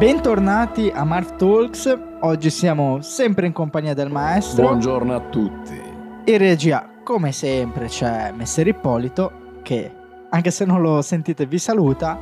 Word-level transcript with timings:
Bentornati 0.00 0.88
a 0.88 1.04
Marv 1.04 1.36
Talks, 1.36 1.94
oggi 2.20 2.48
siamo 2.48 3.02
sempre 3.02 3.44
in 3.46 3.52
compagnia 3.52 3.92
del 3.92 4.10
maestro. 4.10 4.62
Buongiorno 4.62 5.14
a 5.14 5.20
tutti. 5.28 5.78
In 6.24 6.38
regia, 6.38 7.02
come 7.04 7.32
sempre, 7.32 7.84
c'è 7.84 8.32
Messer 8.32 8.66
Ippolito 8.66 9.58
che, 9.62 9.94
anche 10.30 10.50
se 10.50 10.64
non 10.64 10.80
lo 10.80 11.02
sentite, 11.02 11.44
vi 11.44 11.58
saluta. 11.58 12.18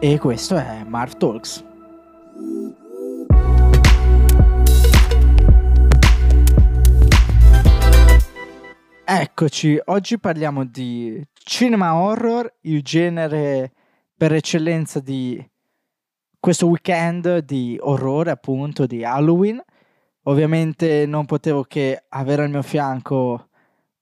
E 0.00 0.18
questo 0.18 0.56
è 0.56 0.82
Marv 0.84 1.12
Talks. 1.16 1.64
Eccoci, 9.04 9.80
oggi 9.84 10.18
parliamo 10.18 10.64
di 10.64 11.24
cinema 11.34 11.94
horror, 11.94 12.52
il 12.62 12.82
genere 12.82 13.70
per 14.16 14.32
eccellenza 14.32 14.98
di 14.98 15.40
questo 16.46 16.68
weekend 16.68 17.38
di 17.38 17.76
orrore, 17.80 18.30
appunto, 18.30 18.86
di 18.86 19.02
Halloween. 19.02 19.60
Ovviamente 20.28 21.04
non 21.04 21.24
potevo 21.24 21.64
che 21.64 22.04
avere 22.10 22.44
al 22.44 22.50
mio 22.50 22.62
fianco 22.62 23.48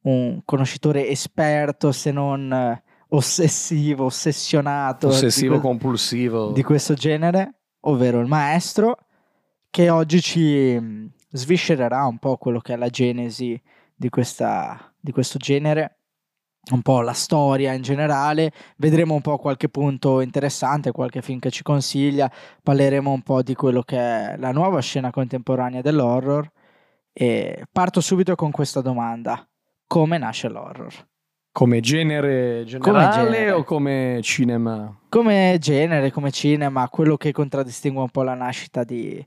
un 0.02 0.42
conoscitore 0.44 1.08
esperto, 1.08 1.90
se 1.90 2.12
non 2.12 2.52
eh, 2.52 2.82
ossessivo, 3.08 4.04
ossessionato. 4.04 5.06
Ossessivo, 5.06 5.54
di 5.54 5.60
compulsivo. 5.62 6.52
Di 6.52 6.62
questo 6.62 6.92
genere, 6.92 7.60
ovvero 7.80 8.20
il 8.20 8.26
maestro, 8.26 8.98
che 9.70 9.88
oggi 9.88 10.20
ci 10.20 10.78
mm, 10.78 11.06
sviscererà 11.30 12.04
un 12.04 12.18
po' 12.18 12.36
quello 12.36 12.60
che 12.60 12.74
è 12.74 12.76
la 12.76 12.90
genesi 12.90 13.58
di, 13.94 14.10
questa, 14.10 14.92
di 15.00 15.12
questo 15.12 15.38
genere, 15.38 16.00
un 16.72 16.82
po' 16.82 17.00
la 17.00 17.12
storia 17.12 17.72
in 17.72 17.82
generale, 17.82 18.52
vedremo 18.76 19.14
un 19.14 19.20
po' 19.20 19.36
qualche 19.36 19.68
punto 19.68 20.20
interessante, 20.20 20.92
qualche 20.92 21.22
film 21.22 21.38
che 21.38 21.50
ci 21.50 21.62
consiglia, 21.62 22.30
parleremo 22.62 23.10
un 23.10 23.22
po' 23.22 23.42
di 23.42 23.54
quello 23.54 23.82
che 23.82 23.98
è 23.98 24.36
la 24.38 24.52
nuova 24.52 24.80
scena 24.80 25.10
contemporanea 25.10 25.82
dell'horror 25.82 26.50
e 27.12 27.64
parto 27.70 28.00
subito 28.00 28.34
con 28.34 28.50
questa 28.50 28.80
domanda. 28.80 29.46
Come 29.86 30.18
nasce 30.18 30.48
l'horror? 30.48 30.92
Come 31.52 31.78
genere 31.78 32.64
generale 32.66 33.04
come 33.04 33.30
genere. 33.30 33.50
o 33.52 33.62
come 33.62 34.18
cinema? 34.22 34.98
Come 35.08 35.56
genere, 35.60 36.10
come 36.10 36.32
cinema, 36.32 36.88
quello 36.88 37.16
che 37.16 37.30
contraddistingue 37.30 38.02
un 38.02 38.08
po' 38.08 38.22
la 38.22 38.34
nascita 38.34 38.82
di, 38.82 39.24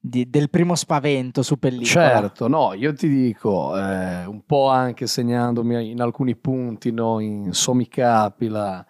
di, 0.00 0.30
del 0.30 0.48
primo 0.48 0.74
spavento 0.74 1.42
su 1.42 1.58
pellicola. 1.58 1.86
Certo, 1.86 2.48
no, 2.48 2.72
io 2.74 2.92
ti 2.94 3.08
dico, 3.08 3.76
eh, 3.76 4.24
un 4.24 4.42
po' 4.46 4.68
anche 4.68 5.06
segnandomi 5.06 5.90
in 5.90 6.00
alcuni 6.00 6.36
punti, 6.36 6.92
no, 6.92 7.18
in 7.20 7.52
somicapila, 7.52 8.86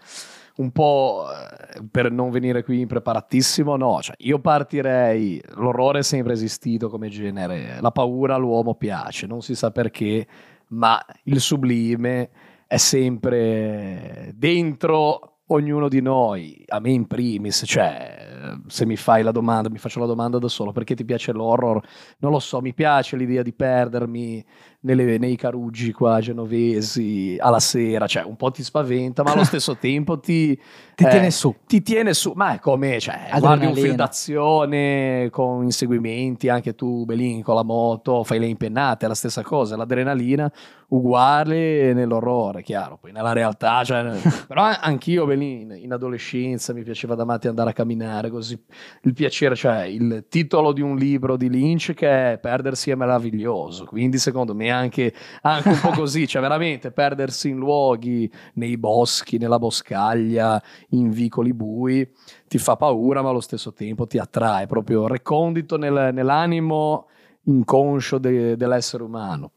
un 0.57 0.71
po' 0.71 1.27
eh, 1.31 1.83
per 1.91 2.11
non 2.11 2.31
venire 2.31 2.63
qui 2.63 2.81
impreparatissimo, 2.81 3.77
no, 3.77 4.01
cioè 4.03 4.17
io 4.19 4.39
partirei, 4.39 5.43
l'orrore 5.55 6.01
è 6.01 6.03
sempre 6.03 6.35
esistito 6.35 6.89
come 6.89 7.09
genere, 7.09 7.79
la 7.81 7.91
paura 7.91 8.35
all'uomo 8.35 8.75
piace, 8.75 9.27
non 9.27 9.41
si 9.41 9.55
sa 9.55 9.71
perché, 9.71 10.27
ma 10.69 11.03
il 11.25 11.41
sublime 11.41 12.31
è 12.67 12.77
sempre 12.77 14.33
dentro 14.37 15.38
ognuno 15.49 15.89
di 15.89 16.01
noi, 16.01 16.65
a 16.69 16.81
me 16.81 16.91
in 16.91 17.07
primis, 17.07 17.63
cioè 17.67 18.27
se 18.67 18.87
mi 18.87 18.97
fai 18.97 19.23
la 19.23 19.31
domanda, 19.31 19.69
mi 19.69 19.79
faccio 19.79 20.01
la 20.01 20.07
domanda 20.07 20.39
da 20.39 20.49
solo, 20.49 20.73
perché 20.73 20.95
ti 20.95 21.05
piace 21.05 21.33
l'horror? 21.33 21.81
Non 22.19 22.33
lo 22.33 22.39
so, 22.39 22.61
mi 22.61 22.75
piace 22.75 23.17
l'idea 23.17 23.43
di 23.43 23.53
perdermi 23.53 24.45
nelle, 24.81 25.19
nei 25.19 25.37
caruggi 25.37 25.93
qua 25.93 26.21
genovesi 26.21 27.37
alla 27.39 27.59
sera, 27.59 28.07
cioè 28.07 28.23
un 28.23 28.37
po' 28.37 28.51
ti 28.51 28.63
spaventa, 28.63 29.23
ma 29.23 29.33
allo 29.33 29.43
stesso 29.45 29.77
tempo 29.77 30.21
ti, 30.21 30.55
ti 30.95 31.05
eh, 31.05 31.09
tiene 31.09 31.31
su. 31.31 31.55
Ti 31.67 31.83
tiene 31.83 32.15
su, 32.15 32.33
ma 32.37 32.55
è 32.55 32.59
come, 32.61 33.01
cioè, 33.01 33.29
guardi 33.39 33.67
un 33.67 33.75
film 33.75 33.97
d'azione 33.97 35.29
con 35.31 35.65
inseguimenti, 35.65 36.49
anche 36.49 36.75
tu 36.75 37.05
Belin 37.05 37.43
con 37.43 37.57
la 37.57 37.65
moto, 37.65 38.23
fai 38.23 38.39
le 38.39 38.47
impennate, 38.47 39.07
è 39.07 39.09
la 39.09 39.15
stessa 39.15 39.43
cosa, 39.43 39.77
l'adrenalina 39.77 40.51
uguale 40.89 41.93
nell'orrore, 41.93 42.63
chiaro, 42.63 42.99
poi 42.99 43.13
nella 43.13 43.33
realtà, 43.33 43.83
cioè, 43.85 44.11
però 44.47 44.63
anch'io 44.63 45.27
Belin 45.27 45.77
in 45.77 45.93
adolescenza 45.93 46.73
mi 46.73 46.83
piaceva 46.83 47.15
da 47.15 47.25
matti 47.25 47.49
andare 47.49 47.71
a 47.71 47.73
camminare, 47.73 48.31
così 48.31 48.59
il 49.03 49.13
piacere, 49.13 49.55
cioè 49.55 49.83
il 49.83 50.27
titolo 50.29 50.73
di 50.73 50.81
un 50.81 50.97
libro 50.97 51.37
di 51.37 51.51
Lynch 51.51 51.93
che 51.95 52.33
è 52.33 52.39
Perdersi 52.39 52.91
è 52.91 52.95
meraviglioso, 52.95 53.85
quindi 53.85 54.19
secondo 54.19 54.55
me 54.55 54.68
anche, 54.71 55.13
anche 55.43 55.69
un 55.69 55.81
po' 55.81 55.91
così, 55.91 56.27
cioè 56.27 56.43
veramente 56.43 56.91
perdersi 56.91 57.49
in 57.49 57.57
luoghi, 57.57 58.31
nei 58.55 58.77
boschi, 58.77 59.39
nella 59.39 59.59
boscaglia, 59.59 60.63
in 60.91 61.11
vicoli 61.11 61.53
bui, 61.53 62.09
ti 62.47 62.59
fa 62.59 62.77
paura 62.77 63.23
ma 63.23 63.31
allo 63.31 63.41
stesso 63.41 63.73
tempo 63.73 64.07
ti 64.07 64.19
attrae, 64.19 64.67
proprio 64.67 65.07
recondito 65.07 65.77
nel, 65.77 66.11
nell'animo 66.13 67.07
inconscio 67.45 68.19
de, 68.19 68.57
dell'essere 68.57 69.03
umano. 69.03 69.53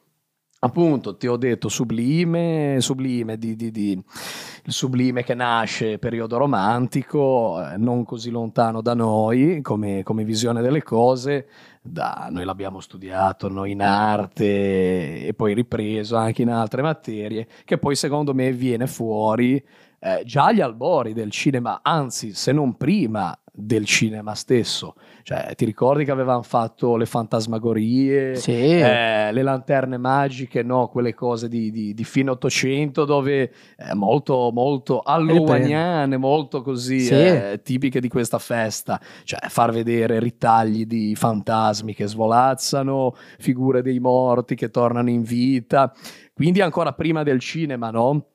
Appunto 0.64 1.18
ti 1.18 1.26
ho 1.26 1.38
detto 1.38 1.70
sublime, 1.70 2.78
sublime 2.82 3.36
di, 3.40 3.56
di, 3.56 3.72
di, 3.72 3.94
il 3.94 4.72
sublime 4.72 5.24
che 5.24 5.34
nasce 5.34 5.98
periodo 5.98 6.38
romantico, 6.38 7.60
eh, 7.68 7.78
non 7.78 8.04
così 8.04 8.30
lontano 8.30 8.80
da 8.82 8.94
noi 8.94 9.62
come, 9.64 10.04
come 10.04 10.24
visione 10.24 10.62
delle 10.62 10.84
cose, 10.84 11.48
da, 11.82 12.28
noi 12.30 12.46
l'abbiamo 12.46 12.80
studiato 12.80 13.50
noi 13.50 13.72
in 13.72 13.82
arte 13.82 15.26
e 15.26 15.34
poi 15.36 15.54
ripreso 15.54 16.16
anche 16.16 16.44
in 16.44 16.50
altre 16.50 16.82
materie, 16.82 17.48
che 17.66 17.78
poi 17.78 17.96
secondo 17.96 18.34
me 18.34 18.52
viene 18.52 18.86
fuori 18.86 19.64
eh, 20.00 20.24
già 20.26 20.46
agli 20.46 20.62
albori 20.62 21.14
del 21.14 21.32
cinema, 21.32 21.82
anzi 21.84 22.34
se 22.34 22.52
non 22.52 22.76
prima 22.76 23.38
del 23.54 23.86
cinema 23.86 24.34
stesso. 24.34 24.96
Cioè, 25.24 25.54
ti 25.56 25.66
ricordi 25.66 26.06
che 26.06 26.12
avevano 26.12 26.42
fatto 26.42 26.96
le 26.96 27.06
fantasmagorie, 27.06 28.36
sì. 28.36 28.52
eh, 28.52 29.32
le 29.32 29.44
lanterne 29.44 29.98
magiche, 29.98 30.64
no? 30.64 30.88
quelle 30.88 31.14
cose 31.14 31.50
di, 31.50 31.70
di, 31.70 31.94
di 31.94 32.04
fine 32.04 32.32
Ottocento 32.32 33.04
dove 33.04 33.52
eh, 33.78 33.94
molto, 33.94 34.52
molto 34.54 35.02
halloweeniane, 35.02 36.16
molto 36.18 36.62
così 36.62 37.02
sì. 37.02 37.14
eh, 37.14 37.60
tipiche 37.62 38.00
di 38.00 38.08
questa 38.08 38.40
festa. 38.40 39.00
Cioè, 39.24 39.50
far 39.50 39.72
vedere 39.72 40.20
ritagli 40.20 40.86
di 40.86 41.14
fantasmi 41.16 41.94
che 41.94 42.08
svolazzano, 42.08 43.16
figure 43.38 43.82
dei 43.82 44.00
morti 44.00 44.56
che 44.56 44.70
tornano 44.70 45.10
in 45.10 45.24
vita. 45.24 45.94
Quindi 46.34 46.62
ancora 46.62 46.94
prima 46.94 47.24
del 47.24 47.40
cinema, 47.40 47.92
no? 47.92 48.31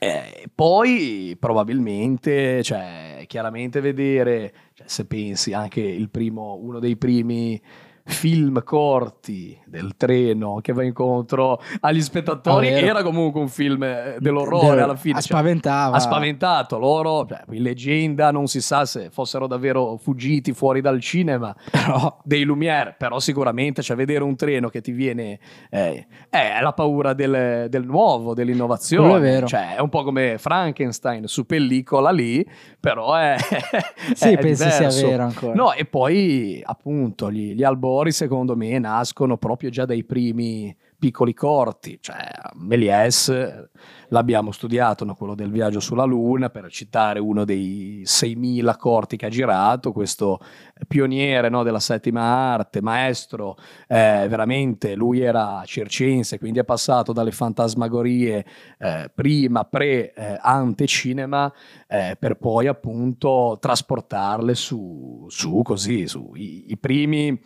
Eh, 0.00 0.48
poi 0.54 1.36
probabilmente, 1.40 2.62
cioè, 2.62 3.24
chiaramente 3.26 3.80
vedere, 3.80 4.52
cioè, 4.74 4.86
se 4.86 5.06
pensi 5.06 5.52
anche 5.52 5.80
primo, 6.08 6.54
uno 6.54 6.78
dei 6.78 6.96
primi 6.96 7.60
film 8.08 8.62
corti 8.64 9.56
del 9.66 9.94
treno 9.96 10.60
che 10.62 10.72
va 10.72 10.82
incontro 10.82 11.60
agli 11.80 12.00
spettatori 12.00 12.68
oh, 12.68 12.76
era 12.76 13.02
comunque 13.02 13.38
un 13.38 13.48
film 13.48 13.82
eh, 13.82 14.16
dell'orrore 14.18 14.76
De- 14.76 14.82
alla 14.82 14.96
fine. 14.96 15.20
Cioè, 15.20 15.60
ha 15.68 15.98
spaventato 15.98 16.78
loro, 16.78 17.26
cioè, 17.28 17.42
in 17.50 17.62
leggenda 17.62 18.30
non 18.30 18.46
si 18.46 18.62
sa 18.62 18.86
se 18.86 19.10
fossero 19.10 19.46
davvero 19.46 19.98
fuggiti 19.98 20.52
fuori 20.52 20.80
dal 20.80 21.00
cinema 21.00 21.54
però, 21.70 22.18
dei 22.24 22.44
Lumière, 22.44 22.94
però 22.96 23.18
sicuramente 23.20 23.82
cioè, 23.82 23.94
vedere 23.94 24.24
un 24.24 24.36
treno 24.36 24.68
che 24.68 24.80
ti 24.80 24.92
viene 24.92 25.38
eh, 25.70 26.06
è 26.30 26.58
la 26.62 26.72
paura 26.72 27.12
del, 27.12 27.66
del 27.68 27.84
nuovo, 27.84 28.32
dell'innovazione. 28.32 29.16
È, 29.16 29.20
vero. 29.20 29.46
Cioè, 29.46 29.76
è 29.76 29.80
un 29.80 29.90
po' 29.90 30.02
come 30.02 30.38
Frankenstein 30.38 31.26
su 31.26 31.44
pellicola 31.44 32.10
lì, 32.10 32.46
però 32.80 33.14
è... 33.14 33.36
sì, 34.14 34.32
è 34.32 34.38
penso 34.38 34.64
diverso. 34.64 34.90
sia 34.90 35.08
vero 35.08 35.24
ancora. 35.24 35.54
No, 35.54 35.72
e 35.74 35.84
poi 35.84 36.62
appunto 36.64 37.30
gli, 37.30 37.52
gli 37.52 37.62
albori 37.62 37.97
colori 37.98 38.12
secondo 38.12 38.54
me 38.54 38.78
nascono 38.78 39.36
proprio 39.36 39.70
già 39.70 39.84
dai 39.84 40.04
primi 40.04 40.74
piccoli 40.98 41.34
corti, 41.34 41.98
cioè 42.00 42.28
Méliès 42.54 43.68
l'abbiamo 44.08 44.52
studiato, 44.52 45.04
no? 45.04 45.14
quello 45.14 45.34
del 45.34 45.50
viaggio 45.50 45.80
sulla 45.80 46.04
Luna, 46.04 46.50
per 46.50 46.70
citare 46.70 47.18
uno 47.18 47.44
dei 47.44 48.02
6.000 48.04 48.76
corti 48.76 49.16
che 49.16 49.26
ha 49.26 49.30
girato, 49.30 49.92
questo 49.92 50.38
pioniere 50.86 51.48
no? 51.48 51.62
della 51.62 51.80
settima 51.80 52.20
arte, 52.22 52.80
maestro, 52.80 53.56
eh, 53.86 54.26
veramente 54.28 54.94
lui 54.94 55.20
era 55.20 55.62
circense, 55.64 56.38
quindi 56.38 56.58
è 56.58 56.64
passato 56.64 57.12
dalle 57.12 57.32
fantasmagorie 57.32 58.44
eh, 58.78 59.10
prima, 59.14 59.64
pre, 59.64 60.12
eh, 60.12 60.38
ante 60.40 60.86
cinema, 60.86 61.52
eh, 61.86 62.16
per 62.18 62.36
poi 62.36 62.66
appunto 62.66 63.56
trasportarle 63.60 64.54
su, 64.54 65.26
su 65.28 65.62
così, 65.62 66.06
su 66.06 66.32
i, 66.34 66.66
i 66.68 66.78
primi 66.78 67.40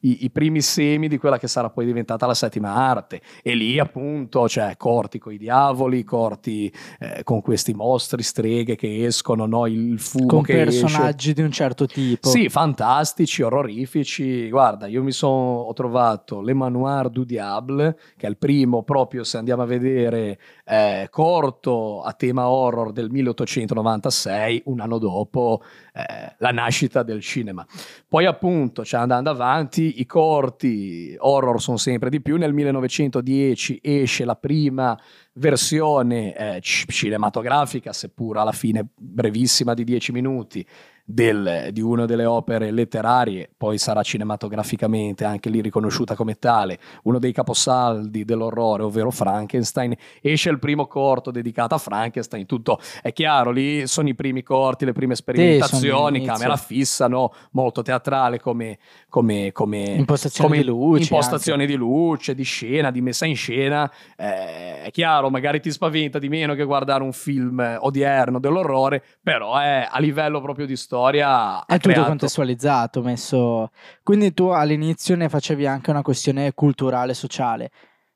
i, 0.00 0.24
i, 0.24 0.30
primi 0.30 0.60
semi 0.60 1.08
di 1.08 1.18
quella 1.18 1.38
che 1.38 1.48
sarà 1.48 1.70
poi 1.70 1.84
diventata 1.84 2.26
la 2.26 2.34
settima 2.34 2.72
arte. 2.72 3.20
E 3.42 3.54
lì 3.54 3.78
appunto, 3.78 4.48
cioè, 4.48 4.76
corti 4.76 5.18
con 5.18 5.32
i 5.32 5.38
diavoli, 5.38 6.04
corti 6.04 6.72
eh, 7.00 7.22
con 7.24 7.40
questi 7.40 7.74
mostri, 7.74 8.22
streghe 8.22 8.76
che 8.76 9.04
escono, 9.04 9.46
no? 9.46 9.66
il 9.66 9.98
fumo 9.98 10.26
con 10.26 10.42
personaggi 10.42 11.30
esce. 11.30 11.32
di 11.32 11.42
un 11.42 11.50
certo 11.50 11.86
tipo. 11.86 12.28
Sì, 12.28 12.48
fantastici, 12.78 13.42
orrorifici. 13.42 14.48
Guarda, 14.48 14.86
io 14.86 15.02
mi 15.02 15.10
sono 15.10 15.72
trovato 15.74 16.40
Le 16.40 16.54
Manoir 16.54 17.08
du 17.08 17.24
Diable, 17.24 17.98
che 18.16 18.26
è 18.26 18.30
il 18.30 18.36
primo 18.36 18.84
proprio, 18.84 19.24
se 19.24 19.36
andiamo 19.36 19.62
a 19.62 19.66
vedere, 19.66 20.38
eh, 20.64 21.08
corto 21.10 22.02
a 22.02 22.12
tema 22.12 22.48
horror 22.48 22.92
del 22.92 23.10
1896, 23.10 24.62
un 24.66 24.78
anno 24.78 24.98
dopo 24.98 25.60
eh, 25.92 26.36
la 26.38 26.50
nascita 26.52 27.02
del 27.02 27.20
cinema. 27.20 27.66
Poi 28.06 28.26
appunto, 28.26 28.84
cioè 28.84 29.00
andando 29.00 29.30
avanti, 29.30 30.00
i 30.00 30.06
corti 30.06 31.16
horror 31.18 31.60
sono 31.60 31.78
sempre 31.78 32.10
di 32.10 32.20
più. 32.20 32.36
Nel 32.36 32.52
1910 32.52 33.80
esce 33.82 34.24
la 34.24 34.36
prima 34.36 34.96
versione 35.34 36.36
eh, 36.36 36.60
cinematografica, 36.60 37.92
seppur 37.92 38.38
alla 38.38 38.52
fine 38.52 38.86
brevissima 38.96 39.74
di 39.74 39.82
10 39.82 40.12
minuti, 40.12 40.64
del, 41.10 41.70
di 41.72 41.80
una 41.80 42.04
delle 42.04 42.26
opere 42.26 42.70
letterarie, 42.70 43.48
poi 43.56 43.78
sarà 43.78 44.02
cinematograficamente 44.02 45.24
anche 45.24 45.48
lì 45.48 45.62
riconosciuta 45.62 46.14
come 46.14 46.38
tale, 46.38 46.78
uno 47.04 47.18
dei 47.18 47.32
caposaldi 47.32 48.26
dell'orrore, 48.26 48.82
ovvero 48.82 49.10
Frankenstein, 49.10 49.96
esce 50.20 50.50
il 50.50 50.58
primo 50.58 50.86
corto 50.86 51.30
dedicato 51.30 51.74
a 51.74 51.78
Frankenstein, 51.78 52.44
tutto 52.44 52.78
è 53.00 53.14
chiaro, 53.14 53.52
lì 53.52 53.86
sono 53.86 54.10
i 54.10 54.14
primi 54.14 54.42
corti, 54.42 54.84
le 54.84 54.92
prime 54.92 55.14
sperimentazioni, 55.14 56.22
camera 56.26 56.56
fissa, 56.56 57.08
no? 57.08 57.32
molto 57.52 57.80
teatrale 57.80 58.38
come, 58.38 58.76
come, 59.08 59.50
come 59.52 59.84
impostazione 59.84 60.50
come 60.50 60.60
di 60.60 60.68
luce, 60.68 61.02
impostazione 61.04 61.64
di 61.64 61.74
luce, 61.74 62.34
di 62.34 62.42
scena, 62.42 62.90
di 62.90 63.00
messa 63.00 63.24
in 63.24 63.36
scena, 63.36 63.90
eh, 64.14 64.82
è 64.82 64.90
chiaro, 64.90 65.30
magari 65.30 65.60
ti 65.60 65.70
spaventa 65.70 66.18
di 66.18 66.28
meno 66.28 66.54
che 66.54 66.64
guardare 66.64 67.02
un 67.02 67.14
film 67.14 67.78
odierno 67.80 68.38
dell'orrore, 68.38 69.02
però 69.22 69.56
è 69.56 69.88
a 69.90 69.98
livello 70.00 70.42
proprio 70.42 70.66
di 70.66 70.76
storia 70.76 70.96
storia 70.98 71.64
è 71.64 71.74
tutto 71.74 71.88
creato. 71.90 72.08
contestualizzato, 72.08 73.02
messo. 73.02 73.70
Quindi 74.02 74.34
tu 74.34 74.48
all'inizio 74.48 75.14
ne 75.16 75.28
facevi 75.28 75.66
anche 75.66 75.90
una 75.90 76.02
questione 76.02 76.52
culturale 76.52 77.14
sociale, 77.14 77.70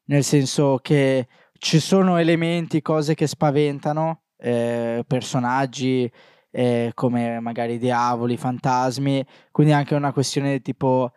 nel 0.06 0.24
senso 0.24 0.78
che 0.82 1.28
ci 1.58 1.78
sono 1.78 2.16
elementi, 2.16 2.82
cose 2.82 3.14
che 3.14 3.26
spaventano, 3.26 4.22
eh, 4.36 5.04
personaggi 5.06 6.10
eh, 6.50 6.90
come 6.94 7.40
magari 7.40 7.78
diavoli, 7.78 8.36
fantasmi, 8.36 9.24
quindi 9.52 9.72
anche 9.72 9.94
una 9.94 10.12
questione 10.12 10.60
tipo 10.60 11.12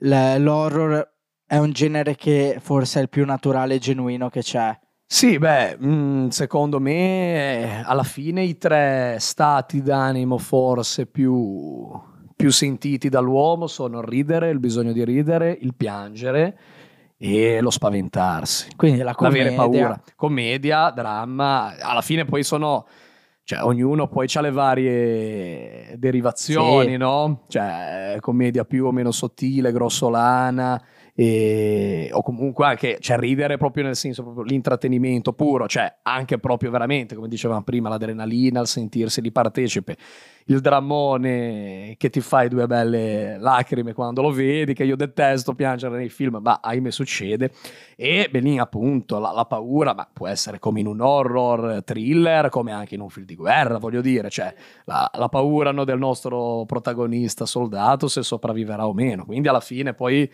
l'horror 0.00 1.16
è 1.44 1.58
un 1.58 1.72
genere 1.72 2.14
che 2.14 2.58
forse 2.60 3.00
è 3.00 3.02
il 3.02 3.08
più 3.08 3.24
naturale 3.24 3.74
e 3.74 3.78
genuino 3.78 4.28
che 4.28 4.40
c'è. 4.40 4.78
Sì, 5.10 5.38
beh, 5.38 5.78
mh, 5.78 6.28
secondo 6.28 6.78
me 6.78 7.82
alla 7.82 8.02
fine 8.02 8.42
i 8.42 8.58
tre 8.58 9.16
stati 9.18 9.80
d'animo 9.80 10.36
forse 10.36 11.06
più, 11.06 11.88
più 12.36 12.50
sentiti 12.50 13.08
dall'uomo 13.08 13.68
sono 13.68 14.00
il 14.00 14.04
ridere, 14.06 14.50
il 14.50 14.58
bisogno 14.58 14.92
di 14.92 15.02
ridere, 15.06 15.56
il 15.62 15.74
piangere 15.74 16.58
e 17.16 17.58
lo 17.62 17.70
spaventarsi. 17.70 18.68
Quindi 18.76 19.00
la 19.00 19.14
commedia. 19.14 19.44
L'avere 19.44 19.56
paura. 19.56 20.02
Commedia, 20.14 20.90
dramma, 20.90 21.74
alla 21.80 22.02
fine 22.02 22.26
poi 22.26 22.42
sono... 22.42 22.86
Cioè, 23.44 23.62
ognuno 23.62 24.08
poi 24.08 24.28
ha 24.34 24.40
le 24.42 24.50
varie 24.50 25.94
derivazioni, 25.96 26.90
sì. 26.90 26.96
no? 26.98 27.44
Cioè, 27.48 28.18
commedia 28.20 28.66
più 28.66 28.84
o 28.84 28.92
meno 28.92 29.10
sottile, 29.10 29.72
grossolana, 29.72 30.78
e, 31.20 32.10
o 32.12 32.22
comunque 32.22 32.64
anche 32.64 32.98
cioè, 33.00 33.18
ridere 33.18 33.56
proprio 33.56 33.82
nel 33.82 33.96
senso 33.96 34.22
proprio 34.22 34.44
l'intrattenimento 34.44 35.32
puro, 35.32 35.66
cioè 35.66 35.92
anche 36.02 36.38
proprio 36.38 36.70
veramente, 36.70 37.16
come 37.16 37.26
dicevamo 37.26 37.62
prima, 37.62 37.88
l'adrenalina, 37.88 38.60
il 38.60 38.68
sentirsi 38.68 39.20
di 39.20 39.32
partecipe, 39.32 39.96
il 40.44 40.60
drammone 40.60 41.96
che 41.98 42.08
ti 42.08 42.20
fai 42.20 42.48
due 42.48 42.68
belle 42.68 43.36
lacrime 43.36 43.94
quando 43.94 44.22
lo 44.22 44.30
vedi, 44.30 44.74
che 44.74 44.84
io 44.84 44.94
detesto 44.94 45.56
piangere 45.56 45.96
nei 45.96 46.08
film, 46.08 46.38
ma 46.40 46.60
ahimè 46.62 46.92
succede, 46.92 47.50
e 47.96 48.28
Belin 48.30 48.60
appunto 48.60 49.18
la, 49.18 49.32
la 49.32 49.44
paura, 49.44 49.94
ma 49.94 50.08
può 50.12 50.28
essere 50.28 50.60
come 50.60 50.78
in 50.78 50.86
un 50.86 51.00
horror 51.00 51.82
thriller, 51.82 52.48
come 52.48 52.70
anche 52.70 52.94
in 52.94 53.00
un 53.00 53.08
film 53.08 53.26
di 53.26 53.34
guerra, 53.34 53.78
voglio 53.78 54.02
dire, 54.02 54.30
cioè 54.30 54.54
la, 54.84 55.10
la 55.12 55.28
paura 55.28 55.72
no, 55.72 55.82
del 55.82 55.98
nostro 55.98 56.62
protagonista 56.64 57.44
soldato 57.44 58.06
se 58.06 58.22
sopravviverà 58.22 58.86
o 58.86 58.94
meno, 58.94 59.24
quindi 59.24 59.48
alla 59.48 59.58
fine 59.58 59.94
poi 59.94 60.30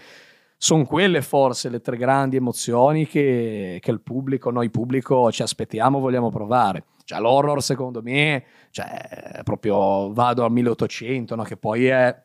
sono 0.57 0.85
quelle 0.85 1.21
forse 1.23 1.69
le 1.69 1.81
tre 1.81 1.97
grandi 1.97 2.37
emozioni 2.37 3.07
che, 3.07 3.79
che, 3.81 3.91
il 3.91 4.01
pubblico, 4.01 4.51
noi 4.51 4.71
pubblico 4.71 5.31
ci 5.31 5.43
aspettiamo, 5.43 6.01
vogliamo 6.01 6.31
provare. 6.31 6.85
Cioè 7.05 7.21
l'horror 7.21 7.63
secondo 7.63 8.01
me, 8.03 8.45
cioè, 8.71 9.41
proprio 9.43 10.13
vado 10.13 10.45
al 10.45 10.51
1800, 10.53 11.35
no? 11.35 11.43
che 11.43 11.59
poi 11.59 11.87
è, 11.87 12.23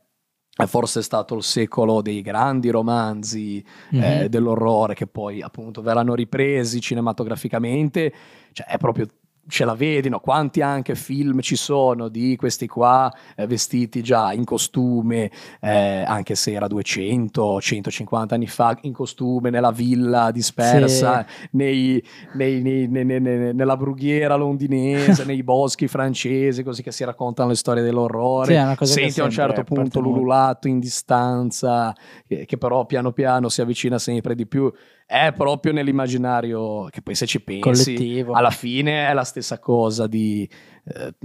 è, 0.55 0.65
forse 0.65 1.01
stato 1.01 1.35
il 1.35 1.43
secolo 1.43 2.01
dei 2.01 2.21
grandi 2.21 2.69
romanzi 2.69 3.63
mm-hmm. 3.93 4.21
eh, 4.21 4.29
dell'orrore 4.29 4.93
che 4.93 5.07
poi 5.07 5.41
appunto 5.41 5.81
verranno 5.81 6.15
ripresi 6.15 6.79
cinematograficamente, 6.79 8.13
cioè 8.53 8.67
è 8.67 8.77
proprio 8.77 9.05
ce 9.50 9.66
la 9.66 9.74
vedi, 9.74 10.10
no? 10.10 10.19
quanti 10.19 10.62
anche 10.62 10.96
film 10.96 11.42
ci 11.42 11.56
sono 11.56 12.07
di 12.07 12.36
questi 12.38 12.68
qua 12.68 13.12
eh, 13.36 13.48
vestiti 13.48 14.01
già 14.01 14.31
in 14.31 14.46
costume, 14.46 15.31
eh, 15.60 16.04
anche 16.07 16.36
se 16.36 16.54
era 16.54 16.68
200, 16.68 17.60
150 17.60 18.36
anni 18.36 18.48
fa, 18.48 18.78
in 18.81 18.94
costume 18.94 19.50
nella 19.50 19.72
villa 19.72 20.31
dispersa, 20.31 21.25
sì. 21.28 21.48
nei, 21.51 22.04
nei, 22.34 22.62
nei, 22.62 22.88
nella 22.88 23.75
brughiera 23.75 24.36
londinese, 24.36 25.25
nei 25.25 25.44
boschi 25.44 25.88
francesi, 25.88 26.63
così 26.63 26.84
che 26.84 26.92
si 26.92 27.04
raccontano 27.04 27.50
le 27.50 27.56
storie 27.56 27.84
dell'orrore. 27.84 28.78
Sì, 28.81 28.86
Senti 28.86 29.19
a 29.19 29.24
un 29.24 29.31
certo 29.31 29.63
punto 29.63 30.00
l'ululato 30.00 30.68
in 30.68 30.80
distanza, 30.80 31.96
che, 32.28 32.46
che 32.46 32.57
però 32.57 32.86
piano 32.86 33.12
piano 33.12 33.50
si 33.50 33.62
avvicina 33.62 33.98
sempre 33.98 34.36
di 34.36 34.46
più 34.46 34.72
è 35.11 35.33
proprio 35.35 35.73
nell'immaginario 35.73 36.85
che 36.91 37.01
poi 37.01 37.15
se 37.15 37.25
ci 37.25 37.41
pensi 37.41 37.61
Collettivo. 37.61 38.33
alla 38.33 38.51
fine 38.51 39.07
è 39.07 39.13
la 39.13 39.23
stessa 39.23 39.57
cosa 39.57 40.06
di 40.06 40.47
eh, 40.83 41.15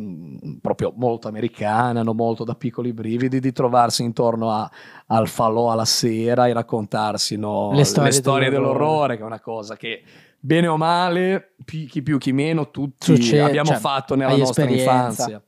proprio 0.63 0.95
molto 0.97 1.29
americana, 1.29 2.03
no? 2.03 2.15
molto 2.15 2.45
da 2.45 2.55
piccoli 2.55 2.95
brividi 2.95 3.41
di 3.41 3.53
trovarsi 3.53 4.03
intorno 4.03 4.51
a, 4.51 4.71
al 5.09 5.29
falò 5.29 5.71
alla 5.71 5.85
sera 5.85 6.47
e 6.47 6.55
raccontarsi 6.55 7.37
no? 7.37 7.73
le 7.75 7.85
storie, 7.85 8.09
le 8.09 8.17
storie 8.17 8.49
dell'orrore. 8.49 8.79
dell'orrore, 8.79 9.17
che 9.17 9.23
è 9.23 9.27
una 9.27 9.41
cosa 9.41 9.77
che 9.77 10.03
bene 10.41 10.67
o 10.67 10.79
male, 10.79 11.57
chi 11.67 12.03
più 12.03 12.17
chi 12.17 12.33
meno, 12.33 12.71
tutti 12.71 13.15
Succede, 13.15 13.43
abbiamo 13.43 13.73
cioè, 13.73 13.79
fatto 13.81 14.15
nella 14.15 14.35
nostra 14.35 14.63
esperienza. 14.63 14.95
infanzia. 14.95 15.43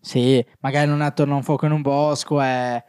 Sì, 0.00 0.42
magari 0.60 0.88
non 0.88 1.02
attorno 1.02 1.34
a 1.34 1.36
un 1.36 1.42
fuoco 1.42 1.66
in 1.66 1.72
un 1.72 1.82
bosco 1.82 2.40
è 2.40 2.82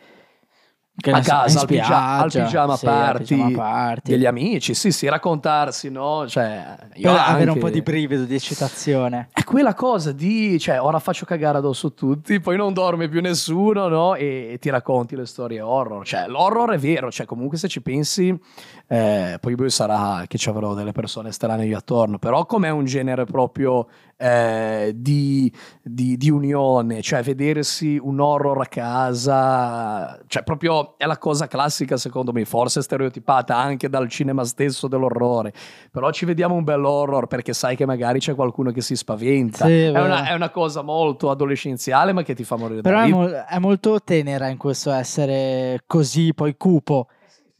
che 0.96 1.10
a 1.10 1.22
casa, 1.22 1.60
al, 1.62 1.66
pigia- 1.66 2.18
al, 2.20 2.32
pigiama 2.32 2.76
sì, 2.76 2.86
party, 2.86 3.24
pigiama 3.24 3.52
party 3.52 4.12
degli 4.12 4.26
amici, 4.28 4.76
sì, 4.76 4.92
sì, 4.92 5.10
raccontarsi, 5.10 5.90
no? 5.90 6.28
Cioè, 6.28 6.78
io 6.94 7.10
anche... 7.10 7.32
avere 7.32 7.52
un 7.52 7.58
po' 7.58 7.72
di 7.72 7.82
brivido, 7.82 8.26
di 8.26 8.36
eccitazione. 8.36 9.30
È 9.34 9.44
quella 9.44 9.74
cosa 9.74 10.12
di, 10.12 10.60
cioè, 10.60 10.80
ora 10.80 11.00
faccio 11.00 11.26
cagare 11.26 11.58
addosso 11.58 11.94
tutti, 11.94 12.40
poi 12.40 12.58
non 12.58 12.74
dorme 12.74 13.10
più 13.10 13.22
nessuno, 13.22 13.88
no? 13.88 14.14
E, 14.14 14.52
e 14.52 14.60
ti 14.60 14.70
racconti 14.70 15.16
le 15.16 15.26
storie 15.26 15.62
horror. 15.62 16.06
Cioè, 16.06 16.28
l'horror 16.28 16.72
è 16.74 16.78
vero, 16.78 17.12
cioè, 17.12 17.26
comunque 17.26 17.58
se 17.58 17.68
ci 17.68 17.82
pensi, 17.82 18.40
eh, 18.88 19.38
poi 19.42 19.56
sarà 19.72 20.26
che 20.28 20.38
ci 20.38 20.50
avrò 20.50 20.76
delle 20.76 20.92
persone 20.92 21.32
strane 21.32 21.66
lì 21.66 21.74
attorno, 21.74 22.20
però 22.20 22.46
com'è 22.46 22.70
un 22.70 22.86
genere 22.86 23.26
proprio 23.26 23.88
eh, 24.18 24.92
di, 24.96 25.52
di, 25.82 26.18
di 26.18 26.30
unione, 26.30 27.02
cioè 27.02 27.22
vedersi 27.22 28.00
un 28.02 28.20
horror 28.20 28.62
a 28.62 28.66
casa, 28.66 30.20
cioè 30.28 30.44
proprio 30.44 30.98
è 30.98 31.06
la 31.06 31.18
cosa 31.18 31.48
classica 31.48 31.98
secondo 31.98 32.32
me, 32.32 32.46
forse 32.46 32.82
stereotipata 32.82 33.56
anche 33.56 33.90
dal 33.90 34.08
cinema 34.10 34.44
stesso 34.44 34.88
dell'orrore, 34.88 35.54
però 35.92 36.12
ci 36.12 36.26
vediamo 36.26 36.56
un 36.56 36.64
bel 36.64 36.84
horror 36.84 37.28
perché 37.28 37.54
sai 37.54 37.76
che 37.76 37.86
magari 37.86 38.20
c'è 38.20 38.36
qualcuno 38.36 38.72
che 38.72 38.82
si 38.82 38.96
spaventa, 38.96 39.66
sì, 39.66 39.84
è, 39.84 39.90
una, 39.90 40.28
è, 40.28 40.34
una, 40.34 40.50
cosa 40.50 40.82
molto 40.82 41.30
adolescenziale 41.30 42.14
ma 42.14 42.22
che 42.22 42.36
ti 42.36 42.44
fa 42.44 42.56
morire 42.56 42.82
però 42.82 43.02
è, 43.02 43.46
è 43.46 43.60
molto 43.60 44.00
tenera 44.02 44.48
in 44.48 44.58
questo 44.58 44.92
essere 44.92 45.84
così 45.88 46.34
poi 46.34 46.56
cupo 46.56 47.08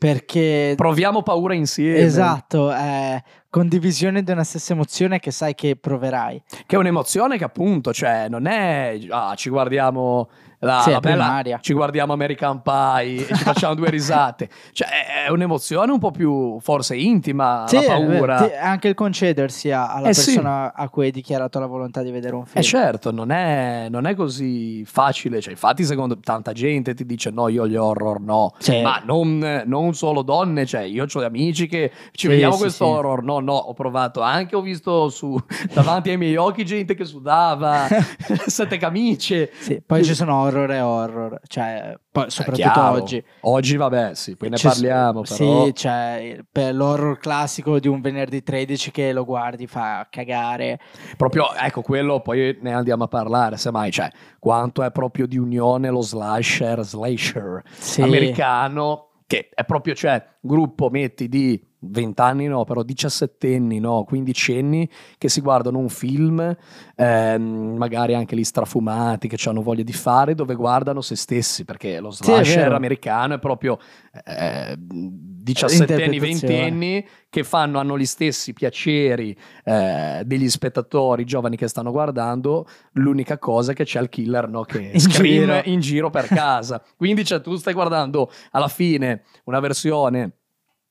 perché 0.04 0.74
proviamo 0.76 1.24
paura 1.24 1.54
insieme. 1.54 2.00
Esatto, 2.00 2.74
eh, 2.74 3.24
condivisione 3.54 4.24
di 4.24 4.32
una 4.32 4.44
stessa 4.44 4.74
emozione 4.74 5.20
che 5.20 5.30
sai 5.30 5.54
che 5.54 5.76
proverai. 5.76 6.42
Che 6.66 6.76
è 6.76 6.80
un'emozione 6.80 7.38
che 7.38 7.44
appunto, 7.44 7.94
cioè, 7.94 8.28
non 8.28 8.48
è 8.48 8.98
ah, 9.12 9.36
ci 9.36 9.52
guardiamo 9.52 10.28
la, 10.64 10.82
sì, 10.82 10.92
la 10.92 11.00
bella, 11.00 11.60
ci 11.60 11.74
guardiamo 11.74 12.14
American 12.14 12.62
Pie 12.62 13.28
e 13.28 13.36
ci 13.36 13.44
facciamo 13.44 13.76
due 13.76 13.90
risate. 13.92 14.50
Cioè, 14.72 15.26
è 15.26 15.30
un'emozione 15.30 15.92
un 15.92 16.00
po' 16.00 16.12
più 16.12 16.58
forse 16.62 16.96
intima, 16.96 17.66
sì, 17.68 17.76
la 17.76 17.82
paura. 17.82 18.38
Sì, 18.46 18.54
anche 18.54 18.88
il 18.88 18.94
concedersi 18.94 19.72
alla 19.72 20.00
eh, 20.00 20.04
persona 20.04 20.72
sì. 20.74 20.82
a 20.82 20.90
cui 20.90 21.06
hai 21.06 21.12
dichiarato 21.12 21.60
la 21.60 21.66
volontà 21.66 22.02
di 22.02 22.12
vedere 22.12 22.36
un 22.36 22.46
film. 22.46 22.60
Eh 22.60 22.64
certo, 22.64 23.12
non 23.12 23.32
è, 23.32 23.88
non 23.90 24.08
è 24.08 24.16
così 24.16 24.86
facile. 24.86 25.42
Cioè, 25.42 25.52
infatti, 25.52 25.84
secondo 25.84 26.18
tanta 26.20 26.54
gente 26.54 26.94
ti 26.94 27.06
dice 27.06 27.30
no, 27.30 27.50
io 27.50 27.68
gli 27.68 27.76
horror 27.76 28.22
no. 28.22 28.54
Sì. 28.58 28.82
Ma 28.82 29.02
non, 29.04 29.64
non, 29.66 29.94
solo 29.94 30.22
donne, 30.22 30.66
cioè, 30.66 30.82
io 30.82 31.06
ho 31.12 31.20
amici 31.26 31.68
che 31.68 31.92
ci 32.12 32.28
vediamo 32.28 32.56
questo 32.56 32.86
horror. 32.86 33.22
No, 33.22 33.40
no, 33.44 33.54
ho 33.54 33.74
provato 33.74 34.22
anche, 34.22 34.56
ho 34.56 34.62
visto 34.62 35.10
su, 35.10 35.38
davanti 35.74 36.10
ai 36.10 36.18
miei 36.18 36.36
occhi 36.36 36.66
gente 36.66 36.96
che 36.96 37.06
sudava, 37.06 37.88
sette 38.48 38.78
camicie. 38.78 39.52
Sì, 39.54 39.82
poi 39.86 40.04
ci 40.04 40.16
sono 40.16 40.36
horror 40.36 40.70
è 40.70 40.84
horror, 40.84 41.40
cioè, 41.48 41.96
poi, 42.12 42.30
soprattutto 42.30 42.82
oggi. 42.82 43.24
Oggi 43.42 43.78
vabbè, 43.78 44.16
sì, 44.16 44.36
poi 44.36 44.50
ne 44.50 44.58
Ci 44.58 44.68
parliamo 44.68 45.22
però. 45.22 45.66
Sì, 45.66 45.74
cioè, 45.76 46.40
per 46.52 46.74
l'horror 46.74 47.18
classico 47.18 47.80
di 47.80 47.88
un 47.88 48.02
venerdì 48.02 48.42
13 48.42 48.92
che 48.92 49.14
lo 49.14 49.26
guardi 49.26 49.68
fa 49.68 50.08
cagare. 50.10 50.80
Proprio, 51.18 51.54
ecco, 51.54 51.82
quello 51.82 52.22
poi 52.22 52.58
ne 52.62 52.74
andiamo 52.74 53.04
a 53.04 53.08
parlare, 53.08 53.58
semmai, 53.58 53.92
cioè, 53.92 54.10
quanto 54.40 54.84
è 54.84 54.92
proprio 54.92 55.28
di 55.28 55.38
unione 55.38 55.90
lo 55.90 56.02
slasher, 56.02 56.84
slasher 56.84 57.62
sì. 57.78 58.02
americano, 58.02 59.10
che 59.28 59.50
è 59.54 59.64
proprio, 59.66 59.96
cioè, 59.96 60.24
gruppo, 60.40 60.90
metti, 60.90 61.28
di 61.28 61.72
20 61.84 62.22
anni 62.22 62.48
no, 62.48 62.64
però 62.64 62.84
17 62.84 63.56
anni 63.56 63.80
no, 63.80 64.04
15 64.04 64.58
anni 64.58 64.90
che 65.18 65.30
si 65.30 65.42
guardano 65.42 65.78
un 65.80 65.90
film, 65.90 66.56
ehm, 66.96 67.76
magari 67.78 68.14
anche 68.14 68.36
lì 68.36 68.44
strafumati, 68.44 69.28
che 69.28 69.38
hanno 69.50 69.62
voglia 69.62 69.84
di 69.84 69.94
fare, 69.94 70.36
dove 70.36 70.56
guardano 70.56 71.02
se 71.02 71.16
stessi, 71.16 71.66
perché 71.66 72.00
lo 72.00 72.12
slasher 72.12 72.68
sì, 72.70 72.74
americano 72.74 73.36
è 73.36 73.40
proprio 73.40 73.78
eh, 74.26 74.76
17 74.78 76.04
anni, 76.04 76.20
20 76.20 76.60
anni 76.60 77.08
che 77.30 77.44
fanno, 77.44 77.80
hanno 77.80 77.98
gli 77.98 78.06
stessi 78.06 78.54
piaceri 78.54 79.36
eh, 79.66 80.22
degli 80.24 80.50
spettatori 80.50 81.26
giovani 81.26 81.58
che 81.58 81.68
stanno 81.68 81.92
guardando, 81.92 82.68
l'unica 82.94 83.38
cosa 83.38 83.72
è 83.72 83.76
che 83.76 83.84
c'è 83.84 84.00
il 84.00 84.10
killer 84.10 84.48
no, 84.48 84.64
che 84.64 84.80
in 84.94 85.00
scream 85.00 85.46
giro. 85.46 85.62
in 85.66 85.80
giro 85.80 86.10
per 86.10 86.28
casa. 86.28 86.82
Quindi 86.96 87.26
cioè, 87.26 87.42
tu 87.42 87.56
stai 87.56 87.74
guardando 87.74 88.32
alla 88.52 88.68
fine 88.68 89.24
una 89.46 89.60
versione 89.60 90.38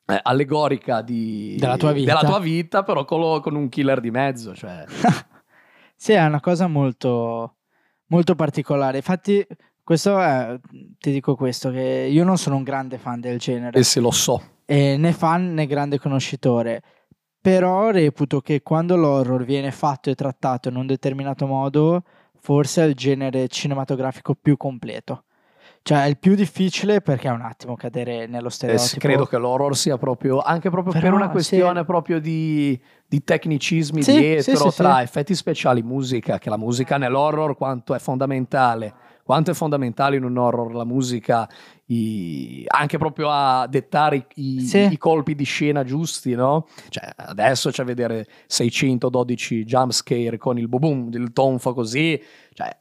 eh, 0.06 0.18
allegorica 0.22 1.02
di, 1.02 1.56
della, 1.58 1.76
tua 1.76 1.92
vita. 1.92 2.14
della 2.14 2.28
tua 2.28 2.40
vita, 2.40 2.82
però 2.82 3.04
con, 3.04 3.40
con 3.40 3.54
un 3.54 3.68
killer 3.68 4.00
di 4.00 4.10
mezzo. 4.10 4.54
Cioè. 4.54 4.84
sì, 5.94 6.12
è 6.12 6.24
una 6.24 6.40
cosa 6.40 6.66
molto, 6.66 7.56
molto 8.06 8.34
particolare. 8.34 8.98
Infatti, 8.98 9.46
questo 9.82 10.20
è, 10.20 10.58
ti 10.98 11.12
dico 11.12 11.36
questo, 11.36 11.70
che 11.70 12.08
io 12.10 12.24
non 12.24 12.38
sono 12.38 12.56
un 12.56 12.62
grande 12.62 12.98
fan 12.98 13.20
del 13.20 13.38
genere. 13.38 13.78
E 13.78 13.82
se 13.82 14.00
lo 14.00 14.10
so. 14.10 14.42
E 14.64 14.96
né 14.96 15.12
fan 15.12 15.54
né 15.54 15.66
grande 15.66 15.98
conoscitore. 15.98 16.82
Però 17.40 17.90
reputo 17.90 18.40
che 18.40 18.62
quando 18.62 18.96
l'horror 18.96 19.44
viene 19.44 19.72
fatto 19.72 20.10
e 20.10 20.14
trattato 20.14 20.68
in 20.68 20.76
un 20.76 20.86
determinato 20.86 21.46
modo, 21.46 22.04
forse 22.38 22.84
è 22.84 22.86
il 22.86 22.94
genere 22.94 23.48
cinematografico 23.48 24.34
più 24.34 24.56
completo. 24.56 25.24
Cioè, 25.84 26.04
è 26.04 26.06
il 26.06 26.16
più 26.16 26.36
difficile 26.36 27.00
perché 27.00 27.26
è 27.26 27.32
un 27.32 27.40
attimo 27.40 27.74
cadere 27.74 28.26
nello 28.28 28.50
stereotipo. 28.50 28.94
Eh, 28.94 28.98
credo 29.00 29.26
che 29.26 29.36
l'horror 29.36 29.76
sia 29.76 29.98
proprio, 29.98 30.40
anche 30.40 30.70
proprio 30.70 30.92
Però, 30.92 31.04
per 31.04 31.12
una 31.12 31.28
questione 31.28 31.80
sì. 31.80 31.84
proprio 31.84 32.20
di, 32.20 32.80
di 33.04 33.24
tecnicismi 33.24 34.00
sì, 34.00 34.16
dietro, 34.16 34.70
sì, 34.70 34.76
tra 34.76 35.02
effetti 35.02 35.34
speciali, 35.34 35.82
musica, 35.82 36.38
che 36.38 36.50
la 36.50 36.56
musica 36.56 36.98
nell'horror 36.98 37.56
quanto 37.56 37.94
è 37.94 37.98
fondamentale. 37.98 38.94
Quanto 39.24 39.52
è 39.52 39.54
fondamentale 39.54 40.16
in 40.16 40.24
un 40.24 40.36
horror 40.36 40.74
la 40.74 40.84
musica, 40.84 41.48
i, 41.92 42.64
anche 42.66 42.96
proprio 42.96 43.28
a 43.30 43.66
dettare 43.66 44.26
i, 44.34 44.88
i, 44.90 44.98
colpi 44.98 45.34
di 45.34 45.44
scena 45.44 45.84
giusti, 45.84 46.34
no? 46.34 46.66
Cioè, 46.88 47.12
adesso 47.16 47.70
c'è 47.70 47.82
a 47.82 47.84
vedere 47.84 48.26
612 48.46 49.64
jumpscare 49.64 50.38
con 50.38 50.58
il 50.58 50.68
boom, 50.68 51.10
il 51.12 51.32
tonfo 51.32 51.74
così, 51.74 52.20
cioè 52.54 52.76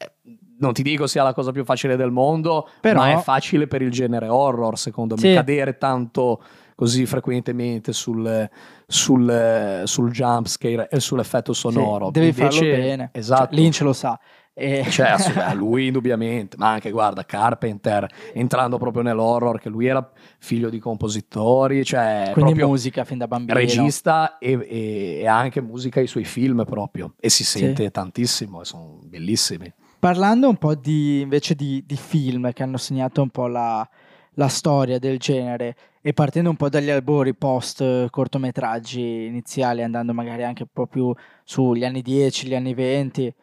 non 0.59 0.73
ti 0.73 0.83
dico 0.83 1.07
sia 1.07 1.23
la 1.23 1.33
cosa 1.33 1.51
più 1.51 1.65
facile 1.65 1.95
del 1.95 2.11
mondo, 2.11 2.69
Però... 2.79 2.99
ma 2.99 3.11
è 3.11 3.17
facile 3.17 3.67
per 3.67 3.81
il 3.81 3.91
genere 3.91 4.27
horror, 4.27 4.77
secondo 4.77 5.15
me, 5.15 5.21
sì. 5.21 5.33
cadere 5.33 5.77
tanto 5.77 6.41
così 6.75 7.05
frequentemente 7.05 7.93
sul, 7.93 8.49
sul, 8.87 9.81
sul 9.83 10.11
jumpscare 10.11 10.87
e 10.89 10.99
sull'effetto 10.99 11.53
sonoro. 11.53 12.05
Sì, 12.05 12.11
devi 12.11 12.27
Invece, 12.27 12.49
farlo 12.49 12.75
bene. 12.75 13.09
Esatto. 13.11 13.53
Cioè, 13.53 13.55
Lynch 13.55 13.81
lo 13.81 13.93
sa. 13.93 14.19
E... 14.53 14.85
Cioè, 14.89 15.15
lui 15.55 15.87
indubbiamente, 15.87 16.57
ma 16.57 16.71
anche 16.71 16.91
guarda 16.91 17.23
Carpenter 17.25 18.07
entrando 18.33 18.77
proprio 18.77 19.01
nell'horror, 19.03 19.59
che 19.59 19.69
lui 19.69 19.87
era 19.87 20.07
figlio 20.39 20.69
di 20.69 20.79
compositori, 20.79 21.83
cioè 21.85 22.31
quindi 22.33 22.53
musica 22.55 23.03
fin 23.03 23.17
da 23.17 23.27
bambino, 23.27 23.57
regista 23.57 24.37
e, 24.37 24.51
e, 24.51 25.19
e 25.21 25.27
anche 25.27 25.61
musica 25.61 25.99
ai 25.99 26.07
suoi 26.07 26.25
film 26.25 26.63
proprio, 26.65 27.13
e 27.19 27.29
si 27.29 27.43
sente 27.43 27.85
sì. 27.85 27.91
tantissimo, 27.91 28.63
sono 28.63 28.99
bellissimi. 29.03 29.71
Parlando 29.99 30.49
un 30.49 30.57
po' 30.57 30.73
di, 30.75 31.21
invece 31.21 31.53
di, 31.53 31.83
di 31.85 31.95
film 31.95 32.51
che 32.53 32.63
hanno 32.63 32.77
segnato 32.77 33.21
un 33.21 33.29
po' 33.29 33.45
la, 33.45 33.87
la 34.35 34.47
storia 34.47 34.97
del 34.97 35.19
genere 35.19 35.75
e 36.01 36.13
partendo 36.13 36.49
un 36.49 36.55
po' 36.55 36.69
dagli 36.69 36.89
albori 36.89 37.35
post 37.35 38.09
cortometraggi 38.09 39.25
iniziali, 39.25 39.83
andando 39.83 40.13
magari 40.13 40.43
anche 40.43 40.63
un 40.63 40.69
po' 40.73 40.87
più 40.87 41.13
sugli 41.43 41.85
anni 41.85 42.01
10, 42.01 42.47
gli 42.47 42.55
anni 42.55 42.73
20, 42.73 43.33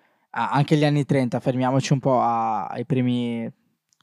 anche 0.47 0.77
gli 0.77 0.85
anni 0.85 1.05
30, 1.05 1.41
fermiamoci 1.41 1.93
un 1.93 1.99
po' 1.99 2.21
a, 2.21 2.67
ai 2.67 2.85
primi 2.85 3.51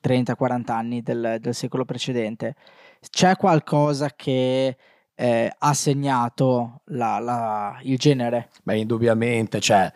30-40 0.04 0.72
anni 0.72 1.02
del, 1.02 1.38
del, 1.40 1.54
secolo 1.54 1.86
precedente. 1.86 2.56
C'è 3.10 3.36
qualcosa 3.36 4.10
che 4.16 4.78
eh, 5.16 5.54
ha 5.58 5.74
segnato 5.74 6.82
la, 6.86 7.20
la, 7.20 7.80
il 7.84 7.98
genere? 7.98 8.50
Beh, 8.64 8.78
indubbiamente, 8.78 9.60
cioè 9.60 9.92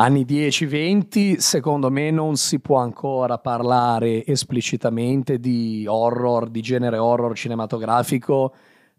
anni 0.00 0.24
10-20, 0.24 1.36
secondo 1.36 1.90
me 1.90 2.10
non 2.10 2.36
si 2.36 2.60
può 2.60 2.78
ancora 2.78 3.38
parlare 3.38 4.24
esplicitamente 4.24 5.38
di 5.38 5.84
horror, 5.88 6.48
di 6.48 6.60
genere 6.60 6.98
horror 6.98 7.36
cinematografico, 7.36 8.54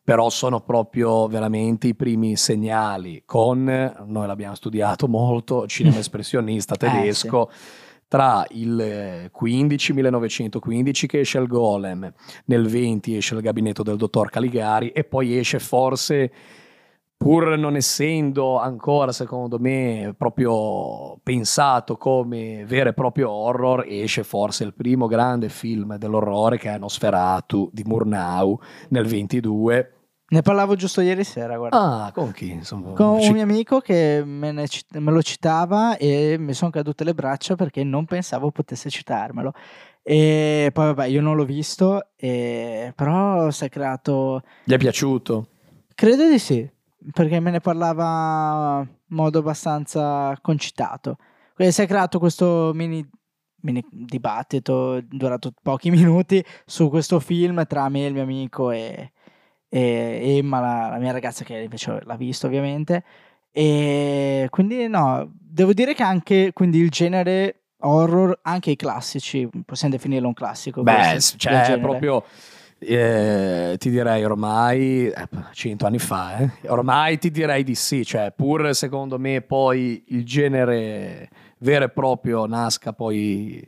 però 0.09 0.31
sono 0.31 0.59
proprio 0.61 1.27
veramente 1.27 1.85
i 1.85 1.93
primi 1.93 2.35
segnali 2.35 3.21
con, 3.27 3.63
noi 4.07 4.25
l'abbiamo 4.25 4.55
studiato 4.55 5.07
molto, 5.07 5.67
cinema 5.69 5.99
espressionista 5.99 6.73
tedesco. 6.73 7.47
Eh, 7.47 7.53
sì. 7.53 7.87
Tra 8.07 8.43
il 8.49 9.29
15, 9.31 9.93
1915 9.93 11.05
che 11.05 11.19
esce 11.19 11.37
il 11.37 11.45
Golem, 11.45 12.11
nel 12.45 12.67
20 12.67 13.17
esce 13.17 13.35
il 13.35 13.41
gabinetto 13.41 13.83
del 13.83 13.97
dottor 13.97 14.31
Caligari 14.31 14.89
e 14.89 15.03
poi 15.03 15.37
esce 15.37 15.59
forse 15.59 16.31
pur 17.15 17.55
non 17.55 17.75
essendo 17.75 18.57
ancora, 18.57 19.11
secondo 19.11 19.59
me, 19.59 20.15
proprio 20.17 21.19
pensato 21.21 21.97
come 21.97 22.65
vero 22.65 22.89
e 22.89 22.93
proprio 22.93 23.29
horror, 23.29 23.85
esce 23.87 24.23
forse 24.23 24.63
il 24.63 24.73
primo 24.73 25.05
grande 25.05 25.49
film 25.49 25.97
dell'orrore 25.97 26.57
che 26.57 26.73
è 26.73 26.79
Nosferatu 26.79 27.69
di 27.71 27.83
Murnau 27.83 28.59
nel 28.87 29.05
22. 29.05 29.93
Ne 30.31 30.41
parlavo 30.41 30.75
giusto 30.75 31.01
ieri 31.01 31.23
sera, 31.23 31.57
guarda. 31.57 32.05
Ah, 32.05 32.11
con 32.11 32.31
chi? 32.31 32.51
Insomma, 32.51 32.93
con 32.93 33.19
un 33.19 33.31
mio 33.31 33.41
amico 33.41 33.79
che 33.79 34.21
me, 34.23 34.51
ne, 34.51 34.65
me 34.93 35.11
lo 35.11 35.21
citava 35.23 35.97
e 35.97 36.37
mi 36.37 36.53
sono 36.53 36.69
cadute 36.69 37.03
le 37.03 37.13
braccia 37.15 37.55
perché 37.55 37.83
non 37.83 38.05
pensavo 38.05 38.51
potesse 38.51 38.89
citarmelo. 38.89 39.53
E 40.03 40.69
poi 40.71 40.85
vabbè, 40.85 41.05
io 41.07 41.21
non 41.21 41.35
l'ho 41.35 41.45
visto, 41.45 42.09
e... 42.15 42.93
però 42.95 43.49
si 43.51 43.65
è 43.65 43.69
creato... 43.69 44.43
Gli 44.63 44.73
è 44.73 44.77
piaciuto? 44.77 45.47
Credo 45.95 46.29
di 46.29 46.39
sì 46.39 46.77
perché 47.11 47.39
me 47.39 47.51
ne 47.51 47.59
parlava 47.59 48.81
in 48.81 49.15
modo 49.15 49.39
abbastanza 49.39 50.37
concitato. 50.41 51.17
Quindi 51.53 51.73
si 51.73 51.81
è 51.81 51.87
creato 51.87 52.19
questo 52.19 52.71
mini, 52.73 53.07
mini 53.61 53.83
dibattito 53.89 55.01
durato 55.01 55.53
pochi 55.61 55.89
minuti 55.89 56.43
su 56.65 56.89
questo 56.89 57.19
film 57.19 57.65
tra 57.65 57.89
me 57.89 58.03
e 58.03 58.07
il 58.07 58.13
mio 58.13 58.23
amico 58.23 58.71
e, 58.71 59.11
e 59.69 60.37
Emma, 60.37 60.59
la, 60.59 60.89
la, 60.89 60.97
mia 60.97 61.11
ragazza 61.11 61.43
che 61.43 61.57
invece 61.57 62.01
l'ha 62.03 62.15
visto 62.15 62.47
ovviamente. 62.47 63.03
E 63.51 64.47
quindi 64.49 64.87
no, 64.87 65.31
devo 65.31 65.73
dire 65.73 65.93
che 65.93 66.03
anche 66.03 66.51
quindi 66.53 66.79
il 66.79 66.89
genere 66.89 67.61
horror, 67.81 68.39
anche 68.43 68.71
i 68.71 68.75
classici, 68.75 69.47
possiamo 69.65 69.93
definirlo 69.95 70.27
un 70.27 70.33
classico. 70.33 70.83
Beh, 70.83 70.95
questo, 70.95 71.37
cioè 71.37 71.79
proprio 71.79 72.23
eh, 72.79 73.75
ti 73.77 73.89
direi 73.89 74.23
ormai, 74.23 75.07
eh, 75.07 75.27
cento 75.53 75.85
anni 75.85 75.99
fa, 75.99 76.37
eh, 76.37 76.49
ormai 76.67 77.17
ti 77.17 77.29
direi 77.29 77.63
di 77.63 77.75
sì, 77.75 78.05
cioè 78.05 78.33
pur 78.35 78.73
secondo 78.73 79.19
me 79.19 79.41
poi 79.41 80.03
il 80.07 80.25
genere 80.25 81.29
vero 81.59 81.85
e 81.85 81.89
proprio 81.89 82.45
nasca 82.45 82.93
poi 82.93 83.61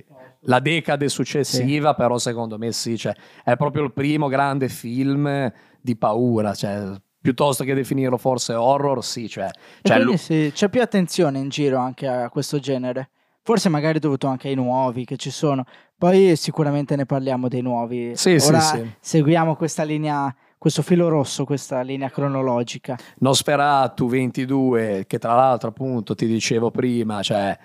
la 0.46 0.60
decade 0.60 1.10
successiva, 1.10 1.90
sì. 1.90 1.96
però 1.98 2.18
secondo 2.18 2.58
me 2.58 2.72
sì, 2.72 2.98
cioè, 2.98 3.14
è 3.44 3.56
proprio 3.58 3.84
il 3.84 3.92
primo 3.92 4.28
grande 4.28 4.70
film 4.70 5.52
di 5.82 5.96
paura, 5.96 6.54
cioè, 6.54 6.92
piuttosto 7.20 7.64
che 7.64 7.74
definirlo 7.74 8.18
forse 8.18 8.54
horror, 8.54 9.04
sì, 9.04 9.28
cioè, 9.28 9.50
cioè 9.82 10.00
lui... 10.00 10.18
sì, 10.18 10.52
c'è 10.54 10.70
più 10.70 10.82
attenzione 10.82 11.40
in 11.40 11.50
giro 11.50 11.78
anche 11.78 12.08
a 12.08 12.30
questo 12.30 12.60
genere. 12.60 13.10
Forse 13.44 13.70
magari 13.70 13.98
dovuto 13.98 14.28
anche 14.28 14.50
ai 14.50 14.56
nuovi 14.56 15.04
che 15.04 15.18
ci 15.18 15.32
sono. 15.32 15.66
Poi 15.98 16.36
sicuramente 16.36 16.96
ne 16.96 17.06
parliamo 17.06 17.48
dei 17.48 17.62
nuovi. 17.62 18.16
Sì, 18.16 18.38
Ora 18.40 18.60
sì, 18.60 18.78
sì. 18.78 18.92
seguiamo 19.00 19.56
questa 19.56 19.84
linea 19.84 20.34
questo 20.62 20.84
filo 20.84 21.08
rosso, 21.08 21.44
questa 21.44 21.82
linea 21.82 22.12
cronologica. 22.12 22.96
Nosferatu 23.18 24.08
22, 24.08 25.06
che 25.08 25.18
tra 25.18 25.34
l'altro 25.34 25.70
appunto 25.70 26.14
ti 26.14 26.28
dicevo 26.28 26.70
prima, 26.70 27.24
cioè 27.24 27.58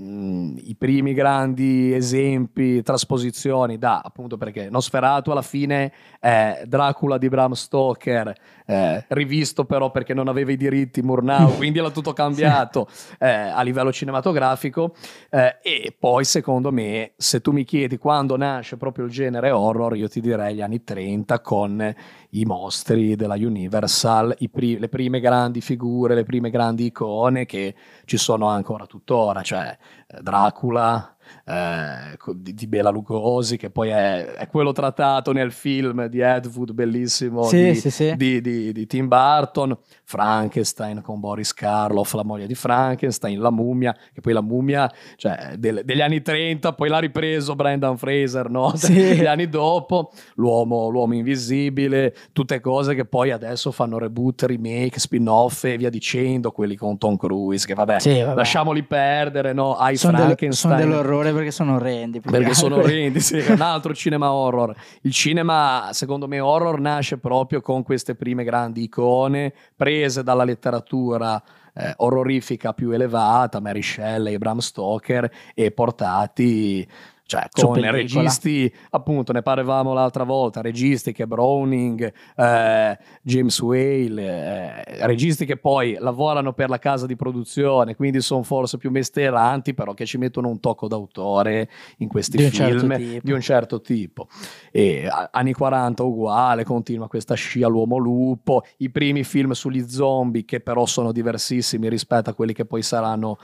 i 0.00 0.76
primi 0.78 1.12
grandi 1.12 1.92
esempi, 1.92 2.82
trasposizioni 2.82 3.78
da 3.78 4.00
appunto 4.04 4.36
perché 4.36 4.68
Nosferatu 4.70 5.32
alla 5.32 5.42
fine 5.42 5.92
è 6.20 6.62
Dracula 6.66 7.18
di 7.18 7.28
Bram 7.28 7.52
Stoker, 7.52 8.32
eh, 8.64 9.04
rivisto 9.08 9.64
però 9.64 9.90
perché 9.90 10.14
non 10.14 10.28
aveva 10.28 10.52
i 10.52 10.56
diritti 10.56 11.02
Murnau, 11.02 11.54
quindi 11.58 11.80
era 11.80 11.90
tutto 11.90 12.12
cambiato 12.12 12.86
eh, 13.18 13.28
a 13.28 13.60
livello 13.62 13.92
cinematografico. 13.92 14.94
Eh, 15.30 15.58
e 15.62 15.96
poi, 15.98 16.24
secondo 16.24 16.70
me, 16.70 17.12
se 17.16 17.40
tu 17.40 17.50
mi 17.50 17.64
chiedi 17.64 17.98
quando 17.98 18.36
nasce 18.36 18.76
proprio 18.76 19.04
il 19.06 19.10
genere 19.10 19.50
horror, 19.50 19.96
io 19.96 20.08
ti 20.08 20.20
direi 20.20 20.54
gli 20.54 20.62
anni 20.62 20.84
30 20.84 21.40
con 21.40 21.94
i 22.30 22.44
mostri 22.44 23.16
della 23.16 23.34
Universal, 23.34 24.36
pri- 24.50 24.78
le 24.78 24.88
prime 24.88 25.18
grandi 25.18 25.60
figure, 25.60 26.14
le 26.14 26.24
prime 26.24 26.50
grandi 26.50 26.84
icone 26.84 27.46
che 27.46 27.74
ci 28.04 28.16
sono 28.16 28.48
ancora 28.48 28.86
tuttora, 28.86 29.42
cioè 29.42 29.76
Drákula, 30.22 31.17
eh, 31.44 32.16
di, 32.34 32.54
di 32.54 32.66
Bela 32.66 32.90
Lugosi, 32.90 33.56
che 33.56 33.70
poi 33.70 33.88
è, 33.88 34.24
è, 34.34 34.46
quello 34.48 34.72
trattato 34.72 35.32
nel 35.32 35.52
film 35.52 36.06
di 36.06 36.20
Ed 36.20 36.50
Wood, 36.54 36.72
bellissimo, 36.72 37.44
sì, 37.44 37.70
di, 37.70 37.74
sì, 37.74 37.90
sì. 37.90 38.16
Di, 38.16 38.40
di, 38.40 38.86
Tim 38.86 39.08
Burton, 39.08 39.76
Frankenstein 40.04 41.00
con 41.02 41.20
Boris 41.20 41.52
Karloff, 41.52 42.14
la 42.14 42.24
moglie 42.24 42.46
di 42.46 42.54
Frankenstein, 42.54 43.40
La 43.40 43.50
mummia, 43.50 43.94
che 44.12 44.20
poi 44.20 44.32
la 44.32 44.40
mummia 44.42 44.90
cioè, 45.16 45.54
del, 45.56 45.82
degli 45.84 46.00
anni 46.00 46.22
30, 46.22 46.72
poi 46.72 46.88
l'ha 46.88 46.98
ripreso 46.98 47.54
Brendan 47.54 47.96
Fraser, 47.96 48.48
no? 48.48 48.72
Degli 48.80 49.24
anni 49.26 49.48
dopo, 49.48 50.12
l'uomo, 50.34 50.88
l'uomo 50.88 51.14
invisibile, 51.14 52.14
tutte 52.32 52.60
cose 52.60 52.94
che 52.94 53.04
poi 53.04 53.30
adesso 53.30 53.70
fanno 53.70 53.98
reboot, 53.98 54.42
remake, 54.44 54.98
spin-off 54.98 55.64
e 55.64 55.76
via 55.76 55.90
dicendo, 55.90 56.50
quelli 56.50 56.76
con 56.76 56.98
Tom 56.98 57.16
Cruise, 57.16 57.66
che 57.66 57.74
vabbè, 57.74 57.98
vabbè. 57.98 58.34
lasciamoli 58.34 58.82
perdere, 58.82 59.52
no? 59.52 59.76
Hai 59.76 59.96
sono 59.96 60.16
Frankenstein. 60.16 60.48
Del, 60.48 60.58
sono 60.58 60.76
dell'orrore 60.76 61.17
perché 61.32 61.50
sono 61.50 61.76
orrendi. 61.76 62.20
Perché 62.20 62.54
sono 62.54 62.76
orrendi, 62.76 63.20
sì, 63.20 63.38
un 63.48 63.60
altro 63.60 63.94
cinema 63.94 64.32
horror. 64.32 64.74
Il 65.02 65.12
cinema, 65.12 65.88
secondo 65.92 66.26
me, 66.26 66.40
horror 66.40 66.80
nasce 66.80 67.18
proprio 67.18 67.60
con 67.60 67.82
queste 67.82 68.14
prime 68.14 68.44
grandi 68.44 68.82
icone 68.82 69.52
prese 69.76 70.22
dalla 70.22 70.44
letteratura 70.44 71.42
eh, 71.74 71.94
orrorifica 71.98 72.72
più 72.72 72.90
elevata, 72.90 73.60
Mary 73.60 73.82
Shelley, 73.82 74.36
Bram 74.36 74.58
Stoker, 74.58 75.30
e 75.54 75.70
portati 75.70 76.86
cioè 77.28 77.46
con 77.50 77.78
registi, 77.90 78.72
appunto 78.88 79.32
ne 79.32 79.42
parlavamo 79.42 79.92
l'altra 79.92 80.24
volta, 80.24 80.62
registi 80.62 81.12
che 81.12 81.26
Browning, 81.26 82.10
eh, 82.34 82.98
James 83.20 83.60
Whale, 83.60 84.22
eh, 84.22 85.06
registi 85.06 85.44
che 85.44 85.58
poi 85.58 85.98
lavorano 86.00 86.54
per 86.54 86.70
la 86.70 86.78
casa 86.78 87.04
di 87.04 87.16
produzione, 87.16 87.96
quindi 87.96 88.22
sono 88.22 88.42
forse 88.44 88.78
più 88.78 88.90
mestieranti, 88.90 89.74
però 89.74 89.92
che 89.92 90.06
ci 90.06 90.16
mettono 90.16 90.48
un 90.48 90.58
tocco 90.58 90.88
d'autore 90.88 91.68
in 91.98 92.08
questi 92.08 92.38
di 92.38 92.44
film 92.44 92.88
certo 92.88 93.20
di 93.22 93.32
un 93.32 93.40
certo 93.42 93.82
tipo. 93.82 94.28
E 94.72 95.06
anni 95.30 95.52
40 95.52 96.02
uguale, 96.02 96.64
continua 96.64 97.08
questa 97.08 97.34
scia 97.34 97.68
l'uomo 97.68 97.98
lupo, 97.98 98.64
i 98.78 98.88
primi 98.88 99.22
film 99.22 99.50
sugli 99.50 99.86
zombie 99.86 100.46
che 100.46 100.60
però 100.60 100.86
sono 100.86 101.12
diversissimi 101.12 101.90
rispetto 101.90 102.30
a 102.30 102.32
quelli 102.32 102.54
che 102.54 102.64
poi 102.64 102.80
saranno 102.80 103.36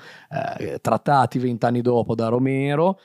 eh, 0.58 0.78
trattati 0.80 1.38
vent'anni 1.38 1.82
dopo 1.82 2.14
da 2.14 2.28
Romero. 2.28 2.98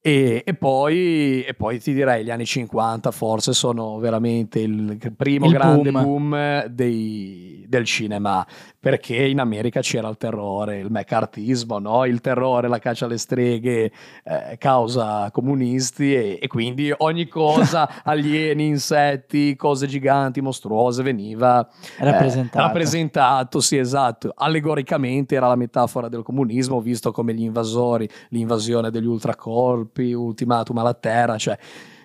E, 0.00 0.44
e, 0.46 0.54
poi, 0.54 1.42
e, 1.42 1.54
poi, 1.54 1.80
ti 1.80 1.92
direi 1.92 2.24
gli 2.24 2.30
anni 2.30 2.46
50 2.46 3.10
forse 3.10 3.52
sono 3.52 3.98
veramente 3.98 4.60
il 4.60 4.96
primo 5.16 5.46
il 5.46 5.52
grande 5.52 5.90
boom, 5.90 6.30
boom 6.30 6.66
dei, 6.66 7.64
del 7.68 7.84
cinema 7.84 8.46
perché 8.80 9.16
in 9.16 9.40
America 9.40 9.80
c'era 9.80 10.08
il 10.08 10.16
terrore, 10.16 10.78
il 10.78 10.90
mccartismo, 10.90 11.78
no? 11.78 12.04
il 12.04 12.20
terrore, 12.20 12.68
la 12.68 12.78
caccia 12.78 13.06
alle 13.06 13.18
streghe 13.18 13.90
eh, 14.22 14.56
causa 14.56 15.30
comunisti 15.32 16.14
e, 16.14 16.38
e, 16.40 16.46
quindi 16.46 16.92
ogni 16.98 17.26
cosa, 17.26 18.02
alieni, 18.04 18.66
insetti, 18.66 19.56
cose 19.56 19.88
giganti, 19.88 20.40
mostruose 20.40 21.02
veniva 21.02 21.68
eh, 21.98 22.04
rappresentato, 22.04 23.60
sì 23.60 23.76
esatto, 23.76 24.32
allegoricamente 24.34 25.34
era 25.34 25.48
la 25.48 25.56
metafora 25.56 26.08
del 26.08 26.22
comunismo 26.22 26.80
visto 26.80 27.10
come 27.10 27.34
gli 27.34 27.42
invasori, 27.42 28.08
l'invasione 28.28 28.90
degli 28.90 29.06
ultracorpi, 29.06 30.12
ultimatum 30.12 30.78
alla 30.78 30.94
terra, 30.94 31.36
cioè 31.36 31.58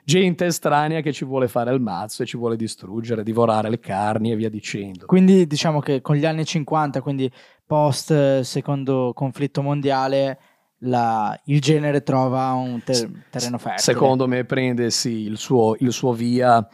gente 0.04 0.46
estranea 0.46 1.02
che 1.02 1.14
ci 1.14 1.26
vuole 1.26 1.48
fare 1.48 1.74
il 1.74 1.82
mazzo 1.82 2.24
e 2.24 2.26
ci 2.26 2.38
vuole 2.38 2.56
distruggere, 2.56 3.24
divorare 3.24 3.70
le 3.70 3.80
carni 3.80 4.32
e 4.32 4.36
via 4.36 4.50
dicendo. 4.50 5.06
Quindi 5.06 5.48
diciamo 5.48 5.80
che 5.80 6.02
con 6.02 6.16
gli 6.16 6.26
anni 6.26 6.46
50, 6.46 7.02
quindi 7.02 7.32
post 7.66 8.42
secondo 8.42 9.12
conflitto 9.14 9.62
mondiale, 9.62 10.40
la, 10.80 11.40
il 11.46 11.62
genere 11.62 12.04
trova 12.04 12.52
un 12.52 12.82
ter- 12.84 13.10
terreno 13.30 13.58
fertile. 13.58 13.82
Secondo 13.82 14.28
me 14.28 14.44
prende 14.46 14.90
sì 14.92 15.22
il 15.22 15.38
suo, 15.38 15.76
il 15.80 15.92
suo 15.92 16.14
via 16.14 16.68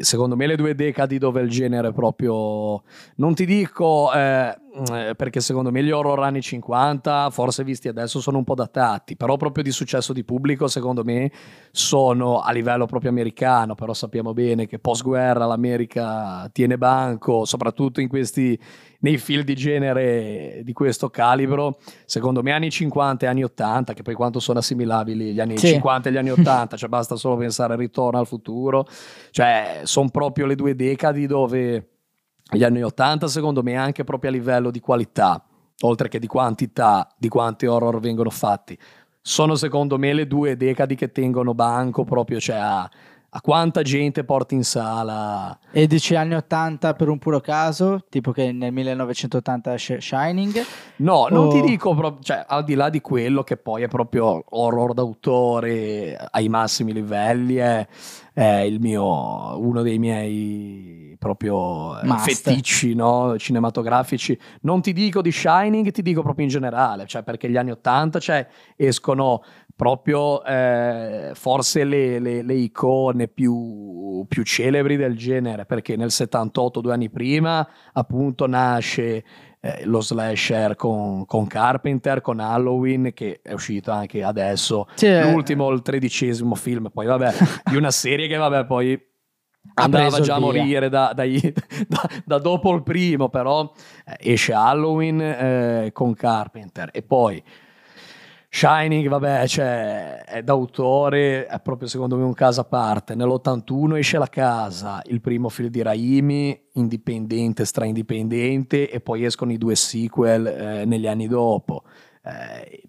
secondo 0.00 0.34
me 0.34 0.48
le 0.48 0.56
due 0.56 0.74
decadi 0.74 1.16
dove 1.16 1.40
il 1.42 1.48
genere 1.48 1.92
proprio 1.92 2.82
non 3.16 3.34
ti 3.34 3.46
dico 3.46 4.12
eh, 4.12 4.52
eh, 4.92 5.14
perché 5.16 5.40
secondo 5.40 5.70
me 5.70 5.82
gli 5.82 5.90
horror 5.90 6.20
anni 6.22 6.42
50 6.42 7.30
forse 7.30 7.64
visti 7.64 7.88
adesso 7.88 8.20
sono 8.20 8.36
un 8.36 8.44
po' 8.44 8.54
datati 8.54 9.16
però 9.16 9.36
proprio 9.36 9.64
di 9.64 9.70
successo 9.70 10.12
di 10.12 10.22
pubblico 10.22 10.68
secondo 10.68 11.02
me 11.02 11.30
sono 11.70 12.40
a 12.40 12.52
livello 12.52 12.84
proprio 12.84 13.10
americano 13.10 13.74
però 13.74 13.94
sappiamo 13.94 14.34
bene 14.34 14.66
che 14.66 14.78
post 14.78 15.02
guerra 15.02 15.46
l'America 15.46 16.48
tiene 16.52 16.76
banco 16.76 17.46
soprattutto 17.46 18.00
in 18.00 18.08
questi 18.08 18.58
nei 19.00 19.18
film 19.18 19.44
di 19.44 19.54
genere 19.54 20.60
di 20.64 20.72
questo 20.72 21.10
calibro, 21.10 21.78
secondo 22.06 22.42
me 22.42 22.52
anni 22.52 22.70
50 22.70 23.26
e 23.26 23.28
anni 23.28 23.44
80, 23.44 23.92
che 23.92 24.02
poi 24.02 24.14
quanto 24.14 24.40
sono 24.40 24.58
assimilabili 24.58 25.32
gli 25.32 25.38
anni 25.38 25.58
sì. 25.58 25.68
50 25.68 26.08
e 26.08 26.12
gli 26.12 26.16
anni 26.16 26.30
80, 26.30 26.74
cioè 26.78 26.88
basta 26.88 27.14
solo 27.14 27.36
pensare 27.36 27.74
al 27.74 27.78
ritorno 27.78 28.18
al 28.18 28.26
futuro, 28.26 28.86
cioè 29.30 29.82
sono 29.84 30.08
proprio 30.08 30.46
le 30.46 30.54
due 30.54 30.74
decadi 30.74 31.26
dove 31.26 31.95
gli 32.50 32.62
anni 32.62 32.82
80 32.82 33.28
secondo 33.28 33.62
me 33.62 33.76
anche 33.76 34.04
proprio 34.04 34.30
a 34.30 34.32
livello 34.32 34.70
di 34.70 34.80
qualità, 34.80 35.42
oltre 35.80 36.08
che 36.08 36.18
di 36.18 36.26
quantità, 36.26 37.08
di 37.16 37.28
quanti 37.28 37.66
horror 37.66 38.00
vengono 38.00 38.30
fatti, 38.30 38.78
sono 39.20 39.54
secondo 39.56 39.98
me 39.98 40.12
le 40.12 40.26
due 40.26 40.56
decadi 40.56 40.94
che 40.94 41.10
tengono 41.10 41.54
banco 41.54 42.04
proprio, 42.04 42.38
cioè 42.38 42.56
a 42.56 42.90
a 43.36 43.40
quanta 43.42 43.82
gente 43.82 44.24
porti 44.24 44.54
in 44.54 44.64
sala. 44.64 45.58
E 45.70 45.86
dici 45.86 46.14
anni 46.14 46.34
80 46.34 46.94
per 46.94 47.10
un 47.10 47.18
puro 47.18 47.40
caso, 47.40 48.04
tipo 48.08 48.32
che 48.32 48.50
nel 48.50 48.72
1980 48.72 49.74
esce 49.74 50.00
Shining? 50.00 50.64
No, 50.96 51.14
o... 51.14 51.28
non 51.28 51.50
ti 51.50 51.60
dico 51.60 51.94
proprio, 51.94 52.22
cioè 52.22 52.44
al 52.46 52.64
di 52.64 52.74
là 52.74 52.88
di 52.88 53.02
quello 53.02 53.42
che 53.42 53.58
poi 53.58 53.82
è 53.82 53.88
proprio 53.88 54.42
horror 54.48 54.94
d'autore 54.94 56.16
ai 56.30 56.48
massimi 56.48 56.94
livelli, 56.94 57.56
è, 57.56 57.86
è 58.36 58.58
il 58.66 58.80
mio, 58.80 59.58
uno 59.58 59.80
dei 59.80 59.98
miei 59.98 61.16
proprio 61.18 61.98
eh, 61.98 62.06
Master. 62.06 62.34
feticci 62.34 62.94
no? 62.94 63.38
cinematografici. 63.38 64.38
Non 64.60 64.82
ti 64.82 64.92
dico 64.92 65.22
di 65.22 65.32
Shining, 65.32 65.90
ti 65.90 66.02
dico 66.02 66.20
proprio 66.20 66.44
in 66.44 66.50
generale, 66.50 67.06
cioè 67.06 67.22
perché 67.22 67.48
gli 67.48 67.56
anni 67.56 67.70
80 67.70 68.20
cioè, 68.20 68.46
escono 68.76 69.42
proprio 69.74 70.44
eh, 70.44 71.30
forse 71.32 71.84
le, 71.84 72.18
le, 72.18 72.42
le 72.42 72.54
icone 72.54 73.26
più, 73.26 74.26
più, 74.28 74.42
celebri 74.42 74.96
del 74.96 75.16
genere, 75.16 75.64
perché 75.64 75.96
nel 75.96 76.10
78, 76.10 76.82
due 76.82 76.92
anni 76.92 77.08
prima, 77.08 77.66
appunto 77.94 78.46
nasce 78.46 79.24
eh, 79.66 79.84
lo 79.84 80.00
slasher 80.00 80.76
con, 80.76 81.26
con, 81.26 81.46
Carpenter, 81.48 82.20
con 82.20 82.38
Halloween, 82.38 83.10
che 83.12 83.40
è 83.42 83.52
uscito 83.52 83.90
anche 83.90 84.22
adesso, 84.22 84.86
sì, 84.94 85.06
eh. 85.06 85.30
l'ultimo, 85.30 85.70
il 85.70 85.82
tredicesimo 85.82 86.54
film, 86.54 86.88
poi 86.92 87.06
vabbè, 87.06 87.32
di 87.68 87.76
una 87.76 87.90
serie 87.90 88.28
che 88.28 88.36
vabbè 88.36 88.64
poi 88.64 89.00
andava 89.74 90.20
già 90.20 90.36
a 90.36 90.38
morire 90.38 90.88
da, 90.88 91.12
da, 91.12 91.24
da, 91.88 92.08
da, 92.24 92.38
dopo 92.38 92.72
il 92.74 92.84
primo, 92.84 93.28
però 93.28 93.72
eh, 94.04 94.32
esce 94.32 94.52
Halloween 94.52 95.20
eh, 95.20 95.90
con 95.92 96.14
Carpenter. 96.14 96.90
E 96.92 97.02
poi 97.02 97.42
Shining, 98.56 99.06
vabbè, 99.08 99.46
cioè, 99.46 100.24
è 100.24 100.42
d'autore, 100.42 101.44
è 101.44 101.60
proprio 101.60 101.88
secondo 101.88 102.16
me 102.16 102.24
un 102.24 102.32
caso 102.32 102.62
a 102.62 102.64
parte. 102.64 103.14
Nell'81 103.14 103.98
esce 103.98 104.16
La 104.16 104.28
Casa, 104.28 105.02
il 105.08 105.20
primo 105.20 105.50
film 105.50 105.68
di 105.68 105.82
Raimi, 105.82 106.58
indipendente, 106.72 107.66
stra-indipendente, 107.66 108.88
e 108.88 109.00
poi 109.00 109.26
escono 109.26 109.52
i 109.52 109.58
due 109.58 109.74
sequel 109.74 110.46
eh, 110.46 110.84
negli 110.86 111.06
anni 111.06 111.28
dopo. 111.28 111.82
Eh, 112.24 112.82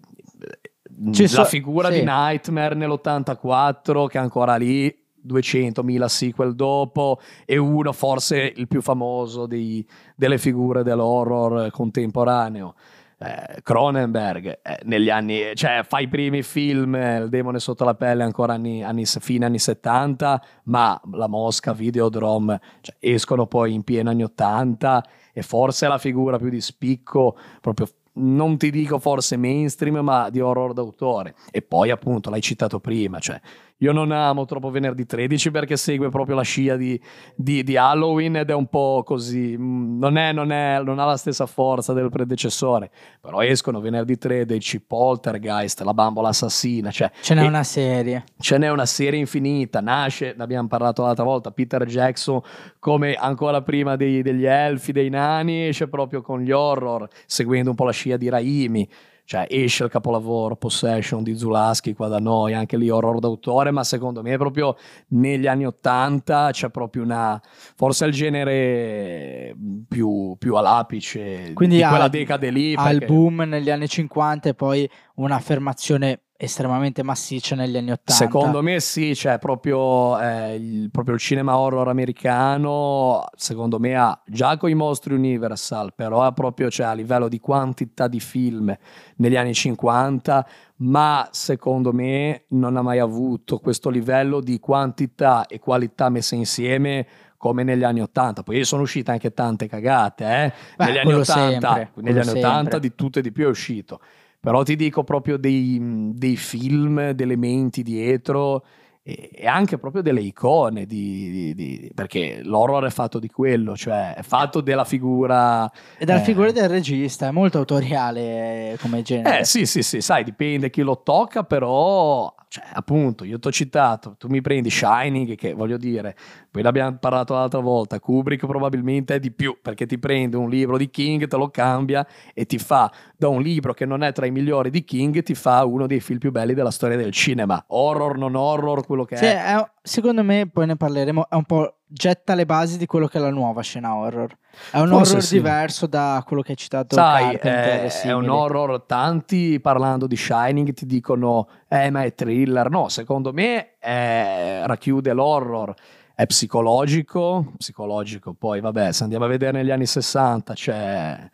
la 1.14 1.26
so, 1.26 1.44
figura 1.44 1.92
sì. 1.92 1.98
di 1.98 2.04
Nightmare 2.06 2.74
nell'84, 2.74 4.06
che 4.06 4.16
è 4.16 4.22
ancora 4.22 4.56
lì, 4.56 4.90
200.000 5.28 6.04
sequel 6.06 6.54
dopo 6.54 7.20
e 7.44 7.58
uno 7.58 7.92
forse 7.92 8.52
il 8.56 8.68
più 8.68 8.80
famoso 8.80 9.44
dei, 9.44 9.86
delle 10.16 10.38
figure 10.38 10.82
dell'horror 10.82 11.70
contemporaneo. 11.70 12.74
Eh, 13.20 13.62
Cronenberg 13.62 14.60
eh, 14.62 14.78
negli 14.84 15.10
anni, 15.10 15.50
cioè 15.54 15.84
fa 15.86 15.98
i 15.98 16.06
primi 16.06 16.42
film, 16.44 16.94
eh, 16.94 17.18
Il 17.18 17.28
demone 17.28 17.58
sotto 17.58 17.84
la 17.84 17.94
pelle 17.94 18.22
ancora 18.22 18.52
anni, 18.52 18.84
anni, 18.84 19.04
fine 19.06 19.44
anni 19.44 19.58
70, 19.58 20.42
ma 20.64 21.00
La 21.12 21.26
Mosca, 21.26 21.72
Videodrome 21.72 22.60
cioè, 22.80 22.94
escono 23.00 23.46
poi 23.46 23.74
in 23.74 23.82
pieno 23.82 24.10
anni 24.10 24.22
80 24.22 25.04
e 25.32 25.42
forse 25.42 25.86
è 25.86 25.88
la 25.88 25.98
figura 25.98 26.38
più 26.38 26.48
di 26.48 26.60
spicco 26.60 27.36
proprio 27.60 27.88
non 28.20 28.56
ti 28.56 28.70
dico 28.70 28.98
forse 28.98 29.36
mainstream, 29.36 29.98
ma 29.98 30.28
di 30.28 30.40
horror 30.40 30.72
d'autore. 30.72 31.34
E 31.52 31.62
poi, 31.62 31.90
appunto, 31.90 32.30
l'hai 32.30 32.40
citato 32.40 32.80
prima, 32.80 33.20
cioè 33.20 33.40
io 33.78 33.92
non 33.92 34.10
amo 34.10 34.44
troppo 34.44 34.70
venerdì 34.70 35.06
13 35.06 35.50
perché 35.50 35.76
segue 35.76 36.08
proprio 36.08 36.34
la 36.34 36.42
scia 36.42 36.76
di, 36.76 37.00
di, 37.34 37.62
di 37.62 37.76
Halloween 37.76 38.36
ed 38.36 38.50
è 38.50 38.54
un 38.54 38.66
po' 38.66 39.02
così, 39.04 39.56
mm, 39.56 39.98
non, 39.98 40.16
è, 40.16 40.32
non, 40.32 40.50
è, 40.50 40.80
non, 40.82 40.98
ha 40.98 41.04
la 41.04 41.16
stessa 41.16 41.46
forza 41.46 41.92
del 41.92 42.08
predecessore, 42.08 42.90
però 43.20 43.40
escono 43.40 43.80
venerdì 43.80 44.18
13, 44.18 44.80
Poltergeist, 44.80 45.82
La 45.82 45.94
bambola 45.94 46.28
assassina, 46.28 46.90
cioè, 46.90 47.10
ce 47.20 47.34
n'è 47.34 47.46
una 47.46 47.62
serie. 47.62 48.24
Ce 48.38 48.58
n'è 48.58 48.68
una 48.68 48.86
serie 48.86 49.20
infinita, 49.20 49.80
nasce, 49.80 50.34
ne 50.36 50.42
abbiamo 50.42 50.66
parlato 50.66 51.02
l'altra 51.02 51.24
volta, 51.24 51.52
Peter 51.52 51.84
Jackson 51.84 52.40
come 52.80 53.14
ancora 53.14 53.62
prima 53.62 53.94
dei, 53.94 54.22
degli 54.22 54.44
elfi, 54.44 54.90
dei 54.90 55.08
nani, 55.08 55.68
esce 55.68 55.88
proprio 55.88 56.20
con 56.20 56.40
gli 56.40 56.50
horror, 56.50 57.08
seguendo 57.26 57.70
un 57.70 57.76
po' 57.76 57.84
la 57.84 57.92
scia 57.92 58.16
di 58.16 58.28
Raimi 58.28 58.88
cioè 59.28 59.44
esce 59.46 59.84
il 59.84 59.90
capolavoro 59.90 60.56
Possession 60.56 61.22
di 61.22 61.36
Zulaski 61.36 61.92
qua 61.92 62.08
da 62.08 62.18
noi, 62.18 62.54
anche 62.54 62.78
lì 62.78 62.88
horror 62.88 63.18
d'autore, 63.18 63.70
ma 63.70 63.84
secondo 63.84 64.22
me 64.22 64.32
è 64.32 64.38
proprio 64.38 64.74
negli 65.08 65.46
anni 65.46 65.66
Ottanta 65.66 66.48
c'è 66.50 66.70
proprio 66.70 67.02
una, 67.02 67.38
forse 67.76 68.06
il 68.06 68.12
genere 68.12 69.54
più, 69.86 70.34
più 70.38 70.54
all'apice 70.54 71.52
Quindi 71.52 71.76
di 71.76 71.82
quella 71.82 72.08
decade 72.08 72.48
lì. 72.48 72.72
Al 72.74 73.04
boom 73.04 73.42
negli 73.42 73.68
anni 73.68 73.86
50 73.86 74.48
e 74.48 74.54
poi 74.54 74.88
un'affermazione 75.16 76.27
estremamente 76.40 77.02
massiccia 77.02 77.56
negli 77.56 77.76
anni 77.76 77.90
Ottanta. 77.90 78.12
Secondo 78.12 78.62
me 78.62 78.78
sì, 78.78 79.16
cioè 79.16 79.38
proprio, 79.38 80.18
eh, 80.20 80.54
il, 80.54 80.88
proprio, 80.90 81.16
il, 81.16 81.20
cinema 81.20 81.58
horror 81.58 81.88
americano, 81.88 83.24
secondo 83.34 83.80
me 83.80 83.96
ha 83.96 84.18
già 84.24 84.56
con 84.56 84.70
i 84.70 84.74
mostri 84.74 85.14
Universal, 85.14 85.92
però 85.94 86.22
ha 86.22 86.30
proprio 86.30 86.70
cioè, 86.70 86.86
a 86.86 86.92
livello 86.92 87.26
di 87.26 87.40
quantità 87.40 88.06
di 88.06 88.20
film 88.20 88.74
negli 89.16 89.34
anni 89.34 89.52
50, 89.52 90.46
ma 90.76 91.28
secondo 91.32 91.92
me 91.92 92.44
non 92.50 92.76
ha 92.76 92.82
mai 92.82 93.00
avuto 93.00 93.58
questo 93.58 93.90
livello 93.90 94.40
di 94.40 94.60
quantità 94.60 95.46
e 95.48 95.58
qualità 95.58 96.08
messe 96.08 96.36
insieme 96.36 97.06
come 97.36 97.64
negli 97.64 97.82
anni 97.82 98.00
80. 98.00 98.44
Poi 98.44 98.64
sono 98.64 98.82
uscite 98.82 99.10
anche 99.10 99.34
tante 99.34 99.66
cagate, 99.66 100.24
eh? 100.24 100.52
Beh, 100.76 100.84
negli 100.84 100.98
anni 100.98 101.12
80, 101.14 101.74
sempre, 101.74 102.02
negli 102.02 102.18
anni 102.18 102.38
80 102.38 102.78
di 102.78 102.94
tutto 102.94 103.18
e 103.18 103.22
di 103.22 103.32
più 103.32 103.46
è 103.46 103.48
uscito. 103.48 103.98
Però 104.40 104.62
ti 104.62 104.76
dico 104.76 105.04
proprio 105.04 105.36
dei, 105.36 106.12
dei 106.14 106.36
film, 106.36 107.10
delle 107.10 107.36
menti 107.36 107.82
dietro 107.82 108.64
e 109.02 109.46
anche 109.46 109.78
proprio 109.78 110.02
delle 110.02 110.20
icone 110.20 110.84
di, 110.84 111.30
di, 111.30 111.54
di, 111.54 111.90
perché 111.94 112.42
l'horror 112.42 112.84
è 112.84 112.90
fatto 112.90 113.18
di 113.18 113.28
quello 113.28 113.74
cioè 113.74 114.12
è 114.14 114.22
fatto 114.22 114.60
della 114.60 114.84
figura 114.84 115.70
e 115.96 116.04
della 116.04 116.20
eh, 116.20 116.24
figura 116.24 116.52
del 116.52 116.68
regista 116.68 117.28
è 117.28 117.30
molto 117.30 117.56
autoriale 117.56 118.76
come 118.82 119.00
genere. 119.00 119.40
Eh 119.40 119.44
sì 119.46 119.64
sì 119.64 119.82
sì 119.82 120.02
sai 120.02 120.24
dipende 120.24 120.68
chi 120.68 120.82
lo 120.82 121.00
tocca 121.02 121.42
però 121.42 122.34
cioè, 122.50 122.64
appunto, 122.72 123.24
io 123.24 123.38
ti 123.38 123.48
ho 123.48 123.52
citato, 123.52 124.16
tu 124.16 124.28
mi 124.28 124.40
prendi 124.40 124.70
Shining, 124.70 125.34
che 125.34 125.52
voglio 125.52 125.76
dire, 125.76 126.16
poi 126.50 126.62
l'abbiamo 126.62 126.96
parlato 126.98 127.34
l'altra 127.34 127.60
volta, 127.60 128.00
Kubrick 128.00 128.46
probabilmente 128.46 129.14
è 129.14 129.20
di 129.20 129.30
più, 129.30 129.58
perché 129.60 129.86
ti 129.86 129.98
prende 129.98 130.36
un 130.36 130.48
libro 130.48 130.78
di 130.78 130.88
King, 130.90 131.26
te 131.26 131.36
lo 131.36 131.50
cambia 131.50 132.06
e 132.32 132.46
ti 132.46 132.58
fa, 132.58 132.90
da 133.16 133.28
un 133.28 133.42
libro 133.42 133.74
che 133.74 133.84
non 133.84 134.02
è 134.02 134.12
tra 134.12 134.26
i 134.26 134.30
migliori 134.30 134.70
di 134.70 134.82
King, 134.84 135.22
ti 135.22 135.34
fa 135.34 135.64
uno 135.64 135.86
dei 135.86 136.00
film 136.00 136.18
più 136.18 136.30
belli 136.30 136.54
della 136.54 136.70
storia 136.70 136.96
del 136.96 137.12
cinema. 137.12 137.62
Horror, 137.68 138.16
non 138.16 138.34
horror, 138.34 138.86
quello 138.86 139.04
che 139.04 139.16
sì, 139.16 139.26
è. 139.26 139.56
è. 139.56 139.70
Secondo 139.82 140.22
me, 140.22 140.48
poi 140.50 140.66
ne 140.66 140.76
parleremo, 140.76 141.28
è 141.28 141.34
un 141.34 141.44
po' 141.44 141.78
getta 141.86 142.34
le 142.34 142.44
basi 142.44 142.76
di 142.76 142.86
quello 142.86 143.06
che 143.06 143.18
è 143.18 143.20
la 143.20 143.30
nuova 143.30 143.62
scena 143.62 143.94
horror. 143.94 144.36
È 144.70 144.78
un 144.78 144.88
Forse 144.88 145.12
horror 145.12 145.24
sì. 145.24 145.34
diverso 145.34 145.86
da 145.86 146.22
quello 146.26 146.42
che 146.42 146.52
hai 146.52 146.56
citato. 146.58 146.94
Sai, 146.94 147.34
è, 147.36 147.86
è, 147.86 148.12
un 148.12 148.28
horror. 148.28 148.82
Tanti 148.82 149.58
parlando 149.60 150.06
di 150.06 150.16
Shining 150.16 150.72
ti 150.72 150.86
dicono, 150.86 151.48
eh, 151.68 151.90
ma 151.90 152.02
è 152.02 152.14
thriller. 152.14 152.68
No, 152.70 152.88
secondo 152.88 153.32
me 153.32 153.78
è, 153.78 154.62
racchiude 154.64 155.12
l'horror. 155.12 155.74
È 156.18 156.26
psicologico, 156.26 157.52
psicologico. 157.58 158.34
Poi, 158.34 158.60
vabbè, 158.60 158.90
se 158.90 159.04
andiamo 159.04 159.26
a 159.26 159.28
vedere 159.28 159.52
negli 159.52 159.70
anni 159.70 159.86
60, 159.86 160.52
c'è 160.52 161.30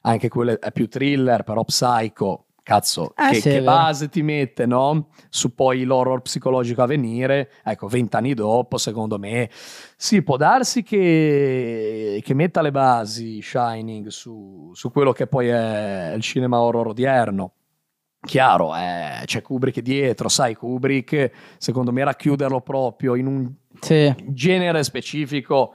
anche 0.00 0.28
quello 0.30 0.58
è 0.58 0.72
più 0.72 0.88
thriller, 0.88 1.42
però 1.42 1.62
psycho 1.62 2.46
cazzo, 2.62 3.14
eh, 3.16 3.32
che, 3.32 3.40
sì, 3.42 3.50
che 3.50 3.60
base 3.60 4.08
ti 4.08 4.22
mette, 4.22 4.64
no? 4.64 5.08
Su 5.28 5.54
poi 5.54 5.84
l'horror 5.84 6.22
psicologico 6.22 6.80
a 6.80 6.86
venire, 6.86 7.50
ecco, 7.62 7.86
vent'anni 7.86 8.32
dopo, 8.32 8.78
secondo 8.78 9.18
me, 9.18 9.50
sì, 9.94 10.22
può 10.22 10.38
darsi 10.38 10.82
che, 10.82 12.22
che 12.24 12.32
metta 12.32 12.62
le 12.62 12.70
basi 12.70 13.42
Shining 13.42 14.06
su, 14.06 14.70
su, 14.72 14.90
quello 14.90 15.12
che 15.12 15.26
poi 15.26 15.48
è 15.48 16.14
il 16.16 16.22
cinema 16.22 16.60
horror 16.60 16.86
odierno. 16.86 17.52
Chiaro, 18.24 18.74
eh, 18.74 19.22
c'è 19.24 19.42
Kubrick 19.42 19.80
dietro, 19.80 20.28
sai, 20.28 20.54
Kubrick, 20.54 21.30
secondo 21.58 21.92
me 21.92 22.04
racchiuderlo 22.04 22.60
proprio 22.60 23.14
in 23.14 23.26
un 23.26 23.52
sì. 23.80 24.14
genere 24.26 24.82
specifico 24.82 25.74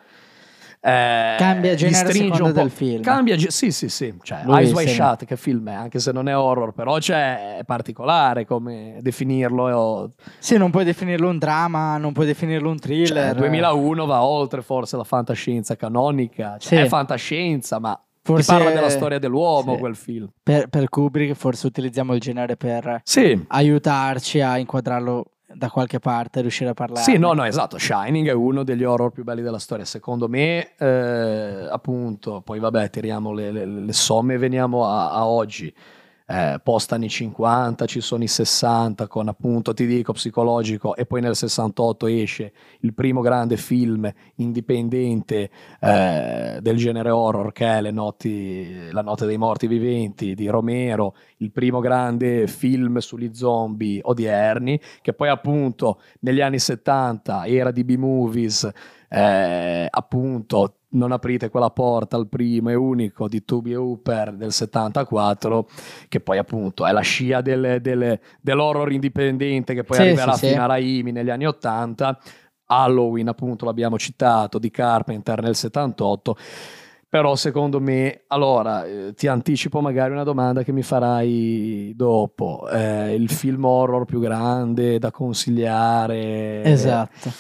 eh, 0.82 1.36
cambia 1.38 1.76
genere 1.76 2.14
secondo 2.14 2.52
del 2.54 2.70
film. 2.70 3.02
Cambia, 3.02 3.38
sì, 3.38 3.72
sì, 3.72 3.90
sì. 3.90 4.14
Cioè, 4.22 4.44
Eyes 4.48 4.72
Wide 4.72 4.92
Shut, 4.92 5.26
che 5.26 5.36
film 5.36 5.70
è, 5.70 5.74
anche 5.74 6.00
se 6.00 6.14
non 6.14 6.30
è 6.30 6.38
horror, 6.38 6.72
però 6.72 6.98
c'è, 7.00 7.58
è 7.58 7.64
particolare 7.66 8.46
come 8.46 9.00
definirlo. 9.02 10.14
Sì, 10.38 10.58
non 10.58 10.72
puoi 10.72 10.86
definirlo 10.86 11.28
un 11.28 11.38
dramma, 11.38 11.98
non 11.98 12.14
puoi 12.14 12.26
definirlo 12.26 12.70
un 12.70 12.80
thriller. 12.80 13.32
Cioè, 13.32 13.40
2001 13.40 14.06
va 14.06 14.24
oltre 14.24 14.62
forse 14.62 14.96
la 14.96 15.04
fantascienza 15.04 15.76
canonica. 15.76 16.56
Cioè, 16.58 16.80
sì. 16.80 16.86
È 16.86 16.88
fantascienza, 16.88 17.80
ma 17.80 18.02
Forse 18.22 18.52
parla 18.52 18.72
della 18.72 18.90
storia 18.90 19.20
dell'uomo 19.20 19.74
sì. 19.74 19.80
quel 19.80 19.96
film. 19.96 20.30
Per, 20.44 20.68
per, 20.68 20.90
Kubrick 20.90 21.36
forse 21.36 21.68
utilizziamo 21.68 22.14
il 22.14 22.20
genere 22.20 22.58
per 22.58 23.02
sì. 23.04 23.46
aiutarci 23.48 24.42
a 24.42 24.58
inquadrarlo 24.58 25.26
da 25.52 25.70
qualche 25.70 26.00
parte 26.00 26.42
riuscire 26.42 26.70
a 26.70 26.74
parlare. 26.74 27.04
Sì, 27.04 27.18
no, 27.18 27.34
no, 27.34 27.44
esatto. 27.44 27.78
Shining 27.78 28.28
è 28.28 28.34
uno 28.34 28.64
degli 28.64 28.84
horror 28.84 29.12
più 29.12 29.24
belli 29.24 29.42
della 29.42 29.58
storia. 29.58 29.86
Secondo 29.86 30.28
me, 30.28 30.76
eh, 30.78 31.68
appunto, 31.70 32.42
poi 32.42 32.60
vabbè, 32.60 32.90
tiriamo 32.90 33.32
le, 33.32 33.52
le, 33.52 33.66
le 33.66 33.94
somme 33.94 34.36
e 34.36 34.38
veniamo 34.38 34.86
a, 34.86 35.12
a 35.12 35.26
oggi 35.26 35.74
eh, 36.30 36.60
post 36.62 36.94
anni 36.94 37.10
50, 37.10 37.88
ci 37.88 38.02
sono 38.02 38.24
i 38.24 38.28
60 38.28 39.08
con 39.08 39.28
appunto, 39.28 39.74
ti 39.74 39.88
dico, 39.88 40.14
psicologico 40.14 40.96
e 40.96 41.08
poi 41.08 41.22
nel 41.22 41.36
68 41.36 42.06
esce 42.06 42.54
il 42.82 42.94
primo 42.94 43.22
grande 43.22 43.58
film 43.58 44.12
indipendente 44.36 45.50
eh, 45.80 46.60
del 46.62 46.78
genere 46.78 47.10
horror 47.10 47.52
che 47.52 47.66
è 47.66 47.82
Le 47.82 47.90
notti, 47.90 48.92
La 48.92 49.02
notte 49.02 49.26
dei 49.26 49.38
morti 49.38 49.66
viventi 49.66 50.36
di 50.36 50.48
Romero, 50.48 51.16
il 51.38 51.52
primo 51.52 51.80
grande 51.80 52.46
film 52.46 53.00
sugli 53.00 53.32
zombie 53.34 54.00
odierni 54.04 54.80
che 55.02 55.14
poi 55.14 55.30
appunto 55.30 56.00
negli 56.20 56.42
anni 56.42 56.60
70 56.60 57.48
era 57.48 57.72
di 57.72 57.84
B-movies 57.84 58.70
eh, 59.10 59.88
appunto 59.90 60.79
non 60.92 61.12
aprite 61.12 61.50
quella 61.50 61.70
porta 61.70 62.16
al 62.16 62.28
primo 62.28 62.70
e 62.70 62.76
unico 62.76 63.28
di 63.28 63.44
Toby 63.44 63.74
Hooper 63.74 64.34
del 64.34 64.52
74 64.52 65.68
che 66.08 66.20
poi 66.20 66.38
appunto 66.38 66.86
è 66.86 66.92
la 66.92 67.02
scia 67.02 67.42
del, 67.42 67.80
del, 67.82 68.20
dell'horror 68.42 68.92
indipendente 68.92 69.74
che 69.74 69.84
poi 69.84 69.98
sì, 69.98 70.02
arriverà 70.04 70.34
sì, 70.34 70.48
fino 70.48 70.54
sì. 70.54 70.60
a 70.60 70.66
Raimi 70.66 71.12
negli 71.12 71.30
anni 71.30 71.46
80 71.46 72.20
Halloween 72.66 73.28
appunto 73.28 73.66
l'abbiamo 73.66 73.98
citato 73.98 74.58
di 74.58 74.72
Carpenter 74.72 75.42
nel 75.42 75.56
78 75.56 76.38
però 77.10 77.36
secondo 77.36 77.82
me, 77.82 78.22
allora 78.28 78.86
eh, 78.86 79.14
ti 79.16 79.26
anticipo 79.26 79.82
magari 79.82 80.12
una 80.12 80.24
domanda 80.24 80.62
che 80.62 80.72
mi 80.72 80.84
farai 80.84 81.92
dopo. 81.96 82.70
Eh, 82.72 83.16
il 83.16 83.32
film 83.32 83.66
horror 83.66 84.06
più 84.06 84.20
grande 84.20 85.00
da 85.00 85.10
consigliare? 85.10 86.62
Esatto. 86.64 87.32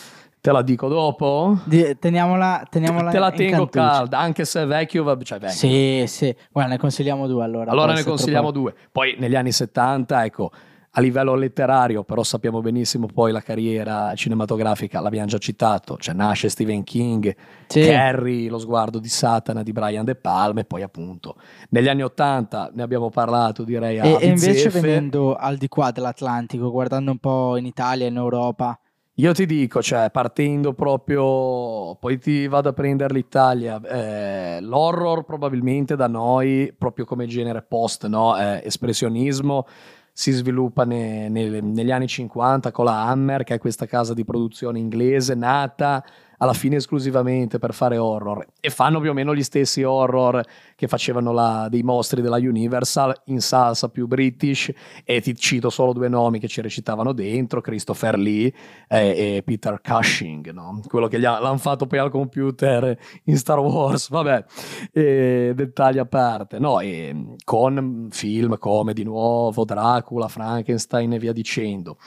Te 0.41 0.51
la 0.53 0.61
dico 0.61 0.87
dopo? 0.87 1.59
Di, 1.65 1.97
teniamola, 1.99 2.65
teniamola 2.69 3.11
Te 3.11 3.19
la 3.19 3.31
tengo 3.31 3.67
calda, 3.67 4.19
anche 4.19 4.45
se 4.45 4.61
è 4.61 4.65
vecchio, 4.65 5.03
va, 5.03 5.17
cioè 5.21 5.37
vecchio. 5.37 5.57
Sì, 5.57 6.03
sì. 6.07 6.33
Guarda, 6.49 6.71
ne 6.71 6.77
consigliamo 6.77 7.27
due 7.27 7.43
allora. 7.43 7.71
Allora 7.71 7.93
ne 7.93 8.03
consigliamo 8.03 8.51
troppo... 8.51 8.69
due. 8.69 8.87
Poi 8.89 9.15
negli 9.19 9.35
anni 9.35 9.51
70, 9.51 10.23
ecco, 10.23 10.51
a 10.91 11.01
livello 11.01 11.35
letterario, 11.35 12.03
però 12.03 12.23
sappiamo 12.23 12.61
benissimo 12.61 13.07
poi 13.07 13.33
la 13.33 13.41
carriera 13.41 14.13
cinematografica, 14.15 15.01
l'abbiamo 15.01 15.27
già 15.27 15.37
citato, 15.37 15.97
cioè 15.97 16.15
nasce 16.15 16.47
Stephen 16.47 16.83
King, 16.83 17.35
sì. 17.67 17.81
Carrie, 17.81 18.49
Lo 18.49 18.59
sguardo 18.59 18.97
di 18.99 19.09
Satana 19.09 19.61
di 19.61 19.73
Brian 19.73 20.05
De 20.05 20.15
Palma 20.15 20.61
e 20.61 20.65
poi 20.65 20.81
appunto 20.83 21.35
negli 21.69 21.89
anni 21.89 22.01
80 22.01 22.71
ne 22.73 22.81
abbiamo 22.81 23.09
parlato 23.09 23.63
direi 23.63 23.99
a 23.99 24.05
E, 24.05 24.17
e 24.21 24.27
invece 24.27 24.69
venendo 24.69 25.35
al 25.35 25.57
di 25.57 25.67
qua 25.67 25.91
dell'Atlantico, 25.91 26.71
guardando 26.71 27.11
un 27.11 27.19
po' 27.19 27.57
in 27.57 27.65
Italia 27.65 28.05
e 28.05 28.09
in 28.09 28.15
Europa 28.15 28.79
Io 29.19 29.33
ti 29.33 29.45
dico, 29.45 29.81
cioè, 29.81 30.11
partendo 30.11 30.71
proprio, 30.71 31.95
poi 31.95 32.17
ti 32.19 32.47
vado 32.47 32.69
a 32.69 32.73
prendere 32.73 33.13
l'Italia, 33.13 33.81
eh, 33.81 34.61
l'horror 34.61 35.25
probabilmente 35.25 35.97
da 35.97 36.07
noi, 36.07 36.73
proprio 36.77 37.03
come 37.03 37.25
genere 37.27 37.61
post, 37.61 38.07
no? 38.07 38.39
eh, 38.39 38.61
espressionismo, 38.63 39.67
si 40.13 40.31
sviluppa 40.31 40.85
ne, 40.85 41.27
ne, 41.27 41.59
negli 41.59 41.91
anni 41.91 42.07
50 42.07 42.71
con 42.71 42.85
la 42.85 43.07
Hammer, 43.07 43.43
che 43.43 43.55
è 43.55 43.59
questa 43.59 43.85
casa 43.85 44.13
di 44.13 44.23
produzione 44.23 44.79
inglese 44.79 45.35
nata 45.35 46.01
alla 46.39 46.53
fine 46.53 46.77
esclusivamente 46.77 47.59
per 47.59 47.73
fare 47.73 47.97
horror 47.97 48.45
e 48.59 48.69
fanno 48.69 48.99
più 48.99 49.09
o 49.09 49.13
meno 49.13 49.35
gli 49.35 49.43
stessi 49.43 49.83
horror 49.83 50.43
che 50.75 50.87
facevano 50.87 51.31
la, 51.31 51.67
dei 51.69 51.83
mostri 51.83 52.21
della 52.21 52.37
Universal 52.37 53.13
in 53.25 53.41
salsa 53.41 53.89
più 53.89 54.07
british 54.07 54.71
e 55.03 55.21
ti 55.21 55.35
cito 55.35 55.69
solo 55.69 55.93
due 55.93 56.07
nomi 56.07 56.39
che 56.39 56.47
ci 56.47 56.61
recitavano 56.61 57.11
dentro 57.13 57.61
Christopher 57.61 58.17
Lee 58.17 58.51
e, 58.87 59.35
e 59.37 59.43
Peter 59.43 59.81
Cushing 59.81 60.51
no? 60.51 60.81
quello 60.87 61.07
che 61.07 61.17
l'hanno 61.17 61.57
fatto 61.57 61.87
poi 61.87 61.99
al 61.99 62.09
computer 62.09 62.97
in 63.25 63.37
Star 63.37 63.59
Wars 63.59 64.09
vabbè 64.09 64.45
e, 64.91 65.51
dettagli 65.55 65.97
a 65.97 66.05
parte 66.05 66.57
no? 66.59 66.79
e, 66.79 67.35
con 67.43 68.07
film 68.11 68.57
come 68.57 68.93
di 68.93 69.03
nuovo 69.03 69.65
Dracula, 69.65 70.27
Frankenstein 70.27 71.13
e 71.13 71.19
via 71.19 71.33
dicendo 71.33 71.97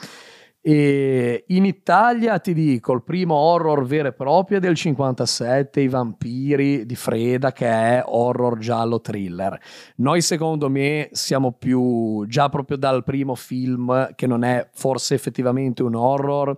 e 0.65 1.43
in 1.47 1.65
Italia 1.65 2.39
ti 2.39 2.53
dico, 2.53 2.93
il 2.93 3.03
primo 3.03 3.35
horror 3.35 3.83
vero 3.83 4.07
e 4.07 4.13
proprio 4.13 4.59
è 4.59 4.61
del 4.61 4.75
57, 4.75 5.81
I 5.81 5.89
vampiri 5.89 6.85
di 6.85 6.95
Freda, 6.95 7.51
che 7.51 7.67
è 7.67 8.01
horror 8.05 8.57
giallo 8.59 9.01
thriller. 9.01 9.59
Noi 9.97 10.21
secondo 10.21 10.69
me 10.69 11.09
siamo 11.11 11.51
più, 11.51 12.25
già 12.27 12.47
proprio 12.47 12.77
dal 12.77 13.03
primo 13.03 13.35
film, 13.35 14.15
che 14.15 14.25
non 14.25 14.45
è 14.45 14.69
forse 14.71 15.15
effettivamente 15.15 15.83
un 15.83 15.95
horror, 15.95 16.57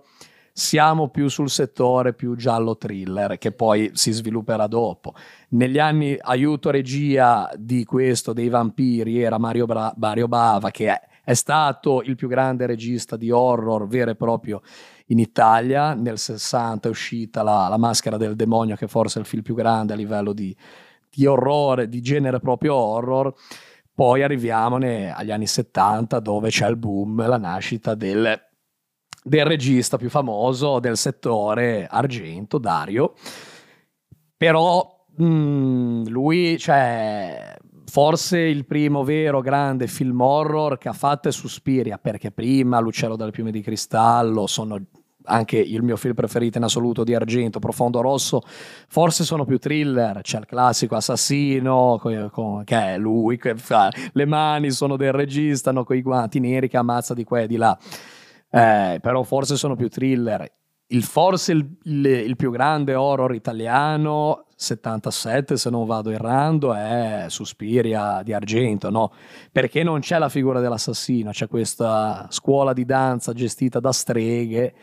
siamo 0.52 1.08
più 1.08 1.26
sul 1.26 1.50
settore 1.50 2.14
più 2.14 2.36
giallo 2.36 2.76
thriller, 2.76 3.38
che 3.38 3.50
poi 3.50 3.90
si 3.94 4.12
svilupperà 4.12 4.68
dopo. 4.68 5.14
Negli 5.48 5.80
anni 5.80 6.16
aiuto 6.16 6.70
regia 6.70 7.50
di 7.56 7.84
questo, 7.84 8.32
dei 8.32 8.50
vampiri, 8.50 9.20
era 9.20 9.36
Mario, 9.36 9.66
Bra- 9.66 9.92
Mario 9.96 10.28
Bava, 10.28 10.70
che 10.70 10.90
è 10.90 11.00
è 11.26 11.34
stato 11.34 12.02
il 12.02 12.14
più 12.14 12.28
grande 12.28 12.66
regista 12.66 13.16
di 13.16 13.32
horror 13.32 13.88
vero 13.88 14.12
e 14.12 14.14
proprio 14.14 14.62
in 15.06 15.18
Italia. 15.18 15.92
Nel 15.92 16.18
60 16.18 16.86
è 16.86 16.90
uscita 16.90 17.42
la, 17.42 17.66
la 17.66 17.76
Maschera 17.76 18.16
del 18.16 18.36
Demonio, 18.36 18.76
che 18.76 18.86
forse 18.86 19.18
è 19.18 19.22
il 19.22 19.26
film 19.26 19.42
più 19.42 19.56
grande 19.56 19.92
a 19.92 19.96
livello 19.96 20.32
di, 20.32 20.56
di 21.10 21.26
orrore, 21.26 21.88
di 21.88 22.00
genere 22.00 22.38
proprio 22.38 22.76
horror. 22.76 23.34
Poi 23.92 24.22
arriviamo 24.22 24.76
agli 24.76 25.32
anni 25.32 25.48
70 25.48 26.20
dove 26.20 26.50
c'è 26.50 26.68
il 26.68 26.76
boom, 26.76 27.26
la 27.26 27.38
nascita 27.38 27.96
del, 27.96 28.40
del 29.24 29.44
regista 29.44 29.96
più 29.96 30.08
famoso 30.08 30.78
del 30.78 30.96
settore, 30.96 31.88
Argento, 31.90 32.58
Dario. 32.58 33.14
Però 34.36 35.04
mh, 35.16 35.24
mm, 35.24 36.06
lui, 36.06 36.56
cioè, 36.56 37.56
forse 37.88 38.38
il 38.38 38.66
primo 38.66 39.04
vero 39.04 39.40
grande 39.40 39.86
film 39.86 40.20
horror 40.20 40.78
che 40.78 40.88
ha 40.88 40.92
fatto 40.92 41.28
è 41.28 41.32
Suspiria, 41.32 41.98
perché 41.98 42.30
prima 42.30 42.78
L'uccello 42.80 43.16
dalle 43.16 43.30
piume 43.30 43.50
di 43.50 43.62
cristallo 43.62 44.46
sono 44.46 44.80
anche 45.26 45.58
il 45.58 45.82
mio 45.82 45.96
film 45.96 46.14
preferito 46.14 46.58
in 46.58 46.64
assoluto 46.64 47.04
di 47.04 47.14
Argento, 47.14 47.58
Profondo 47.58 48.00
Rosso, 48.00 48.42
forse 48.88 49.24
sono 49.24 49.44
più 49.44 49.58
thriller, 49.58 50.20
c'è 50.20 50.38
il 50.38 50.46
classico 50.46 50.96
assassino, 50.96 52.00
che 52.64 52.94
è 52.94 52.98
lui, 52.98 53.38
che 53.38 53.56
fa, 53.56 53.90
le 54.12 54.24
mani 54.24 54.70
sono 54.70 54.96
del 54.96 55.12
regista, 55.12 55.72
no, 55.72 55.84
con 55.84 56.00
guanti 56.00 56.38
neri 56.38 56.68
che 56.68 56.76
ammazza 56.76 57.14
di 57.14 57.24
qua 57.24 57.40
e 57.40 57.46
di 57.46 57.56
là, 57.56 57.76
eh, 58.50 58.98
però 59.00 59.22
forse 59.22 59.56
sono 59.56 59.74
più 59.74 59.88
thriller. 59.88 60.50
Il, 60.88 61.02
forse 61.02 61.52
il, 61.52 61.68
il, 61.84 62.06
il 62.06 62.36
più 62.36 62.50
grande 62.50 62.94
horror 62.94 63.34
italiano 63.34 64.46
77 64.54 65.56
se 65.56 65.68
non 65.68 65.84
vado 65.84 66.10
errando 66.10 66.72
è 66.72 67.26
Suspiria 67.28 68.22
di 68.22 68.32
Argento, 68.32 68.88
no? 68.90 69.12
Perché 69.52 69.82
non 69.82 70.00
c'è 70.00 70.18
la 70.18 70.30
figura 70.30 70.60
dell'assassino, 70.60 71.30
c'è 71.30 71.46
questa 71.46 72.26
scuola 72.30 72.72
di 72.72 72.84
danza 72.84 73.32
gestita 73.32 73.80
da 73.80 73.92
streghe 73.92 74.74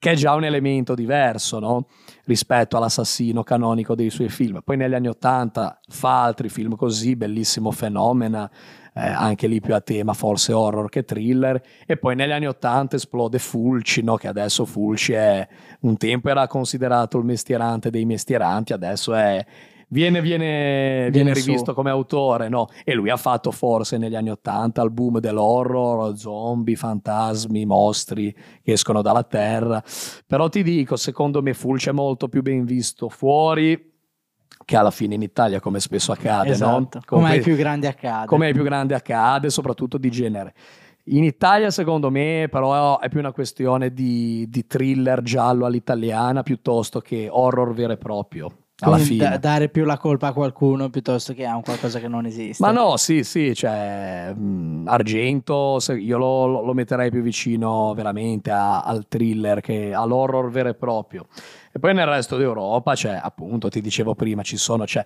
che 0.00 0.12
è 0.12 0.14
già 0.14 0.32
un 0.32 0.44
elemento 0.44 0.94
diverso 0.94 1.58
no? 1.58 1.86
rispetto 2.24 2.78
all'assassino 2.78 3.42
canonico 3.42 3.94
dei 3.94 4.08
suoi 4.08 4.30
film. 4.30 4.62
Poi 4.64 4.78
negli 4.78 4.94
anni 4.94 5.08
80 5.08 5.80
fa 5.88 6.22
altri 6.22 6.48
film 6.48 6.74
così, 6.74 7.16
bellissimo 7.16 7.70
fenomeno, 7.70 8.48
eh, 8.94 9.06
anche 9.06 9.46
lì 9.46 9.60
più 9.60 9.74
a 9.74 9.82
tema 9.82 10.14
forse 10.14 10.54
horror 10.54 10.88
che 10.88 11.04
thriller, 11.04 11.62
e 11.84 11.98
poi 11.98 12.16
negli 12.16 12.30
anni 12.30 12.46
80 12.46 12.96
esplode 12.96 13.38
Fulci, 13.38 14.02
no? 14.02 14.16
che 14.16 14.28
adesso 14.28 14.64
Fulci 14.64 15.12
è 15.12 15.46
un 15.80 15.98
tempo 15.98 16.30
era 16.30 16.46
considerato 16.46 17.18
il 17.18 17.26
mestierante 17.26 17.90
dei 17.90 18.06
mestieranti, 18.06 18.72
adesso 18.72 19.12
è 19.12 19.44
Viene, 19.92 20.20
viene, 20.20 21.10
viene, 21.10 21.34
rivisto 21.34 21.74
come 21.74 21.90
autore, 21.90 22.48
no? 22.48 22.68
E 22.84 22.94
lui 22.94 23.10
ha 23.10 23.16
fatto 23.16 23.50
forse 23.50 23.98
negli 23.98 24.14
anni 24.14 24.30
Ottanta 24.30 24.82
il 24.82 24.92
boom 24.92 25.18
dell'horror, 25.18 26.16
zombie, 26.16 26.76
fantasmi, 26.76 27.64
mostri 27.64 28.32
che 28.62 28.72
escono 28.72 29.02
dalla 29.02 29.24
terra. 29.24 29.82
Però 30.28 30.48
ti 30.48 30.62
dico, 30.62 30.94
secondo 30.94 31.42
me 31.42 31.54
Fulci 31.54 31.88
è 31.88 31.92
molto 31.92 32.28
più 32.28 32.40
ben 32.40 32.64
visto 32.64 33.08
fuori 33.08 33.88
che 34.64 34.76
alla 34.76 34.92
fine 34.92 35.16
in 35.16 35.22
Italia, 35.22 35.58
come 35.58 35.80
spesso 35.80 36.12
accade, 36.12 36.50
esatto. 36.50 36.70
no? 36.70 36.88
Come, 37.04 37.22
come 37.22 37.30
ai 37.30 37.40
più 37.40 37.56
grandi 37.56 37.88
accade. 37.88 38.26
Come 38.26 38.46
ai 38.46 38.52
più 38.52 38.62
grandi 38.62 38.94
accade, 38.94 39.50
soprattutto 39.50 39.98
di 39.98 40.10
genere. 40.12 40.54
In 41.06 41.24
Italia, 41.24 41.70
secondo 41.70 42.10
me, 42.10 42.46
però 42.48 43.00
è 43.00 43.08
più 43.08 43.18
una 43.18 43.32
questione 43.32 43.92
di, 43.92 44.46
di 44.48 44.68
thriller 44.68 45.20
giallo 45.22 45.66
all'italiana 45.66 46.44
piuttosto 46.44 47.00
che 47.00 47.26
horror 47.28 47.74
vero 47.74 47.94
e 47.94 47.96
proprio 47.96 48.52
alla 48.80 48.96
Quindi 48.96 49.14
fine. 49.14 49.28
Da, 49.28 49.38
dare 49.38 49.68
più 49.68 49.84
la 49.84 49.98
colpa 49.98 50.28
a 50.28 50.32
qualcuno 50.32 50.88
piuttosto 50.90 51.32
che 51.32 51.46
a 51.46 51.56
un 51.56 51.62
qualcosa 51.62 51.98
che 51.98 52.08
non 52.08 52.26
esiste. 52.26 52.62
Ma 52.62 52.72
no, 52.72 52.96
sì, 52.96 53.24
sì, 53.24 53.54
cioè 53.54 54.32
mh, 54.32 54.84
Argento, 54.86 55.78
io 55.98 56.18
lo, 56.18 56.46
lo, 56.62 56.72
metterei 56.72 57.10
più 57.10 57.22
vicino 57.22 57.92
veramente 57.94 58.50
a, 58.50 58.82
al 58.82 59.06
thriller 59.08 59.60
che 59.60 59.92
all'horror 59.92 60.50
vero 60.50 60.68
e 60.70 60.74
proprio. 60.74 61.26
E 61.72 61.78
poi 61.78 61.94
nel 61.94 62.06
resto 62.06 62.36
d'Europa, 62.36 62.94
cioè, 62.94 63.18
appunto, 63.22 63.68
ti 63.68 63.80
dicevo 63.80 64.14
prima, 64.14 64.42
ci 64.42 64.56
sono, 64.56 64.86
cioè, 64.86 65.04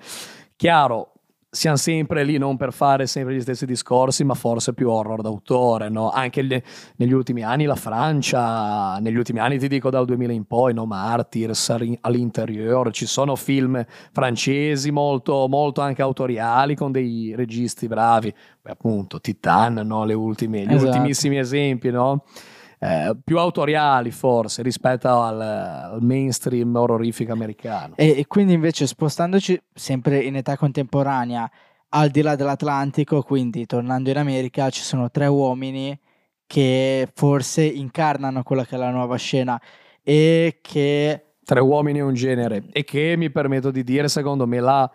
chiaro, 0.56 1.12
siamo 1.54 1.76
sempre 1.76 2.24
lì 2.24 2.36
non 2.36 2.56
per 2.56 2.72
fare 2.72 3.06
sempre 3.06 3.34
gli 3.34 3.40
stessi 3.40 3.64
discorsi, 3.64 4.24
ma 4.24 4.34
forse 4.34 4.74
più 4.74 4.90
horror 4.90 5.22
d'autore, 5.22 5.88
no? 5.88 6.10
Anche 6.10 6.44
gli, 6.44 6.60
negli 6.96 7.12
ultimi 7.12 7.42
anni 7.42 7.64
la 7.64 7.76
Francia, 7.76 8.98
negli 8.98 9.16
ultimi 9.16 9.38
anni 9.38 9.58
ti 9.58 9.68
dico 9.68 9.88
dal 9.88 10.04
2000 10.04 10.32
in 10.32 10.44
poi, 10.46 10.74
no? 10.74 10.84
Martyrs 10.84 11.76
all'interior, 12.00 12.90
ci 12.90 13.06
sono 13.06 13.36
film 13.36 13.84
francesi 14.12 14.90
molto, 14.90 15.46
molto 15.48 15.80
anche 15.80 16.02
autoriali 16.02 16.74
con 16.74 16.90
dei 16.90 17.32
registi 17.36 17.86
bravi, 17.86 18.34
Beh, 18.60 18.72
appunto 18.72 19.20
Titan, 19.20 19.74
no? 19.74 20.04
Le 20.04 20.14
ultime, 20.14 20.64
gli 20.64 20.72
esatto. 20.72 20.86
ultimissimi 20.86 21.38
esempi, 21.38 21.90
no? 21.90 22.24
Eh, 22.84 23.16
più 23.24 23.38
autoriali 23.38 24.10
forse 24.10 24.60
rispetto 24.60 25.08
al, 25.08 25.40
al 25.40 26.02
mainstream 26.02 26.74
horrorifico 26.76 27.32
americano. 27.32 27.94
E, 27.96 28.18
e, 28.18 28.26
quindi 28.26 28.52
invece 28.52 28.86
spostandoci 28.86 29.58
sempre 29.72 30.18
in 30.18 30.36
età 30.36 30.58
contemporanea, 30.58 31.50
al 31.90 32.10
di 32.10 32.20
là 32.20 32.36
dell'Atlantico, 32.36 33.22
quindi 33.22 33.64
tornando 33.64 34.10
in 34.10 34.18
America, 34.18 34.68
ci 34.68 34.82
sono 34.82 35.10
tre 35.10 35.26
uomini 35.28 35.98
che 36.46 37.08
forse 37.14 37.64
incarnano 37.64 38.42
quella 38.42 38.66
che 38.66 38.74
è 38.74 38.78
la 38.78 38.90
nuova 38.90 39.16
scena 39.16 39.58
e 40.02 40.58
che... 40.60 41.24
Tre 41.42 41.60
uomini 41.60 42.00
e 42.00 42.02
un 42.02 42.12
genere 42.12 42.64
e 42.70 42.84
che 42.84 43.14
mi 43.16 43.30
permetto 43.30 43.70
di 43.70 43.82
dire, 43.82 44.08
secondo 44.08 44.46
me, 44.46 44.60
la 44.60 44.90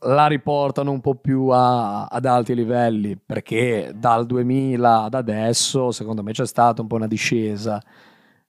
la 0.00 0.26
riportano 0.26 0.90
un 0.92 1.00
po' 1.00 1.16
più 1.16 1.48
a, 1.48 2.04
ad 2.04 2.24
alti 2.24 2.54
livelli 2.54 3.16
perché 3.16 3.92
dal 3.94 4.26
2000 4.26 5.02
ad 5.02 5.14
adesso 5.14 5.90
secondo 5.90 6.22
me 6.22 6.32
c'è 6.32 6.46
stata 6.46 6.82
un 6.82 6.88
po' 6.88 6.96
una 6.96 7.08
discesa 7.08 7.82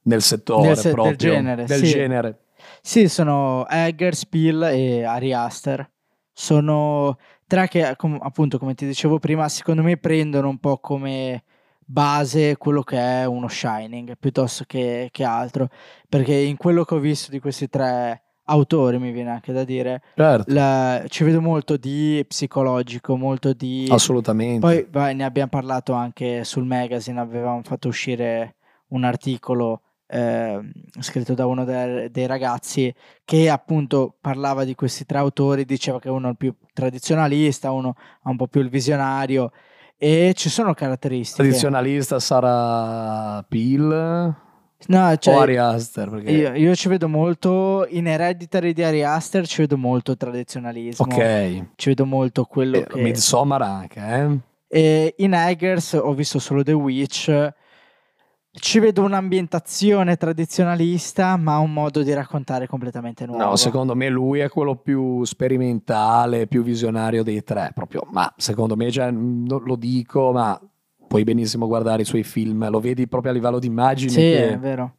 nel 0.03 0.21
settore 0.21 0.67
nel 0.67 0.77
se- 0.77 0.91
proprio 0.91 1.15
del 1.15 1.31
genere, 1.31 1.65
del 1.65 1.79
sì. 1.79 1.91
genere. 1.91 2.37
Sì, 2.81 3.07
sono 3.07 3.67
Egger, 3.67 4.15
Spill 4.15 4.63
e 4.63 5.03
Ari 5.03 5.33
Aster. 5.33 5.89
Sono 6.31 7.17
tre 7.47 7.67
che, 7.67 7.93
com- 7.97 8.19
appunto, 8.21 8.57
come 8.57 8.73
ti 8.73 8.85
dicevo 8.85 9.19
prima, 9.19 9.47
secondo 9.49 9.83
me 9.83 9.97
prendono 9.97 10.49
un 10.49 10.57
po' 10.57 10.77
come 10.77 11.43
base 11.85 12.57
quello 12.57 12.81
che 12.81 12.97
è 12.97 13.25
uno 13.25 13.47
Shining 13.47 14.15
piuttosto 14.17 14.63
che, 14.65 15.09
che 15.11 15.23
altro. 15.23 15.69
Perché 16.07 16.33
in 16.33 16.57
quello 16.57 16.83
che 16.83 16.95
ho 16.95 16.99
visto 16.99 17.31
di 17.31 17.39
questi 17.39 17.69
tre 17.69 18.21
autori, 18.45 18.97
mi 18.99 19.11
viene 19.11 19.31
anche 19.31 19.53
da 19.53 19.63
dire. 19.63 20.01
Certo. 20.15 20.53
La, 20.53 21.03
ci 21.07 21.23
vedo 21.23 21.41
molto 21.41 21.77
di 21.77 22.23
psicologico, 22.27 23.15
molto 23.15 23.53
di... 23.53 23.87
Assolutamente. 23.89 24.59
Poi 24.59 24.87
vai, 24.89 25.15
ne 25.15 25.23
abbiamo 25.23 25.49
parlato 25.49 25.93
anche 25.93 26.43
sul 26.43 26.65
magazine, 26.65 27.19
avevamo 27.19 27.61
fatto 27.63 27.87
uscire 27.87 28.55
un 28.87 29.03
articolo 29.03 29.81
eh, 30.07 30.59
scritto 30.99 31.33
da 31.33 31.45
uno 31.45 31.65
de- 31.65 32.09
dei 32.11 32.27
ragazzi 32.27 32.93
che 33.25 33.49
appunto 33.49 34.15
parlava 34.19 34.63
di 34.63 34.75
questi 34.75 35.05
tre 35.05 35.17
autori, 35.17 35.65
diceva 35.65 35.99
che 35.99 36.09
uno 36.09 36.27
è 36.27 36.31
il 36.31 36.37
più 36.37 36.53
tradizionalista, 36.73 37.71
uno 37.71 37.95
ha 38.21 38.29
un 38.29 38.35
po' 38.35 38.47
più 38.47 38.61
il 38.61 38.69
visionario 38.69 39.51
e 39.97 40.33
ci 40.35 40.49
sono 40.49 40.73
caratteristiche. 40.73 41.41
Tradizionalista 41.41 42.19
sarà 42.19 43.43
Peel 43.47 44.35
No, 44.87 45.15
cioè, 45.17 45.35
o 45.35 45.39
Ari 45.39 45.57
Aster? 45.57 46.09
Perché... 46.09 46.31
Io, 46.31 46.53
io, 46.53 46.75
ci 46.75 46.87
vedo 46.87 47.07
molto 47.07 47.85
in 47.89 48.07
Hereditary 48.07 48.73
di 48.73 48.83
Ari 48.83 49.03
Aster, 49.03 49.47
ci 49.47 49.61
vedo 49.61 49.77
molto 49.77 50.15
tradizionalismo. 50.15 51.05
Ok. 51.05 51.65
Ci 51.75 51.89
vedo 51.89 52.05
molto 52.05 52.45
quello 52.45 52.77
eh, 52.77 52.85
che... 52.85 53.01
Midsommar 53.01 53.61
anche, 53.61 53.99
eh? 53.99 54.37
E 54.67 55.13
in 55.17 55.33
Eggers 55.33 55.93
ho 55.93 56.13
visto 56.13 56.39
solo 56.39 56.63
The 56.63 56.73
Witch. 56.73 57.51
Ci 58.55 58.79
vedo 58.79 59.03
un'ambientazione 59.03 60.15
tradizionalista, 60.15 61.37
ma 61.37 61.57
un 61.57 61.73
modo 61.73 62.03
di 62.03 62.13
raccontare 62.13 62.67
completamente 62.67 63.25
nuovo. 63.25 63.43
No, 63.43 63.55
secondo 63.55 63.95
me 63.95 64.09
lui 64.09 64.39
è 64.39 64.49
quello 64.49 64.75
più 64.75 65.23
sperimentale, 65.23 66.45
più 66.45 66.61
visionario 66.61 67.23
dei 67.23 67.43
tre, 67.43 67.71
proprio. 67.73 68.05
Ma 68.11 68.31
secondo 68.37 68.75
me, 68.75 68.91
cioè, 68.91 69.11
lo 69.11 69.75
dico, 69.75 70.31
ma 70.31 70.59
puoi 71.13 71.23
benissimo 71.23 71.67
guardare 71.67 72.01
i 72.01 72.05
suoi 72.05 72.23
film, 72.23 72.67
lo 72.71 72.79
vedi 72.79 73.07
proprio 73.07 73.29
a 73.29 73.35
livello 73.35 73.59
di 73.59 73.67
immagini. 73.67 74.09
Sì, 74.09 74.17
che... 74.17 74.53
è 74.53 74.57
vero. 74.57 74.95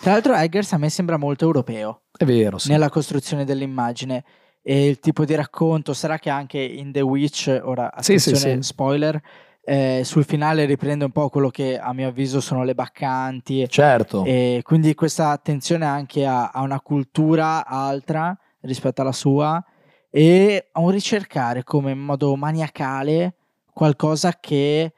Tra 0.00 0.10
l'altro 0.10 0.34
Eggers 0.34 0.72
a 0.72 0.78
me 0.78 0.88
sembra 0.88 1.16
molto 1.16 1.44
europeo. 1.44 2.02
È 2.10 2.24
vero, 2.24 2.58
sì. 2.58 2.72
Nella 2.72 2.88
costruzione 2.88 3.44
dell'immagine. 3.44 4.24
E 4.60 4.88
il 4.88 4.98
tipo 4.98 5.24
di 5.24 5.32
racconto, 5.36 5.92
sarà 5.92 6.18
che 6.18 6.28
anche 6.28 6.58
in 6.58 6.90
The 6.90 7.02
Witch, 7.02 7.60
ora 7.62 7.92
attenzione, 7.92 8.36
sì, 8.36 8.50
sì, 8.50 8.62
spoiler, 8.62 9.20
eh, 9.62 10.00
sul 10.04 10.24
finale 10.24 10.64
riprende 10.64 11.04
un 11.04 11.12
po' 11.12 11.28
quello 11.28 11.50
che 11.50 11.78
a 11.78 11.92
mio 11.92 12.08
avviso 12.08 12.40
sono 12.40 12.64
le 12.64 12.74
baccanti. 12.74 13.68
Certo. 13.68 14.24
E 14.24 14.60
quindi 14.64 14.92
questa 14.94 15.30
attenzione 15.30 15.84
anche 15.86 16.26
a, 16.26 16.48
a 16.48 16.62
una 16.62 16.80
cultura 16.80 17.64
altra 17.64 18.36
rispetto 18.62 19.02
alla 19.02 19.12
sua 19.12 19.64
e 20.10 20.68
a 20.72 20.80
un 20.80 20.90
ricercare 20.90 21.62
come 21.62 21.92
in 21.92 22.00
modo 22.00 22.34
maniacale 22.34 23.36
qualcosa 23.72 24.32
che 24.40 24.92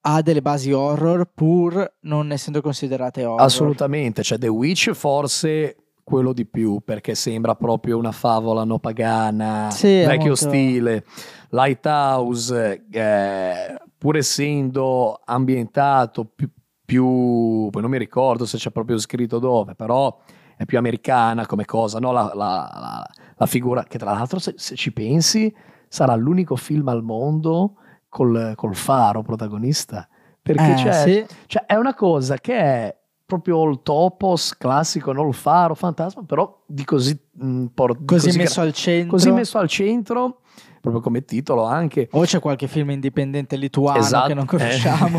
ha 0.00 0.22
delle 0.22 0.42
basi 0.42 0.72
horror 0.72 1.30
pur 1.34 1.96
non 2.02 2.32
essendo 2.32 2.60
considerate 2.60 3.24
horror. 3.24 3.42
Assolutamente, 3.42 4.22
cioè 4.22 4.38
The 4.38 4.48
Witch 4.48 4.92
forse 4.92 5.76
quello 6.08 6.32
di 6.32 6.46
più 6.46 6.80
perché 6.82 7.14
sembra 7.14 7.54
proprio 7.54 7.98
una 7.98 8.12
favola 8.12 8.64
no 8.64 8.78
pagana, 8.78 9.70
sì, 9.70 9.98
vecchio 9.98 10.28
molto... 10.28 10.34
stile. 10.36 11.04
Lighthouse, 11.50 12.86
eh, 12.90 13.76
pur 13.96 14.16
essendo 14.16 15.20
ambientato 15.24 16.24
più, 16.24 16.50
più, 16.84 17.68
poi 17.70 17.82
non 17.82 17.90
mi 17.90 17.98
ricordo 17.98 18.46
se 18.46 18.56
c'è 18.56 18.70
proprio 18.70 18.98
scritto 18.98 19.38
dove, 19.38 19.74
però 19.74 20.18
è 20.56 20.64
più 20.64 20.78
americana 20.78 21.46
come 21.46 21.66
cosa, 21.66 21.98
no? 21.98 22.12
la, 22.12 22.32
la, 22.34 22.70
la, 22.72 23.06
la 23.36 23.46
figura 23.46 23.84
che 23.84 23.98
tra 23.98 24.12
l'altro 24.12 24.38
se, 24.38 24.54
se 24.56 24.74
ci 24.74 24.92
pensi 24.92 25.54
sarà 25.88 26.14
l'unico 26.14 26.56
film 26.56 26.88
al 26.88 27.02
mondo 27.02 27.74
col, 28.08 28.52
col 28.56 28.74
faro 28.74 29.22
protagonista. 29.22 30.08
Perché 30.40 30.72
eh, 30.72 30.76
cioè, 30.76 30.92
sì. 30.92 31.26
cioè, 31.46 31.66
è 31.66 31.74
una 31.74 31.94
cosa 31.94 32.36
che 32.36 32.56
è 32.56 32.96
proprio 33.26 33.68
il 33.68 33.80
topos 33.82 34.56
classico, 34.56 35.12
non 35.12 35.28
il 35.28 35.34
faro, 35.34 35.74
fantasma, 35.74 36.22
però 36.24 36.62
di 36.64 36.84
così, 36.84 37.18
mh, 37.32 37.66
por- 37.74 38.04
così, 38.04 38.26
così 38.28 38.38
messo 38.38 38.60
al 38.62 38.72
centro. 38.72 39.10
Così 39.10 39.30
messo 39.30 39.58
al 39.58 39.68
centro 39.68 40.40
proprio 40.80 41.00
come 41.00 41.24
titolo 41.24 41.64
anche. 41.64 42.08
O 42.12 42.22
c'è 42.22 42.40
qualche 42.40 42.66
film 42.66 42.90
indipendente 42.90 43.56
lituano 43.56 43.98
esatto. 43.98 44.28
che 44.28 44.34
non 44.34 44.46
conosciamo. 44.46 45.18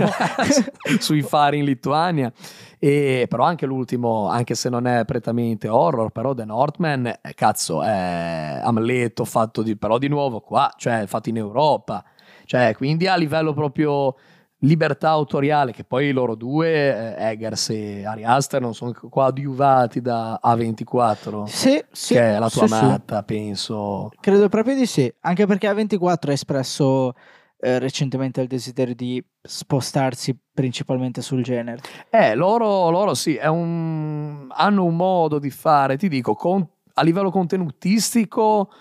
Sui 0.99 1.21
fari 1.21 1.59
in 1.59 1.65
Lituania. 1.65 2.31
E, 2.77 3.25
però 3.29 3.43
anche 3.43 3.65
l'ultimo, 3.65 4.29
anche 4.29 4.55
se 4.55 4.69
non 4.69 4.87
è 4.87 5.03
prettamente 5.05 5.67
horror, 5.67 6.11
però 6.11 6.33
The 6.33 6.45
Northman, 6.45 7.05
eh, 7.05 7.19
cazzo, 7.35 7.83
è 7.83 8.61
Amleto 8.63 9.25
fatto 9.25 9.61
di, 9.61 9.75
però 9.75 9.97
di 9.97 10.07
nuovo 10.07 10.39
qua, 10.39 10.73
cioè 10.77 11.05
fatto 11.05 11.29
in 11.29 11.37
Europa. 11.37 12.03
Cioè, 12.49 12.73
quindi 12.75 13.05
a 13.05 13.15
livello 13.15 13.53
proprio 13.53 14.15
libertà 14.61 15.09
autoriale, 15.09 15.71
che 15.71 15.83
poi 15.83 16.11
loro 16.11 16.33
due, 16.33 17.15
eh, 17.15 17.29
Eggers 17.29 17.69
e 17.69 18.03
Ari 18.03 18.23
Aster, 18.23 18.59
non 18.59 18.73
sono 18.73 18.91
coadiuvati 18.91 20.01
da 20.01 20.39
A24. 20.43 21.43
Sì, 21.43 21.79
sì. 21.91 22.15
Che 22.15 22.21
è 22.21 22.39
la 22.39 22.49
tua 22.49 22.65
sì, 22.65 22.73
amata, 22.73 23.19
sì. 23.19 23.23
penso. 23.25 24.09
Credo 24.19 24.49
proprio 24.49 24.73
di 24.73 24.87
sì, 24.87 25.13
anche 25.19 25.45
perché 25.45 25.71
A24 25.71 26.29
ha 26.29 26.31
espresso 26.31 27.13
eh, 27.59 27.77
recentemente 27.77 28.41
il 28.41 28.47
desiderio 28.47 28.95
di 28.95 29.23
spostarsi 29.43 30.35
principalmente 30.51 31.21
sul 31.21 31.43
genere. 31.43 31.81
Eh, 32.09 32.33
loro, 32.33 32.89
loro 32.89 33.13
sì, 33.13 33.39
un... 33.43 34.47
hanno 34.49 34.85
un 34.85 34.95
modo 34.95 35.37
di 35.37 35.51
fare, 35.51 35.97
ti 35.97 36.07
dico, 36.07 36.33
con... 36.33 36.67
a 36.95 37.03
livello 37.03 37.29
contenutistico 37.29 38.71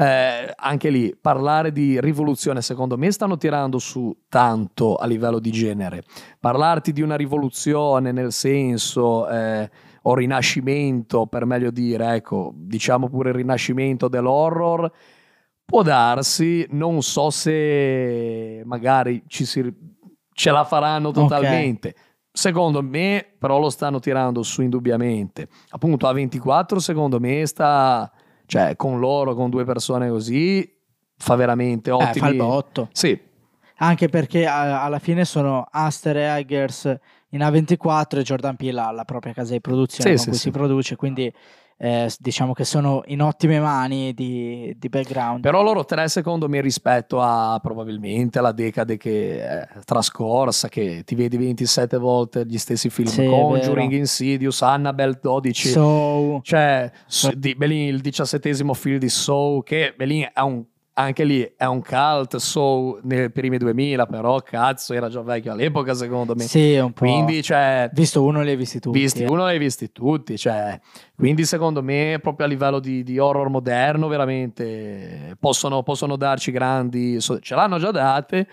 eh, 0.00 0.50
anche 0.56 0.88
lì 0.88 1.14
parlare 1.14 1.72
di 1.72 2.00
rivoluzione 2.00 2.62
secondo 2.62 2.96
me 2.96 3.10
stanno 3.10 3.36
tirando 3.36 3.78
su 3.78 4.16
tanto 4.30 4.94
a 4.94 5.04
livello 5.04 5.38
di 5.38 5.50
genere. 5.50 6.04
Parlarti 6.38 6.92
di 6.92 7.02
una 7.02 7.16
rivoluzione 7.16 8.10
nel 8.10 8.32
senso 8.32 9.28
eh, 9.28 9.70
o 10.02 10.14
rinascimento, 10.14 11.26
per 11.26 11.44
meglio 11.44 11.70
dire, 11.70 12.14
ecco, 12.14 12.54
diciamo 12.54 13.10
pure 13.10 13.28
il 13.28 13.34
rinascimento 13.34 14.08
dell'horror, 14.08 14.90
può 15.66 15.82
darsi, 15.82 16.66
non 16.70 17.02
so 17.02 17.28
se 17.28 18.62
magari 18.64 19.22
ci 19.26 19.44
si, 19.44 19.62
ce 20.32 20.50
la 20.50 20.64
faranno 20.64 21.10
totalmente. 21.10 21.88
Okay. 21.88 22.02
Secondo 22.32 22.82
me, 22.82 23.34
però, 23.38 23.58
lo 23.58 23.68
stanno 23.68 23.98
tirando 23.98 24.42
su 24.42 24.62
indubbiamente. 24.62 25.48
Appunto, 25.70 26.10
A24, 26.10 26.76
secondo 26.76 27.20
me, 27.20 27.44
sta 27.44 28.10
cioè, 28.50 28.74
con 28.74 28.98
loro, 28.98 29.34
con 29.34 29.48
due 29.48 29.64
persone 29.64 30.08
così, 30.08 30.68
fa 31.16 31.36
veramente 31.36 31.92
ottimi... 31.92 32.10
Eh, 32.16 32.18
fa 32.18 32.28
il 32.30 32.36
botto. 32.36 32.88
Sì. 32.90 33.16
Anche 33.76 34.08
perché 34.08 34.44
alla 34.44 34.98
fine 34.98 35.24
sono 35.24 35.64
Aster 35.70 36.16
e 36.16 36.38
Eggers 36.38 36.98
in 37.30 37.40
A24 37.40 38.18
e 38.18 38.22
Jordan 38.22 38.56
Peele 38.56 38.80
ha 38.80 38.90
la 38.90 39.04
propria 39.04 39.32
casa 39.32 39.52
di 39.52 39.60
produzione 39.60 40.10
sì, 40.10 40.16
con 40.16 40.18
sì, 40.18 40.28
cui 40.28 40.38
sì. 40.38 40.42
si 40.42 40.50
produce, 40.50 40.96
quindi 40.96 41.32
eh, 41.82 42.12
diciamo 42.18 42.52
che 42.52 42.64
sono 42.64 43.02
in 43.06 43.22
ottime 43.22 43.58
mani 43.58 44.12
di, 44.12 44.74
di, 44.76 44.88
background. 44.90 45.40
Però 45.40 45.62
loro 45.62 45.86
tre, 45.86 46.08
secondo 46.08 46.46
me, 46.46 46.60
rispetto 46.60 47.22
a 47.22 47.58
probabilmente 47.62 48.38
la 48.42 48.52
decade 48.52 48.98
che 48.98 49.42
è 49.42 49.66
trascorsa, 49.86 50.68
che 50.68 51.04
ti 51.06 51.14
vedi 51.14 51.38
27 51.38 51.96
volte 51.96 52.44
gli 52.44 52.58
stessi 52.58 52.90
film, 52.90 53.08
sì, 53.08 53.24
Conjuring, 53.24 53.92
Insidious, 53.92 54.60
Annabelle 54.60 55.18
12, 55.22 55.68
so, 55.70 56.40
cioè 56.42 56.90
so. 57.06 57.32
Di, 57.34 57.54
Belin, 57.54 57.88
il 57.88 58.00
diciassettesimo 58.00 58.74
film 58.74 58.98
di 58.98 59.08
Soul, 59.08 59.62
che 59.62 59.94
Belin 59.96 60.28
è 60.34 60.40
un 60.40 60.62
anche 60.94 61.24
lì 61.24 61.52
è 61.56 61.64
un 61.64 61.82
cult 61.82 62.36
so 62.36 62.98
nei 63.02 63.30
primi 63.30 63.56
2000 63.58 64.06
però 64.06 64.40
cazzo 64.40 64.92
era 64.92 65.08
già 65.08 65.22
vecchio 65.22 65.52
all'epoca 65.52 65.94
secondo 65.94 66.34
me. 66.34 66.42
Sì 66.42 66.76
un 66.76 66.92
po' 66.92 67.04
quindi 67.04 67.42
cioè 67.42 67.88
visto 67.92 68.22
uno 68.22 68.42
li 68.42 68.50
hai 68.50 68.56
visti 68.56 68.80
tutti 68.80 68.98
visti 68.98 69.22
eh. 69.22 69.26
uno 69.26 69.46
li 69.46 69.52
hai 69.52 69.58
visti 69.58 69.92
tutti 69.92 70.36
cioè 70.36 70.78
quindi 71.16 71.44
secondo 71.44 71.82
me 71.82 72.18
proprio 72.20 72.46
a 72.46 72.48
livello 72.48 72.80
di, 72.80 73.02
di 73.02 73.18
horror 73.18 73.48
moderno 73.48 74.08
veramente 74.08 75.36
possono, 75.38 75.82
possono 75.82 76.16
darci 76.16 76.50
grandi 76.50 77.18
ce 77.20 77.54
l'hanno 77.54 77.78
già 77.78 77.90
date 77.90 78.48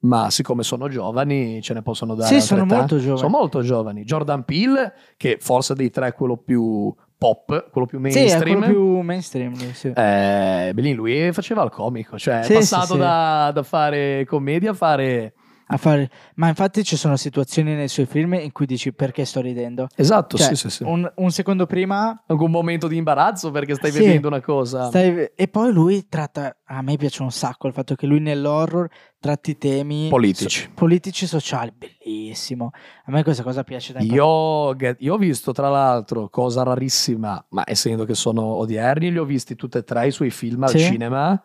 ma 0.00 0.30
siccome 0.30 0.62
sono 0.62 0.88
giovani 0.88 1.60
ce 1.60 1.74
ne 1.74 1.82
possono 1.82 2.14
dare 2.14 2.34
sì 2.34 2.40
sono 2.40 2.64
molto 2.64 2.98
giovani. 2.98 3.18
Sono 3.18 3.30
molto 3.30 3.60
giovani. 3.62 4.04
Jordan 4.04 4.44
Peele 4.44 4.94
che 5.16 5.36
forse 5.40 5.74
dei 5.74 5.90
tre 5.90 6.08
è 6.08 6.12
quello 6.14 6.38
più 6.38 6.94
pop, 7.20 7.68
quello 7.70 7.86
più 7.86 8.00
mainstream. 8.00 8.28
Sì, 8.30 8.38
quello 8.38 8.66
più 8.66 9.00
mainstream. 9.00 9.54
Sì. 9.72 9.92
Eh, 9.94 10.72
lui 10.94 11.30
faceva 11.32 11.62
il 11.64 11.70
comico, 11.70 12.18
cioè 12.18 12.42
sì, 12.42 12.52
è 12.52 12.54
passato 12.54 12.94
sì, 12.94 12.98
da, 12.98 13.50
da, 13.52 13.62
fare 13.62 14.24
commedia 14.26 14.70
a 14.70 14.74
fare 14.74 15.34
a 15.72 15.76
fare... 15.76 16.10
Ma 16.34 16.48
infatti 16.48 16.82
ci 16.82 16.96
sono 16.96 17.16
situazioni 17.16 17.74
nei 17.74 17.88
suoi 17.88 18.06
film 18.06 18.34
in 18.34 18.50
cui 18.52 18.66
dici 18.66 18.92
perché 18.92 19.24
sto 19.24 19.40
ridendo. 19.40 19.86
Esatto, 19.94 20.36
cioè, 20.36 20.48
sì, 20.48 20.56
sì, 20.56 20.70
sì. 20.70 20.82
Un, 20.82 21.10
un, 21.14 21.30
secondo 21.30 21.66
prima... 21.66 22.24
Un 22.26 22.50
momento 22.50 22.88
di 22.88 22.96
imbarazzo 22.96 23.50
perché 23.50 23.74
stai 23.74 23.92
sì, 23.92 24.00
vedendo 24.00 24.26
una 24.26 24.40
cosa. 24.40 24.88
Stai... 24.88 25.30
E 25.34 25.48
poi 25.48 25.72
lui 25.72 26.06
tratta... 26.08 26.56
A 26.66 26.82
me 26.82 26.96
piace 26.96 27.22
un 27.22 27.30
sacco 27.30 27.66
il 27.66 27.72
fatto 27.72 27.94
che 27.94 28.06
lui 28.06 28.20
nell'horror 28.20 28.88
tratti 29.20 29.58
temi... 29.58 30.08
Politici. 30.08 30.62
So... 30.62 30.70
politici, 30.74 31.26
sociali. 31.26 31.72
Bellissimo. 31.76 32.70
A 33.04 33.12
me 33.12 33.22
questa 33.22 33.42
cosa 33.42 33.62
piace 33.62 33.92
da 33.92 34.00
io, 34.00 34.76
io 34.76 35.14
ho 35.14 35.18
visto 35.18 35.52
tra 35.52 35.68
l'altro, 35.68 36.28
cosa 36.28 36.62
rarissima, 36.62 37.44
ma 37.50 37.62
essendo 37.66 38.04
che 38.04 38.14
sono 38.14 38.42
odierni, 38.42 39.10
li 39.10 39.18
ho 39.18 39.24
visti 39.24 39.54
tutti 39.54 39.78
e 39.78 39.84
tre 39.84 40.08
i 40.08 40.10
suoi 40.10 40.30
film 40.30 40.62
al 40.64 40.74
cinema 40.74 41.42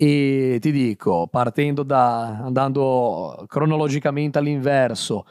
e 0.00 0.58
ti 0.60 0.70
dico, 0.70 1.26
partendo 1.26 1.82
da, 1.82 2.44
andando 2.44 3.44
cronologicamente 3.48 4.38
all'inverso, 4.38 5.26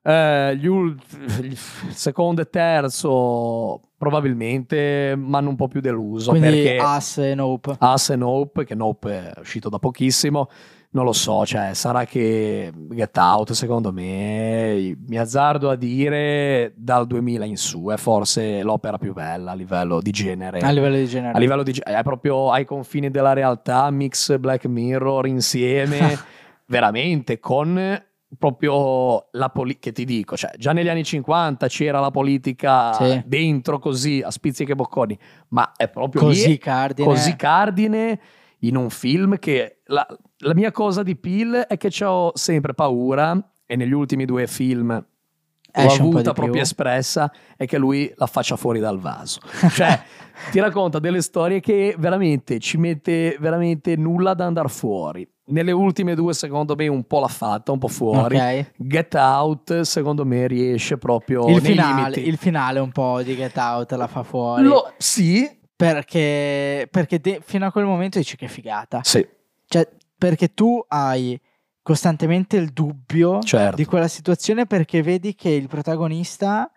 eh, 0.00 0.56
gli 0.56 0.66
ult- 0.66 1.18
il 1.42 1.56
secondo 1.56 2.40
e 2.40 2.48
terzo 2.48 3.80
probabilmente 3.98 5.14
mi 5.16 5.34
hanno 5.34 5.48
un 5.48 5.56
po' 5.56 5.66
più 5.66 5.80
deluso. 5.80 6.30
Quindi 6.30 6.62
perché 6.62 6.76
As 6.76 7.18
e 7.18 7.34
Nope. 7.34 7.74
As 7.80 8.10
e 8.10 8.16
Nope, 8.16 8.64
che 8.64 8.76
Nope 8.76 9.32
è 9.32 9.40
uscito 9.40 9.68
da 9.68 9.80
pochissimo 9.80 10.48
non 10.92 11.04
lo 11.04 11.12
so, 11.12 11.46
cioè, 11.46 11.72
sarà 11.74 12.04
che 12.04 12.72
Get 12.74 13.16
Out, 13.16 13.52
secondo 13.52 13.92
me, 13.92 14.96
mi 15.06 15.18
azzardo 15.18 15.70
a 15.70 15.76
dire 15.76 16.72
dal 16.74 17.06
2000 17.06 17.44
in 17.44 17.56
su, 17.56 17.86
è 17.92 17.96
forse 17.96 18.62
l'opera 18.62 18.98
più 18.98 19.12
bella 19.12 19.52
a 19.52 19.54
livello 19.54 20.00
di 20.00 20.10
genere. 20.10 20.58
A 20.58 20.70
livello 20.70 20.96
di 20.96 21.06
genere. 21.06 21.36
A 21.36 21.38
livello 21.38 21.62
di, 21.62 21.72
è 21.80 22.02
proprio 22.02 22.50
ai 22.50 22.64
confini 22.64 23.08
della 23.10 23.32
realtà, 23.32 23.88
mix 23.90 24.36
Black 24.38 24.66
Mirror 24.66 25.28
insieme, 25.28 26.18
veramente, 26.66 27.38
con 27.38 28.02
proprio 28.36 29.28
la 29.32 29.48
politica, 29.50 29.90
che 29.90 29.92
ti 29.92 30.04
dico, 30.04 30.36
cioè 30.36 30.50
già 30.56 30.72
negli 30.72 30.88
anni 30.88 31.04
50 31.04 31.68
c'era 31.68 32.00
la 32.00 32.10
politica 32.10 32.92
sì. 32.94 33.22
dentro 33.26 33.78
così, 33.78 34.22
a 34.24 34.30
spizziche 34.32 34.72
e 34.72 34.74
bocconi, 34.74 35.16
ma 35.48 35.70
è 35.76 35.88
proprio 35.88 36.22
così 36.22 36.48
lì, 36.48 36.58
cardine. 36.58 37.06
così 37.06 37.36
cardine 37.36 38.20
in 38.60 38.76
un 38.76 38.90
film 38.90 39.38
che 39.38 39.80
la, 39.86 40.06
la 40.40 40.54
mia 40.54 40.70
cosa 40.70 41.02
di 41.02 41.16
Peel 41.16 41.66
è 41.68 41.76
che 41.76 42.04
ho 42.04 42.32
sempre 42.34 42.74
paura 42.74 43.52
e 43.66 43.76
negli 43.76 43.92
ultimi 43.92 44.24
due 44.24 44.46
film 44.46 45.04
l'ho 45.72 45.92
avuta 45.92 46.32
proprio 46.32 46.62
espressa 46.62 47.30
è 47.56 47.64
che 47.66 47.78
lui 47.78 48.12
la 48.16 48.26
faccia 48.26 48.56
fuori 48.56 48.80
dal 48.80 48.98
vaso. 48.98 49.40
Cioè, 49.70 50.02
ti 50.50 50.58
racconta 50.58 50.98
delle 50.98 51.20
storie 51.20 51.60
che 51.60 51.94
veramente 51.98 52.58
ci 52.58 52.76
mette 52.76 53.36
veramente 53.38 53.96
nulla 53.96 54.34
da 54.34 54.46
andare 54.46 54.68
fuori. 54.68 55.28
Nelle 55.50 55.72
ultime 55.72 56.14
due, 56.14 56.32
secondo 56.32 56.76
me, 56.76 56.86
un 56.86 57.04
po' 57.04 57.20
l'ha 57.20 57.28
fatta, 57.28 57.72
un 57.72 57.78
po' 57.78 57.88
fuori. 57.88 58.36
Okay. 58.36 58.66
Get 58.76 59.14
Out, 59.14 59.80
secondo 59.80 60.24
me, 60.24 60.46
riesce 60.46 60.96
proprio 60.96 61.48
il 61.48 61.60
finale, 61.60 62.10
limiti. 62.10 62.28
Il 62.28 62.36
finale 62.36 62.78
un 62.78 62.92
po' 62.92 63.20
di 63.22 63.34
Get 63.34 63.56
Out 63.56 63.92
la 63.92 64.06
fa 64.06 64.22
fuori. 64.22 64.62
Lo, 64.62 64.92
sì. 64.96 65.58
Perché, 65.74 66.86
perché 66.90 67.20
de- 67.20 67.40
fino 67.42 67.66
a 67.66 67.72
quel 67.72 67.84
momento 67.84 68.18
dici 68.18 68.36
che 68.36 68.46
figata. 68.46 69.00
Sì. 69.02 69.26
Cioè, 69.66 69.88
perché 70.20 70.52
tu 70.52 70.84
hai 70.88 71.40
costantemente 71.80 72.58
il 72.58 72.72
dubbio 72.72 73.40
certo. 73.40 73.76
di 73.76 73.86
quella 73.86 74.06
situazione 74.06 74.66
perché 74.66 75.00
vedi 75.02 75.34
che 75.34 75.48
il 75.48 75.66
protagonista 75.66 76.70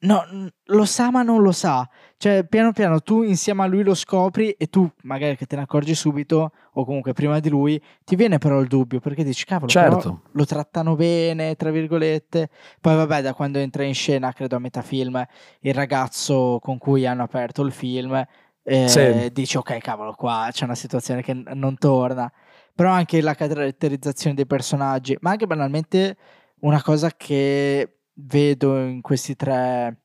no, 0.00 0.50
lo 0.64 0.84
sa 0.84 1.12
ma 1.12 1.22
non 1.22 1.40
lo 1.40 1.52
sa. 1.52 1.88
Cioè, 2.16 2.44
piano 2.44 2.72
piano 2.72 3.00
tu 3.00 3.22
insieme 3.22 3.62
a 3.62 3.66
lui 3.66 3.84
lo 3.84 3.94
scopri 3.94 4.50
e 4.50 4.66
tu 4.66 4.90
magari 5.02 5.36
che 5.36 5.46
te 5.46 5.54
ne 5.54 5.62
accorgi 5.62 5.94
subito 5.94 6.50
o 6.72 6.84
comunque 6.84 7.12
prima 7.12 7.38
di 7.38 7.48
lui 7.48 7.80
ti 8.04 8.16
viene 8.16 8.38
però 8.38 8.58
il 8.58 8.66
dubbio 8.66 8.98
perché 8.98 9.22
dici 9.22 9.44
cavolo, 9.44 9.70
certo. 9.70 10.22
lo 10.32 10.44
trattano 10.44 10.96
bene, 10.96 11.54
tra 11.54 11.70
virgolette. 11.70 12.50
Poi 12.80 12.96
vabbè, 12.96 13.22
da 13.22 13.34
quando 13.34 13.58
entra 13.58 13.84
in 13.84 13.94
scena, 13.94 14.32
credo 14.32 14.56
a 14.56 14.58
metà 14.58 14.82
film, 14.82 15.24
il 15.60 15.74
ragazzo 15.74 16.58
con 16.60 16.76
cui 16.76 17.06
hanno 17.06 17.22
aperto 17.22 17.62
il 17.62 17.70
film 17.70 18.26
eh, 18.68 18.86
sì. 18.86 19.32
dici 19.32 19.56
ok, 19.56 19.78
cavolo, 19.78 20.12
qua 20.12 20.48
c'è 20.52 20.64
una 20.64 20.74
situazione 20.74 21.22
che 21.22 21.32
non 21.32 21.78
torna 21.78 22.30
però 22.78 22.92
anche 22.92 23.20
la 23.20 23.34
caratterizzazione 23.34 24.36
dei 24.36 24.46
personaggi, 24.46 25.18
ma 25.22 25.30
anche 25.30 25.48
banalmente 25.48 26.16
una 26.60 26.80
cosa 26.80 27.10
che 27.10 28.02
vedo 28.12 28.78
in 28.78 29.00
questi 29.00 29.34
tre, 29.34 30.02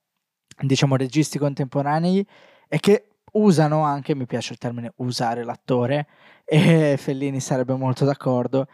diciamo, 0.59 0.95
registi 0.95 1.37
contemporanei 1.37 2.27
è 2.67 2.79
che 2.79 3.09
usano 3.33 3.83
anche, 3.83 4.15
mi 4.15 4.25
piace 4.25 4.53
il 4.53 4.57
termine 4.57 4.91
usare 4.95 5.43
l'attore, 5.43 6.07
e 6.43 6.95
Fellini 6.97 7.39
sarebbe 7.39 7.75
molto 7.75 8.05
d'accordo, 8.05 8.65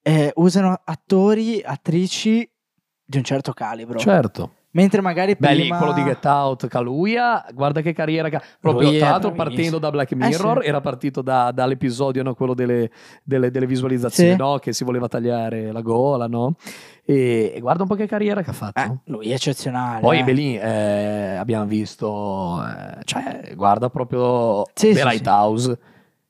eh, 0.00 0.30
usano 0.36 0.80
attori, 0.84 1.60
attrici 1.60 2.48
di 3.04 3.16
un 3.16 3.24
certo 3.24 3.52
calibro. 3.52 3.98
Certo. 3.98 4.54
Mentre 4.74 5.00
magari 5.00 5.36
prima... 5.36 5.52
Beh, 5.52 5.58
lì 5.62 5.68
quello 5.68 5.92
di 5.92 6.02
Get 6.02 6.24
Out, 6.24 6.66
Kaluuya, 6.66 7.46
guarda 7.54 7.80
che 7.80 7.92
carriera... 7.92 8.28
Che... 8.28 8.40
Proprio, 8.58 8.88
Lui 8.88 8.98
tra 8.98 9.10
l'altro, 9.10 9.32
partendo 9.32 9.78
da 9.78 9.90
Black 9.90 10.14
Mirror, 10.14 10.58
eh 10.58 10.62
sì. 10.62 10.68
era 10.68 10.80
partito 10.80 11.22
da, 11.22 11.52
dall'episodio, 11.52 12.24
no? 12.24 12.34
quello 12.34 12.54
delle, 12.54 12.90
delle, 13.22 13.52
delle 13.52 13.66
visualizzazioni, 13.66 14.32
sì. 14.32 14.36
no? 14.36 14.58
Che 14.58 14.72
si 14.72 14.82
voleva 14.82 15.06
tagliare 15.06 15.70
la 15.70 15.80
gola, 15.80 16.26
no? 16.26 16.56
E, 17.04 17.52
e, 17.54 17.60
guarda 17.60 17.82
un 17.82 17.88
po' 17.88 17.94
che 17.94 18.08
carriera 18.08 18.42
che 18.42 18.50
ha 18.50 18.52
fatto. 18.52 18.80
Eh, 18.80 18.98
lui 19.04 19.30
è 19.30 19.34
eccezionale. 19.34 20.00
Poi, 20.00 20.18
eh. 20.18 20.24
Belin, 20.24 20.58
eh, 20.60 21.36
abbiamo 21.36 21.66
visto... 21.66 22.60
Eh, 22.66 23.04
cioè, 23.04 23.52
guarda 23.54 23.90
proprio 23.90 24.64
sì, 24.74 24.92
The 24.92 25.04
Lighthouse. 25.04 25.78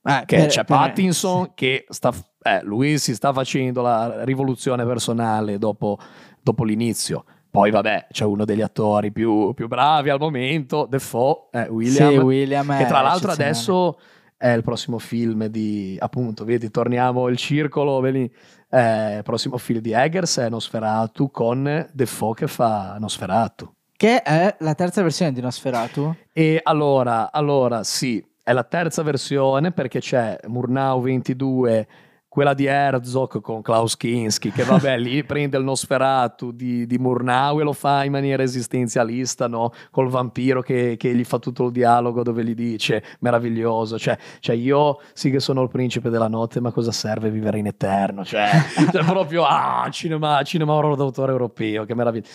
Eh, 0.02 0.22
che 0.26 0.36
per, 0.36 0.46
c'è 0.48 0.64
per, 0.64 0.76
Pattinson 0.76 1.52
che 1.54 1.86
sta... 1.88 2.12
Eh, 2.42 2.60
lui 2.62 2.98
si 2.98 3.14
sta 3.14 3.32
facendo 3.32 3.80
la 3.80 4.22
rivoluzione 4.24 4.84
personale 4.84 5.56
dopo, 5.56 5.98
dopo 6.42 6.62
l'inizio 6.62 7.24
poi 7.54 7.70
vabbè, 7.70 8.08
c'è 8.10 8.24
uno 8.24 8.44
degli 8.44 8.62
attori 8.62 9.12
più, 9.12 9.54
più 9.54 9.68
bravi 9.68 10.10
al 10.10 10.18
momento, 10.18 10.88
Defoe, 10.90 11.50
eh, 11.52 11.68
William, 11.68 12.10
sì, 12.10 12.16
William 12.16 12.76
che 12.76 12.84
tra 12.86 13.00
l'altro 13.00 13.30
adesso 13.30 14.00
è 14.36 14.48
il 14.48 14.64
prossimo 14.64 14.98
film 14.98 15.46
di, 15.46 15.96
appunto, 16.00 16.44
vedi, 16.44 16.68
torniamo 16.72 17.28
il 17.28 17.36
circolo, 17.36 18.00
vedi, 18.00 18.28
eh, 18.70 19.18
il 19.18 19.22
prossimo 19.22 19.56
film 19.56 19.78
di 19.78 19.92
Eggers 19.92 20.38
è 20.38 20.48
Nosferatu 20.48 21.30
con 21.30 21.88
Defoe 21.92 22.34
che 22.34 22.48
fa 22.48 22.96
Nosferatu. 22.98 23.72
Che 23.96 24.22
è 24.22 24.56
la 24.58 24.74
terza 24.74 25.02
versione 25.02 25.30
di 25.30 25.40
Nosferatu? 25.40 26.12
E 26.32 26.58
allora, 26.60 27.30
allora 27.30 27.84
sì, 27.84 28.20
è 28.42 28.52
la 28.52 28.64
terza 28.64 29.04
versione 29.04 29.70
perché 29.70 30.00
c'è 30.00 30.36
Murnau 30.48 31.00
22 31.00 31.86
quella 32.34 32.52
di 32.52 32.64
Herzog 32.64 33.40
con 33.40 33.62
Klaus 33.62 33.96
Kinski, 33.96 34.50
che 34.50 34.64
vabbè 34.64 34.98
lì 34.98 35.22
prende 35.22 35.56
il 35.56 35.62
Nosferatu 35.62 36.50
di, 36.50 36.84
di 36.84 36.98
Murnau 36.98 37.60
e 37.60 37.62
lo 37.62 37.72
fa 37.72 38.02
in 38.02 38.10
maniera 38.10 38.42
esistenzialista, 38.42 39.46
no? 39.46 39.70
Col 39.92 40.08
vampiro 40.08 40.60
che, 40.60 40.96
che, 40.98 41.14
gli 41.14 41.22
fa 41.22 41.38
tutto 41.38 41.66
il 41.66 41.70
dialogo 41.70 42.24
dove 42.24 42.42
gli 42.42 42.54
dice 42.54 43.04
meraviglioso, 43.20 44.00
cioè, 44.00 44.18
cioè, 44.40 44.56
io 44.56 45.00
sì 45.12 45.30
che 45.30 45.38
sono 45.38 45.62
il 45.62 45.68
principe 45.68 46.10
della 46.10 46.26
notte, 46.26 46.58
ma 46.58 46.72
cosa 46.72 46.90
serve 46.90 47.30
vivere 47.30 47.60
in 47.60 47.68
eterno? 47.68 48.24
Cioè, 48.24 48.50
cioè 48.90 49.04
proprio, 49.04 49.44
ah, 49.44 49.86
cinema, 49.92 50.42
cinema 50.42 50.72
horror 50.72 50.96
d'autore 50.96 51.30
europeo, 51.30 51.84
che 51.84 51.94
meraviglia 51.94 52.26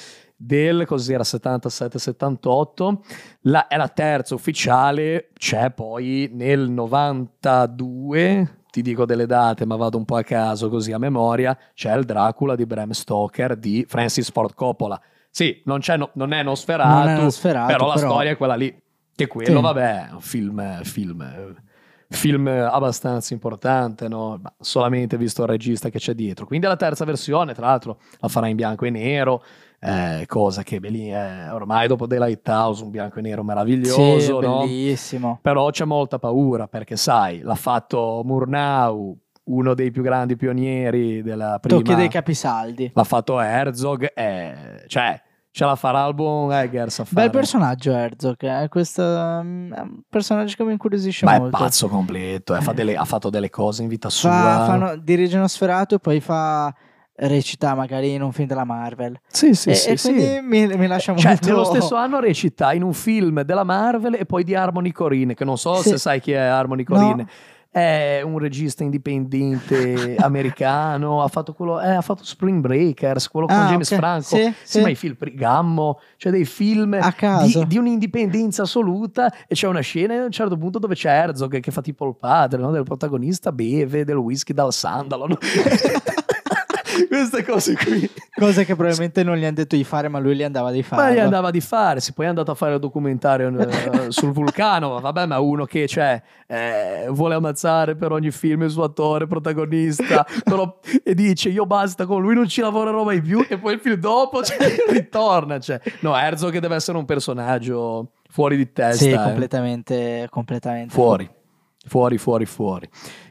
del 0.41 0.85
cos'era 0.85 1.23
77-78 1.23 2.97
la, 3.41 3.67
è 3.67 3.75
la 3.75 3.89
terza 3.89 4.35
ufficiale 4.35 5.31
c'è 5.33 5.69
poi 5.71 6.29
nel 6.31 6.69
92 6.69 8.59
ti 8.70 8.82
dico 8.82 9.05
delle 9.05 9.26
date, 9.26 9.65
ma 9.65 9.76
vado 9.76 9.97
un 9.97 10.05
po' 10.05 10.15
a 10.15 10.24
caso 10.24 10.70
così 10.70 10.91
a 10.91 10.97
memoria, 10.97 11.57
c'è 11.74 11.95
il 11.95 12.05
Dracula 12.05 12.55
di 12.55 12.65
Bram 12.65 12.91
Stoker 12.91 13.55
di 13.55 13.86
Francis 13.88 14.32
Ford 14.32 14.53
Coppola. 14.53 14.99
Sì, 15.30 15.61
non, 15.65 15.80
no, 15.97 16.09
non 16.13 16.34
è 16.34 16.43
Nosferatu, 16.43 16.89
non 16.89 17.07
è 17.07 17.22
Nosferatu 17.22 17.67
però, 17.67 17.86
però, 17.86 17.93
la 17.93 17.97
storia 17.97 18.32
è 18.32 18.38
quella 18.38 18.55
lì. 18.55 18.82
Che 19.15 19.28
quello, 19.28 19.57
sì. 19.57 19.61
vabbè, 19.61 20.07
è 20.07 20.11
un 20.13 20.22
film, 20.22 20.84
film, 20.84 21.55
film 22.07 22.47
abbastanza 22.47 23.34
importante, 23.34 24.07
no? 24.07 24.41
solamente 24.59 25.17
visto 25.17 25.43
il 25.43 25.49
regista 25.49 25.89
che 25.89 25.99
c'è 25.99 26.13
dietro. 26.13 26.45
Quindi 26.45 26.67
la 26.67 26.78
terza 26.78 27.03
versione, 27.05 27.53
tra 27.53 27.67
l'altro, 27.67 27.99
la 28.20 28.28
farà 28.30 28.47
in 28.47 28.55
bianco 28.55 28.86
e 28.86 28.89
nero 28.89 29.43
eh, 29.80 30.25
cosa 30.27 30.61
che 30.63 30.80
Belin 30.80 31.13
è 31.13 31.53
ormai 31.53 31.88
dopo 31.88 32.05
The 32.05 32.19
Lighthouse 32.19 32.84
un 32.84 32.89
bianco 32.89 33.19
e 33.19 33.21
nero 33.21 33.43
meraviglioso, 33.43 34.19
sì, 34.19 34.32
no? 34.32 34.59
bellissimo. 34.59 35.39
Però 35.41 35.69
c'è 35.69 35.86
molta 35.86 36.19
paura 36.19 36.67
perché 36.67 36.97
sai, 36.97 37.39
l'ha 37.39 37.55
fatto 37.55 38.21
Murnau, 38.25 39.17
uno 39.45 39.73
dei 39.73 39.91
più 39.91 40.03
grandi 40.03 40.36
pionieri 40.36 41.23
della 41.23 41.59
prima... 41.59 41.82
Tocchi 41.82 41.95
dei 41.95 42.09
capisaldi. 42.09 42.91
L'ha 42.93 43.03
fatto 43.03 43.39
Herzog, 43.39 44.11
e, 44.13 44.84
cioè 44.88 45.21
ce 45.51 45.65
la 45.65 45.75
farà 45.75 46.05
il 46.05 46.13
buon 46.13 46.51
Eggers 46.51 46.99
a 46.99 47.05
fare. 47.05 47.21
Bel 47.21 47.32
personaggio 47.32 47.91
Herzog, 47.91 48.36
eh? 48.41 48.67
questo 48.67 49.01
mm, 49.01 49.73
è 49.73 49.80
un 49.80 50.01
personaggio 50.09 50.55
che 50.55 50.63
mi 50.63 50.73
incuriosisce 50.73 51.25
Ma 51.25 51.39
molto. 51.39 51.57
Ma 51.57 51.57
è 51.57 51.67
pazzo 51.67 51.88
completo, 51.88 52.55
eh? 52.55 52.61
fa 52.61 52.73
delle, 52.73 52.95
ha 52.95 53.05
fatto 53.05 53.30
delle 53.30 53.49
cose 53.49 53.82
in 53.82 53.88
vita 53.88 54.09
sua. 54.09 54.30
Fa, 54.30 54.65
fanno, 54.65 54.97
dirige 54.97 55.38
uno 55.38 55.47
sferato 55.47 55.95
e 55.95 55.99
poi 55.99 56.19
fa 56.19 56.73
recita 57.28 57.76
magari 57.76 58.13
in 58.13 58.22
un 58.22 58.32
film 58.32 58.47
della 58.47 58.63
Marvel. 58.63 59.20
Sì, 59.28 59.53
sì, 59.53 59.70
e, 59.70 59.76
sì. 59.76 59.89
E 59.89 59.97
quindi 59.99 60.22
sì. 60.22 60.39
Mi, 60.41 60.67
mi 60.78 60.88
lascia 60.88 61.15
cioè, 61.15 61.32
molto... 61.32 61.47
Nello 61.47 61.63
stesso 61.65 61.95
anno 61.95 62.20
recita 62.20 62.74
in 62.74 62.84
un 62.84 62.93
film 62.93 63.41
della 63.41 63.63
Marvel 63.63 64.15
e 64.15 64.26
poi 64.26 64.43
di 64.43 64.55
Harmony 64.55 64.91
Corine, 64.91 65.34
che 65.34 65.45
non 65.45 65.57
so 65.57 65.76
sì. 65.76 65.89
se 65.89 65.97
sai 65.97 66.22
chi 66.22 66.32
è 66.32 66.38
Harmony 66.38 66.84
Corine. 66.84 67.24
No. 67.24 67.28
È 67.72 68.22
un 68.24 68.39
regista 68.39 68.84
indipendente 68.84 70.15
americano, 70.17 71.22
ha 71.22 71.28
fatto, 71.28 71.53
quello, 71.53 71.80
eh, 71.80 71.91
ha 71.91 72.01
fatto 72.01 72.24
Spring 72.26 72.61
Breakers, 72.61 73.28
quello 73.28 73.45
con 73.45 73.57
ah, 73.57 73.67
James 73.67 73.91
okay. 73.91 73.99
Franco. 73.99 74.36
Sì, 74.36 74.43
sì, 74.43 74.53
sì, 74.63 74.82
ma 74.82 74.89
i 74.89 74.95
film 74.95 75.15
Gammo, 75.20 75.99
cioè 76.17 76.32
dei 76.32 76.45
film 76.45 76.97
di, 77.45 77.65
di, 77.67 77.78
un'indipendenza 77.78 78.63
assoluta 78.63 79.32
e 79.45 79.53
c'è 79.53 79.67
una 79.67 79.82
scena 79.82 80.15
a 80.15 80.24
un 80.24 80.32
certo 80.32 80.57
punto 80.57 80.80
dove 80.80 80.95
c'è 80.95 81.11
Herzog 81.11 81.59
che 81.59 81.70
fa 81.70 81.82
tipo 81.82 82.07
il 82.07 82.15
padre 82.20 82.59
no, 82.59 82.72
del 82.72 82.84
protagonista, 82.84 83.51
beve 83.51 84.03
del 84.03 84.17
whisky 84.17 84.51
dal 84.51 84.74
sandalo. 84.74 85.28
No? 85.28 85.38
queste 87.10 87.43
cose 87.43 87.76
qui. 87.76 88.10
Cose 88.36 88.64
che 88.64 88.76
probabilmente 88.76 89.24
non 89.24 89.36
gli 89.36 89.43
hanno 89.43 89.55
detto 89.55 89.76
di 89.76 89.84
fare, 89.84 90.07
ma 90.07 90.20
lui 90.20 90.36
li 90.36 90.43
andava 90.43 90.72
di 90.72 90.84
fare. 90.84 91.01
Ma 91.01 91.10
li 91.10 91.20
andava 91.20 91.49
di 91.49 91.60
fare. 91.60 91.99
Si 91.99 92.14
poi 92.14 92.26
è 92.26 92.30
andato 92.30 92.51
a 92.51 92.53
fare 92.55 92.76
il 92.76 92.80
documentario 92.80 93.49
uh, 93.49 94.10
sul 94.12 94.32
vulcano. 94.32 94.99
Vabbè, 94.99 95.26
ma 95.26 95.39
uno 95.39 95.66
che 95.66 95.88
cioè, 95.88 96.22
eh, 96.47 97.07
vuole 97.10 97.36
ammazzare 97.36 97.95
per 97.95 98.12
ogni 98.12 98.32
film 98.32 98.64
il 98.64 98.70
suo 98.70 98.84
attore 98.84 99.28
protagonista 99.28 100.26
però, 100.43 100.80
e 101.03 101.14
dice 101.16 101.49
io 101.49 101.66
basta 101.66 102.05
con 102.05 102.22
lui, 102.22 102.36
non 102.36 102.47
ci 102.47 102.62
lavorerò 102.62 103.03
mai 103.03 103.22
più. 103.22 103.45
E 103.49 103.57
poi 103.57 103.74
il 103.74 103.80
film 103.80 103.95
dopo 103.95 104.43
cioè, 104.43 104.57
ritorna. 104.89 105.60
Cioè. 105.60 105.82
No, 106.01 106.16
Herzog 106.16 106.57
deve 106.60 106.76
essere 106.76 106.97
un 106.97 107.05
personaggio 107.05 108.12
fuori 108.30 108.55
di 108.55 108.72
testa. 108.72 109.03
Sì, 109.03 109.10
eh. 109.10 109.18
completamente, 109.18 110.28
completamente. 110.30 110.93
Fuori, 110.93 111.30
fuori, 111.86 112.18
fuori, 112.18 112.45
fuori. 112.45 112.89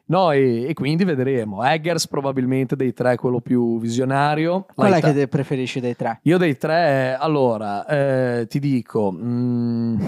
No, 0.08 0.30
e, 0.32 0.66
e, 0.68 0.74
quindi 0.74 1.04
vedremo. 1.04 1.62
Eggers 1.62 2.08
probabilmente 2.08 2.76
dei 2.76 2.92
tre 2.92 3.16
quello 3.16 3.40
più 3.40 3.78
visionario. 3.78 4.66
Qual 4.74 4.92
è 4.92 5.00
che 5.00 5.28
preferisci 5.28 5.80
dei 5.80 5.96
tre? 5.96 6.20
Io 6.22 6.38
dei 6.38 6.56
tre, 6.56 7.14
allora, 7.18 7.86
eh, 7.86 8.46
ti 8.46 8.58
dico, 8.58 9.12
mm, 9.12 10.00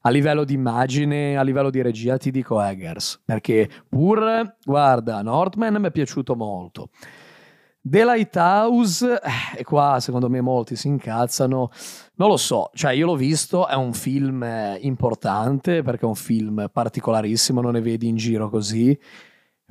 a 0.00 0.10
livello 0.10 0.44
di 0.44 0.54
immagine, 0.54 1.36
a 1.36 1.42
livello 1.42 1.70
di 1.70 1.82
regia 1.82 2.16
ti 2.16 2.30
dico 2.32 2.60
Eggers, 2.60 3.20
perché 3.24 3.68
pur, 3.88 4.56
guarda, 4.64 5.22
Northman 5.22 5.74
mi 5.74 5.86
è 5.86 5.90
piaciuto 5.92 6.34
molto. 6.34 6.88
The 7.88 8.04
Lighthouse, 8.04 9.20
eh, 9.22 9.58
e 9.58 9.64
qua 9.64 9.98
secondo 10.00 10.28
me 10.28 10.40
molti 10.40 10.76
si 10.76 10.88
incazzano, 10.88 11.70
non 12.16 12.28
lo 12.28 12.36
so, 12.36 12.70
cioè 12.74 12.92
io 12.92 13.06
l'ho 13.06 13.16
visto, 13.16 13.66
è 13.66 13.74
un 13.74 13.94
film 13.94 14.42
eh, 14.42 14.78
importante 14.82 15.82
perché 15.82 16.02
è 16.04 16.08
un 16.08 16.14
film 16.14 16.68
particolarissimo, 16.70 17.60
non 17.60 17.72
ne 17.72 17.80
vedi 17.80 18.06
in 18.06 18.16
giro 18.16 18.50
così, 18.50 18.98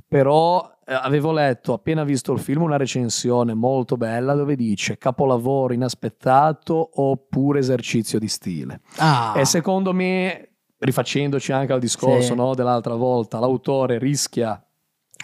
però 0.07 0.67
eh, 0.85 0.93
avevo 0.93 1.31
letto 1.31 1.73
appena 1.73 2.03
visto 2.03 2.31
il 2.33 2.39
film 2.39 2.63
una 2.63 2.77
recensione 2.77 3.53
molto 3.53 3.97
bella 3.97 4.33
dove 4.33 4.55
dice 4.55 4.97
capolavoro 4.97 5.73
inaspettato 5.73 6.89
oppure 6.95 7.59
esercizio 7.59 8.17
di 8.17 8.27
stile. 8.27 8.81
Ah. 8.97 9.33
E 9.35 9.45
secondo 9.45 9.93
me, 9.93 10.49
rifacendoci 10.79 11.51
anche 11.51 11.73
al 11.73 11.79
discorso 11.79 12.33
sì. 12.33 12.35
no, 12.35 12.55
dell'altra 12.55 12.95
volta, 12.95 13.37
l'autore 13.37 13.99
rischia 13.99 14.59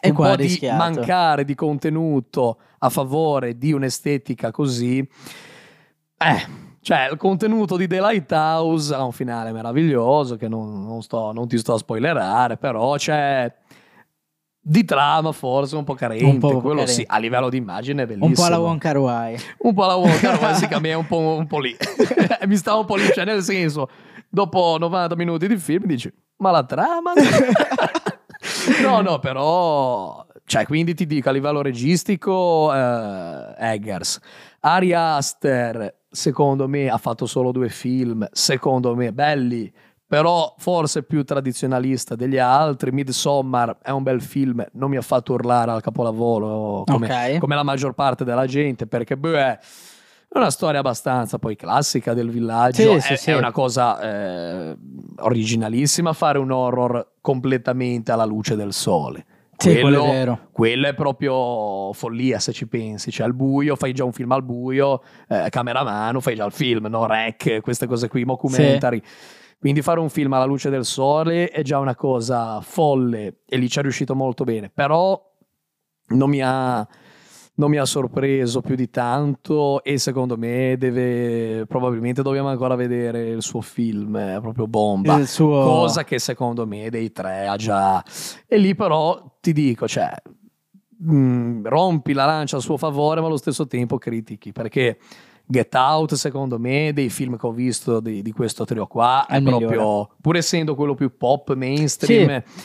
e 0.01 0.09
un 0.09 0.15
po' 0.15 0.35
di 0.35 0.59
mancare 0.63 1.45
di 1.45 1.55
contenuto 1.55 2.57
a 2.83 2.89
favore 2.89 3.57
di 3.57 3.71
un'estetica 3.71 4.51
così. 4.51 4.99
Eh, 4.99 6.61
cioè, 6.81 7.07
il 7.11 7.17
contenuto 7.17 7.77
di 7.77 7.87
The 7.87 8.01
Lighthouse 8.01 8.93
ha 8.93 9.03
un 9.03 9.13
finale 9.13 9.53
meraviglioso 9.53 10.35
che 10.35 10.49
non, 10.49 10.85
non, 10.85 11.01
sto, 11.01 11.31
non 11.31 11.47
ti 11.47 11.57
sto 11.57 11.73
a 11.73 11.77
spoilerare, 11.77 12.57
però 12.57 12.95
c'è 12.95 13.51
di 14.65 14.83
trama 14.85 15.31
forse 15.31 15.75
un 15.75 15.85
po' 15.85 15.93
carente, 15.93 16.25
un 16.25 16.39
po 16.39 16.59
quello 16.59 16.81
carente. 16.81 16.91
sì, 16.91 17.03
a 17.07 17.17
livello 17.19 17.49
di 17.49 17.57
immagine 17.57 18.03
è 18.03 18.05
bellissimo. 18.05 18.27
Un 18.27 18.33
po' 18.33 18.43
alla 18.43 18.59
Wonka 18.59 18.91
Ruai. 18.91 19.37
Un 19.59 19.73
po' 19.73 19.83
alla 19.85 19.95
Wonka 19.95 20.35
Ruai, 20.35 20.55
sì, 20.55 20.67
che 20.67 20.75
a 20.75 20.79
me 20.79 20.89
è 20.89 20.95
un 20.95 21.07
po', 21.07 21.17
un 21.17 21.47
po 21.47 21.59
lì. 21.59 21.75
Mi 22.47 22.55
stavo 22.57 22.81
un 22.81 22.85
po' 22.85 22.95
lì, 22.97 23.09
cioè 23.13 23.23
nel 23.23 23.41
senso, 23.41 23.89
dopo 24.29 24.75
90 24.77 25.15
minuti 25.15 25.47
di 25.47 25.55
film 25.55 25.85
dici, 25.85 26.11
ma 26.37 26.51
la 26.51 26.65
trama... 26.65 27.13
no, 28.81 29.01
no, 29.01 29.19
però... 29.19 30.25
Cioè, 30.45 30.65
quindi 30.65 30.93
ti 30.93 31.05
dico, 31.05 31.29
a 31.29 31.31
livello 31.31 31.61
registico, 31.61 32.73
eh, 32.73 33.53
Eggers. 33.57 34.19
Ari 34.59 34.93
Aster, 34.93 36.01
secondo 36.09 36.67
me, 36.67 36.89
ha 36.89 36.97
fatto 36.97 37.25
solo 37.25 37.51
due 37.51 37.69
film, 37.69 38.27
secondo 38.31 38.95
me, 38.95 39.13
belli, 39.13 39.71
però 40.05 40.53
forse 40.57 41.03
più 41.03 41.23
tradizionalista 41.23 42.15
degli 42.15 42.37
altri. 42.37 42.91
Midsommar 42.91 43.77
è 43.81 43.89
un 43.89 44.03
bel 44.03 44.21
film, 44.21 44.63
non 44.73 44.89
mi 44.89 44.97
ha 44.97 45.01
fatto 45.01 45.33
urlare 45.33 45.71
al 45.71 45.81
capolavoro 45.81 46.83
come, 46.85 47.05
okay. 47.07 47.37
come 47.39 47.55
la 47.55 47.63
maggior 47.63 47.93
parte 47.93 48.23
della 48.23 48.45
gente, 48.45 48.85
perché 48.85 49.17
beh, 49.17 49.39
è 49.41 49.59
una 50.33 50.51
storia 50.51 50.81
abbastanza 50.81 51.39
poi 51.39 51.55
classica 51.55 52.13
del 52.13 52.29
villaggio. 52.29 52.81
Sì, 52.81 52.87
è, 52.89 52.99
sì, 52.99 53.15
sì. 53.15 53.31
è, 53.31 53.37
una 53.37 53.51
cosa 53.51 53.99
eh, 53.99 54.77
originalissima 55.19 56.13
fare 56.13 56.37
un 56.37 56.51
horror 56.51 57.13
completamente 57.21 58.11
alla 58.11 58.25
luce 58.25 58.55
del 58.55 58.73
sole. 58.73 59.25
Sì, 59.69 59.79
quello, 59.79 60.03
quello, 60.03 60.33
è 60.33 60.37
quello, 60.51 60.87
è 60.87 60.93
proprio 60.93 61.93
follia 61.93 62.39
se 62.39 62.51
ci 62.51 62.67
pensi. 62.67 63.11
Cioè, 63.11 63.25
al 63.25 63.33
buio, 63.33 63.75
fai 63.75 63.93
già 63.93 64.03
un 64.03 64.11
film 64.11 64.31
al 64.31 64.43
buio, 64.43 65.01
eh, 65.29 65.47
cameramano, 65.49 66.19
fai 66.19 66.35
già 66.35 66.45
il 66.45 66.51
film, 66.51 66.87
no? 66.87 67.05
Rec, 67.05 67.61
queste 67.61 67.87
cose 67.87 68.07
qui, 68.07 68.25
mockumentary. 68.25 69.01
Sì. 69.03 69.41
Quindi 69.59 69.81
fare 69.81 69.99
un 70.01 70.09
film 70.09 70.33
alla 70.33 70.43
luce 70.43 70.69
del 70.69 70.83
sole 70.83 71.47
è 71.47 71.61
già 71.61 71.79
una 71.79 71.95
cosa 71.95 72.59
folle 72.59 73.37
e 73.47 73.57
lì 73.57 73.69
ci 73.69 73.79
è 73.79 73.81
riuscito 73.81 74.13
molto 74.13 74.43
bene. 74.43 74.69
Però 74.69 75.17
non 76.07 76.29
mi 76.29 76.41
ha 76.43 76.85
non 77.55 77.69
mi 77.69 77.77
ha 77.77 77.85
sorpreso 77.85 78.61
più 78.61 78.75
di 78.75 78.89
tanto 78.89 79.83
e 79.83 79.99
secondo 79.99 80.37
me 80.37 80.75
deve 80.77 81.65
probabilmente 81.67 82.23
dobbiamo 82.23 82.49
ancora 82.49 82.75
vedere 82.75 83.29
il 83.29 83.43
suo 83.43 83.61
film 83.61 84.17
è 84.17 84.39
proprio 84.41 84.67
bomba 84.67 85.17
il 85.17 85.27
suo... 85.27 85.61
cosa 85.63 86.03
che 86.03 86.17
secondo 86.17 86.65
me 86.65 86.89
dei 86.89 87.11
tre 87.11 87.47
ha 87.47 87.55
già 87.55 88.03
e 88.47 88.57
lì 88.57 88.73
però 88.73 89.37
ti 89.39 89.53
dico 89.53 89.87
cioè 89.87 90.11
mh, 90.97 91.15
mm, 91.15 91.65
rompi 91.65 92.13
la 92.13 92.25
lancia 92.25 92.57
a 92.57 92.59
suo 92.59 92.77
favore 92.77 93.21
ma 93.21 93.27
allo 93.27 93.37
stesso 93.37 93.67
tempo 93.67 93.99
critichi 93.99 94.51
perché 94.51 94.97
Get 95.45 95.75
Out, 95.75 96.13
secondo 96.13 96.57
me, 96.57 96.93
dei 96.93 97.09
film 97.09 97.37
che 97.37 97.45
ho 97.45 97.51
visto 97.51 97.99
di, 97.99 98.21
di 98.21 98.31
questo 98.31 98.63
trio 98.63 98.87
qua, 98.87 99.25
è, 99.27 99.35
è 99.35 99.41
proprio, 99.41 99.69
migliore. 99.69 100.09
pur 100.21 100.37
essendo 100.37 100.73
quello 100.73 100.95
più 100.95 101.17
pop, 101.17 101.53
mainstream, 101.53 102.41
sì. 102.45 102.63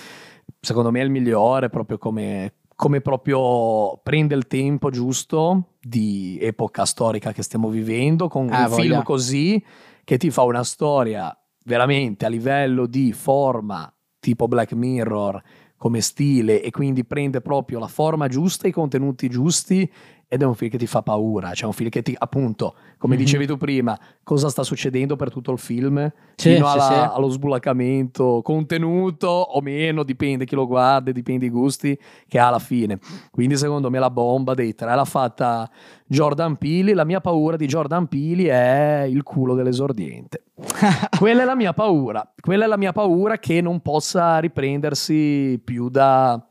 secondo 0.61 0.93
me 0.93 1.01
è 1.01 1.03
il 1.03 1.11
migliore, 1.11 1.71
proprio 1.71 1.99
come, 1.99 2.55
come 2.79 3.01
proprio 3.01 3.99
prende 4.05 4.37
il 4.37 4.47
tempo 4.47 4.89
giusto 4.91 5.79
di 5.81 6.39
epoca 6.41 6.85
storica 6.85 7.33
che 7.33 7.43
stiamo 7.43 7.71
vivendo, 7.71 8.29
con 8.29 8.49
ah, 8.53 8.61
un 8.61 8.69
voglia. 8.69 8.83
film 8.83 9.03
così 9.03 9.65
che 10.05 10.17
ti 10.17 10.31
fa 10.31 10.43
una 10.43 10.63
storia 10.63 11.37
veramente 11.65 12.25
a 12.25 12.29
livello 12.29 12.87
di 12.87 13.13
forma, 13.13 13.93
tipo 14.21 14.47
Black 14.47 14.75
Mirror, 14.75 15.43
come 15.77 16.01
stile, 16.01 16.63
e 16.63 16.71
quindi 16.71 17.05
prende 17.05 17.41
proprio 17.41 17.81
la 17.81 17.89
forma 17.89 18.29
giusta, 18.29 18.69
i 18.69 18.73
contenuti 18.73 19.29
giusti 19.29 19.91
ed 20.31 20.43
è 20.43 20.45
un 20.45 20.55
film 20.55 20.71
che 20.71 20.77
ti 20.77 20.87
fa 20.87 21.01
paura, 21.01 21.55
cioè 21.55 21.67
un 21.67 21.73
film 21.73 21.89
che 21.89 22.03
ti, 22.03 22.15
appunto, 22.17 22.75
come 22.99 23.15
mm-hmm. 23.15 23.25
dicevi 23.25 23.47
tu 23.47 23.57
prima, 23.57 23.99
cosa 24.23 24.51
sta 24.51 24.63
succedendo 24.63 25.17
per 25.17 25.31
tutto 25.31 25.53
il 25.53 25.59
film, 25.59 26.13
sì, 26.35 26.53
fino 26.53 26.71
alla, 26.71 26.83
sì, 26.83 26.93
sì. 26.93 26.99
allo 26.99 27.29
sbulaccamento 27.29 28.43
contenuto 28.43 29.27
o 29.27 29.61
meno, 29.63 30.03
dipende 30.03 30.45
chi 30.45 30.55
lo 30.55 30.67
guarda, 30.67 31.13
dipende 31.13 31.47
i 31.47 31.49
gusti 31.49 31.99
che 32.29 32.39
ha 32.39 32.49
alla 32.49 32.59
fine. 32.59 32.99
Quindi 33.31 33.57
secondo 33.57 33.89
me 33.89 33.99
la 33.99 34.11
bomba 34.11 34.53
dei 34.53 34.75
tre 34.75 34.95
l'ha 34.95 35.05
fatta 35.07 35.69
Jordan 36.07 36.57
Peele, 36.57 36.93
la 36.93 37.05
mia 37.05 37.23
paura 37.23 37.57
di 37.57 37.67
Jordan 37.67 38.07
Peele 38.07 38.51
è 38.51 39.07
il 39.09 39.23
culo 39.23 39.55
dell'esordiente. 39.55 40.43
quella 41.19 41.43
è 41.43 41.45
la 41.47 41.57
mia 41.57 41.73
paura, 41.73 42.31
quella 42.39 42.65
è 42.65 42.69
la 42.69 42.77
mia 42.77 42.93
paura 42.93 43.39
che 43.39 43.63
non 43.63 43.81
possa 43.81 44.39
riprendersi 44.41 45.59
più 45.65 45.89
da 45.89 46.48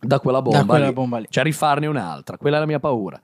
da 0.00 0.18
quella 0.18 0.42
bomba, 0.42 0.58
da 0.58 0.64
quella 0.64 0.86
lì. 0.86 0.92
bomba 0.92 1.18
lì. 1.18 1.26
Cioè 1.28 1.44
rifarne 1.44 1.86
un'altra, 1.86 2.36
quella 2.36 2.56
è 2.56 2.60
la 2.60 2.66
mia 2.66 2.80
paura. 2.80 3.20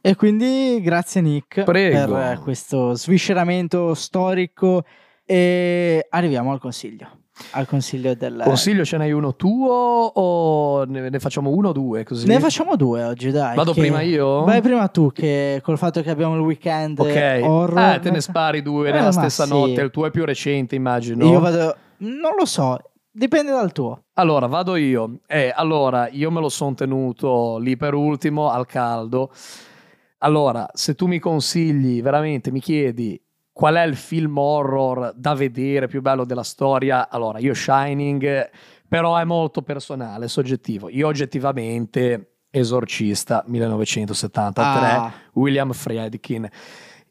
E 0.00 0.14
quindi 0.14 0.80
grazie 0.80 1.20
Nick 1.20 1.64
Prego. 1.64 2.14
per 2.14 2.38
questo 2.38 2.94
svisceramento 2.94 3.94
storico 3.94 4.84
e 5.24 6.06
arriviamo 6.08 6.52
al 6.52 6.60
consiglio. 6.60 7.16
Al 7.52 7.66
consiglio 7.68 8.14
del 8.14 8.40
consiglio 8.44 8.84
ce 8.84 8.96
n'hai 8.96 9.12
uno 9.12 9.36
tuo 9.36 9.72
o 9.72 10.84
ne, 10.84 11.08
ne 11.08 11.18
facciamo 11.20 11.50
uno 11.50 11.68
o 11.68 11.72
due 11.72 12.02
così? 12.02 12.26
Ne 12.26 12.40
facciamo 12.40 12.74
due 12.74 13.04
oggi, 13.04 13.30
dai. 13.30 13.54
Vado 13.54 13.72
che... 13.72 13.80
prima 13.80 14.00
io? 14.00 14.42
Vai 14.44 14.60
prima 14.60 14.88
tu, 14.88 15.12
che 15.12 15.60
col 15.62 15.78
fatto 15.78 16.02
che 16.02 16.10
abbiamo 16.10 16.34
il 16.34 16.40
weekend 16.40 16.98
Ok, 16.98 17.40
horror... 17.42 17.94
eh, 17.94 17.98
te 18.00 18.10
ne 18.10 18.20
spari 18.20 18.60
due 18.60 18.88
eh, 18.88 18.92
nella 18.92 19.12
stessa 19.12 19.44
sì. 19.44 19.52
notte. 19.52 19.80
Il 19.80 19.90
tuo 19.90 20.06
è 20.06 20.10
più 20.10 20.24
recente, 20.24 20.74
immagino. 20.74 21.28
Io 21.30 21.38
vado. 21.38 21.76
Non 21.98 22.32
lo 22.36 22.44
so, 22.44 22.78
Dipende 23.18 23.50
dal 23.50 23.72
tuo. 23.72 24.04
Allora, 24.14 24.46
vado 24.46 24.76
io. 24.76 25.18
Eh, 25.26 25.52
allora, 25.52 26.08
io 26.08 26.30
me 26.30 26.38
lo 26.38 26.48
sono 26.48 26.74
tenuto 26.74 27.58
lì 27.58 27.76
per 27.76 27.92
ultimo, 27.92 28.48
al 28.48 28.64
caldo. 28.64 29.32
Allora, 30.18 30.68
se 30.72 30.94
tu 30.94 31.06
mi 31.08 31.18
consigli, 31.18 32.00
veramente 32.00 32.52
mi 32.52 32.60
chiedi 32.60 33.20
qual 33.50 33.74
è 33.74 33.82
il 33.82 33.96
film 33.96 34.38
horror 34.38 35.12
da 35.16 35.34
vedere 35.34 35.88
più 35.88 36.00
bello 36.00 36.24
della 36.24 36.44
storia, 36.44 37.08
allora 37.10 37.40
io 37.40 37.54
Shining, 37.54 38.50
però 38.86 39.16
è 39.16 39.24
molto 39.24 39.62
personale, 39.62 40.28
soggettivo. 40.28 40.88
Io 40.88 41.08
oggettivamente 41.08 42.34
Esorcista 42.50 43.42
1973, 43.48 44.62
ah. 44.62 45.12
William 45.32 45.72
Friedkin. 45.72 46.48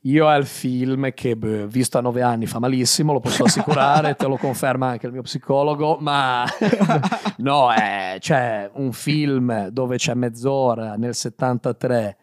Io 0.07 0.33
il 0.33 0.45
film 0.45 1.11
che, 1.13 1.35
beh, 1.35 1.67
visto 1.67 1.97
a 1.97 2.01
nove 2.01 2.21
anni, 2.21 2.45
fa 2.45 2.59
malissimo, 2.59 3.11
lo 3.11 3.19
posso 3.19 3.43
assicurare, 3.43 4.15
te 4.15 4.25
lo 4.25 4.37
conferma 4.37 4.87
anche 4.87 5.05
il 5.05 5.11
mio 5.11 5.21
psicologo, 5.21 5.97
ma 5.99 6.45
no, 7.39 7.73
è 7.73 8.15
cioè, 8.19 8.69
un 8.75 8.93
film 8.93 9.67
dove 9.67 9.97
c'è 9.97 10.13
mezz'ora 10.13 10.95
nel 10.95 11.13
73 11.13 12.17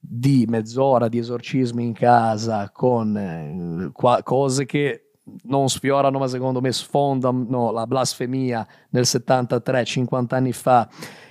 di 0.00 0.46
mezz'ora 0.48 1.06
di 1.06 1.18
esorcismo 1.18 1.80
in 1.80 1.92
casa 1.92 2.70
con 2.70 3.16
eh, 3.16 3.90
qua, 3.92 4.20
cose 4.24 4.66
che 4.66 5.10
non 5.44 5.68
sfiorano, 5.68 6.18
ma 6.18 6.26
secondo 6.26 6.60
me 6.60 6.72
sfondano 6.72 7.70
la 7.70 7.86
blasfemia 7.86 8.66
nel 8.90 9.06
73, 9.06 9.84
50 9.84 10.34
anni 10.34 10.52
fa, 10.52 10.88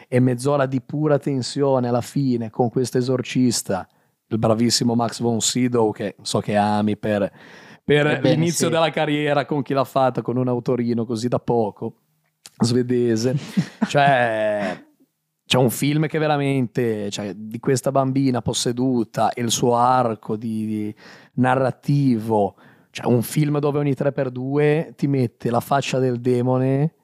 e 0.08 0.22
mezz'ora 0.22 0.68
di 0.68 0.80
pura 0.80 1.20
tensione 1.20 1.90
alla 1.90 2.00
fine 2.00 2.50
con 2.50 2.70
questo 2.70 2.98
esorcista 2.98 3.86
il 4.30 4.38
bravissimo 4.38 4.96
Max 4.96 5.22
von 5.22 5.40
Sydow 5.40 5.92
che 5.92 6.16
so 6.22 6.40
che 6.40 6.56
ami 6.56 6.98
per, 6.98 7.32
per 7.84 8.08
Ebbene, 8.08 8.36
l'inizio 8.36 8.68
sì. 8.68 8.74
della 8.74 8.90
carriera 8.90 9.46
con 9.46 9.62
chi 9.62 9.74
l'ha 9.74 9.84
fatta 9.84 10.22
con 10.22 10.38
un 10.38 10.48
autorino 10.48 11.06
così 11.06 11.28
da 11.28 11.40
poco 11.40 12.02
svedese 12.60 13.36
cioè 13.88 14.86
c'è 15.46 15.58
un 15.58 15.70
film 15.70 16.08
che 16.08 16.18
veramente 16.18 17.10
cioè, 17.10 17.34
di 17.34 17.60
questa 17.60 17.92
bambina 17.92 18.42
posseduta 18.42 19.32
e 19.32 19.42
il 19.42 19.52
suo 19.52 19.76
arco 19.76 20.36
di, 20.36 20.66
di 20.66 20.96
narrativo 21.36 22.56
cioè 22.90 23.06
un 23.06 23.22
film 23.22 23.60
dove 23.60 23.80
ogni 23.80 23.92
3x2 23.92 24.96
ti 24.96 25.08
mette 25.08 25.50
la 25.50 25.62
faccia 25.62 26.00
del 26.00 26.20
demone 26.20 26.96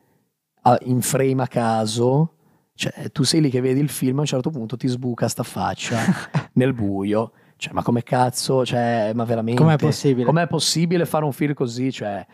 in 0.86 1.02
frame 1.02 1.44
a 1.44 1.48
caso 1.48 2.36
cioè, 2.76 3.12
tu 3.12 3.24
sei 3.24 3.42
lì 3.42 3.50
che 3.50 3.62
vedi 3.62 3.80
il 3.80 3.90
film, 3.90 4.18
a 4.18 4.22
un 4.22 4.28
certo 4.28 4.50
punto 4.50 4.76
ti 4.78 4.88
sbuca 4.88 5.28
sta 5.28 5.44
faccia 5.44 5.98
nel 6.54 6.74
buio. 6.74 7.34
Cioè, 7.56 7.74
ma 7.74 7.84
come 7.84 8.04
cazzo, 8.04 8.66
cioè, 8.66 9.12
ma 9.14 9.24
veramente... 9.24 9.62
Com'è 9.62 9.78
possibile? 9.78 10.26
Com'è 10.26 10.48
possibile 10.48 11.06
fare 11.06 11.24
un 11.24 11.32
film 11.32 11.54
così? 11.54 11.92
Cioè, 11.92 12.26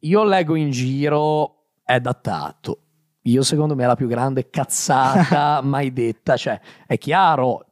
io 0.00 0.24
leggo 0.24 0.54
in 0.54 0.70
giro, 0.70 1.66
è 1.84 2.00
datato. 2.00 2.80
Io 3.22 3.42
secondo 3.42 3.74
me 3.74 3.84
è 3.84 3.86
la 3.86 3.94
più 3.94 4.08
grande 4.08 4.48
cazzata 4.48 5.60
mai 5.64 5.92
detta. 5.92 6.36
Cioè, 6.36 6.58
è 6.86 6.96
chiaro, 6.96 7.67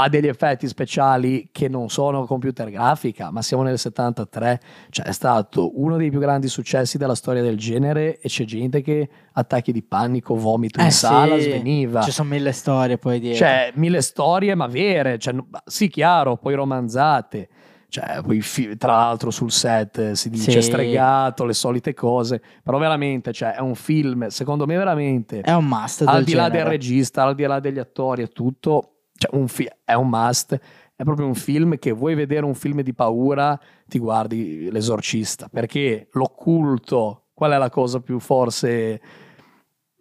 ha 0.00 0.08
degli 0.08 0.26
effetti 0.26 0.66
speciali 0.68 1.48
che 1.52 1.68
non 1.68 1.88
sono 1.88 2.24
computer 2.26 2.70
grafica, 2.70 3.30
ma 3.30 3.42
siamo 3.42 3.62
nel 3.62 3.78
73, 3.78 4.60
cioè 4.90 5.06
è 5.06 5.12
stato 5.12 5.80
uno 5.80 5.96
dei 5.96 6.10
più 6.10 6.18
grandi 6.20 6.48
successi 6.48 6.98
della 6.98 7.14
storia 7.14 7.42
del 7.42 7.56
genere 7.56 8.18
e 8.18 8.28
c'è 8.28 8.44
gente 8.44 8.82
che 8.82 9.08
attacchi 9.32 9.72
di 9.72 9.82
panico, 9.82 10.36
vomito 10.36 10.80
in 10.80 10.86
Eh 10.86 10.90
sala, 10.90 11.36
sì, 11.38 11.42
sveniva. 11.50 12.02
Ci 12.02 12.10
sono 12.12 12.28
mille 12.28 12.52
storie 12.52 12.98
poi 12.98 13.20
dietro. 13.20 13.38
Cioè, 13.46 13.72
mille 13.74 14.00
storie, 14.02 14.54
ma 14.54 14.66
vere, 14.66 15.18
cioè, 15.18 15.34
sì, 15.64 15.88
chiaro, 15.88 16.36
poi 16.36 16.54
romanzate. 16.54 17.48
Cioè, 17.88 18.20
poi 18.22 18.40
fi- 18.40 18.76
tra 18.76 18.92
l'altro 18.96 19.30
sul 19.30 19.50
set 19.52 20.12
si 20.12 20.28
dice 20.28 20.50
Sì. 20.50 20.62
stregato, 20.62 21.44
le 21.44 21.54
solite 21.54 21.94
cose, 21.94 22.42
però 22.62 22.78
veramente, 22.78 23.32
cioè, 23.32 23.52
è 23.54 23.60
un 23.60 23.76
film, 23.76 24.26
secondo 24.26 24.66
me 24.66 24.76
veramente, 24.76 25.40
è 25.40 25.52
un 25.54 25.66
must 25.66 26.02
al 26.04 26.16
del 26.16 26.24
di 26.24 26.32
là 26.34 26.42
del 26.44 26.52
genere. 26.52 26.70
regista, 26.70 27.22
al 27.22 27.34
di 27.36 27.44
là 27.44 27.60
degli 27.60 27.78
attori 27.78 28.22
e 28.22 28.28
tutto, 28.28 28.95
cioè, 29.16 29.38
un 29.38 29.48
fi- 29.48 29.70
è 29.84 29.94
un 29.94 30.08
must, 30.08 30.58
è 30.94 31.02
proprio 31.04 31.26
un 31.26 31.34
film 31.34 31.78
che 31.78 31.92
vuoi 31.92 32.14
vedere 32.14 32.44
un 32.44 32.54
film 32.54 32.80
di 32.82 32.94
paura, 32.94 33.58
ti 33.86 33.98
guardi 33.98 34.70
L'esorcista, 34.70 35.48
perché 35.50 36.08
l'occulto, 36.12 37.26
qual 37.34 37.52
è 37.52 37.58
la 37.58 37.70
cosa 37.70 38.00
più 38.00 38.18
forse... 38.18 39.00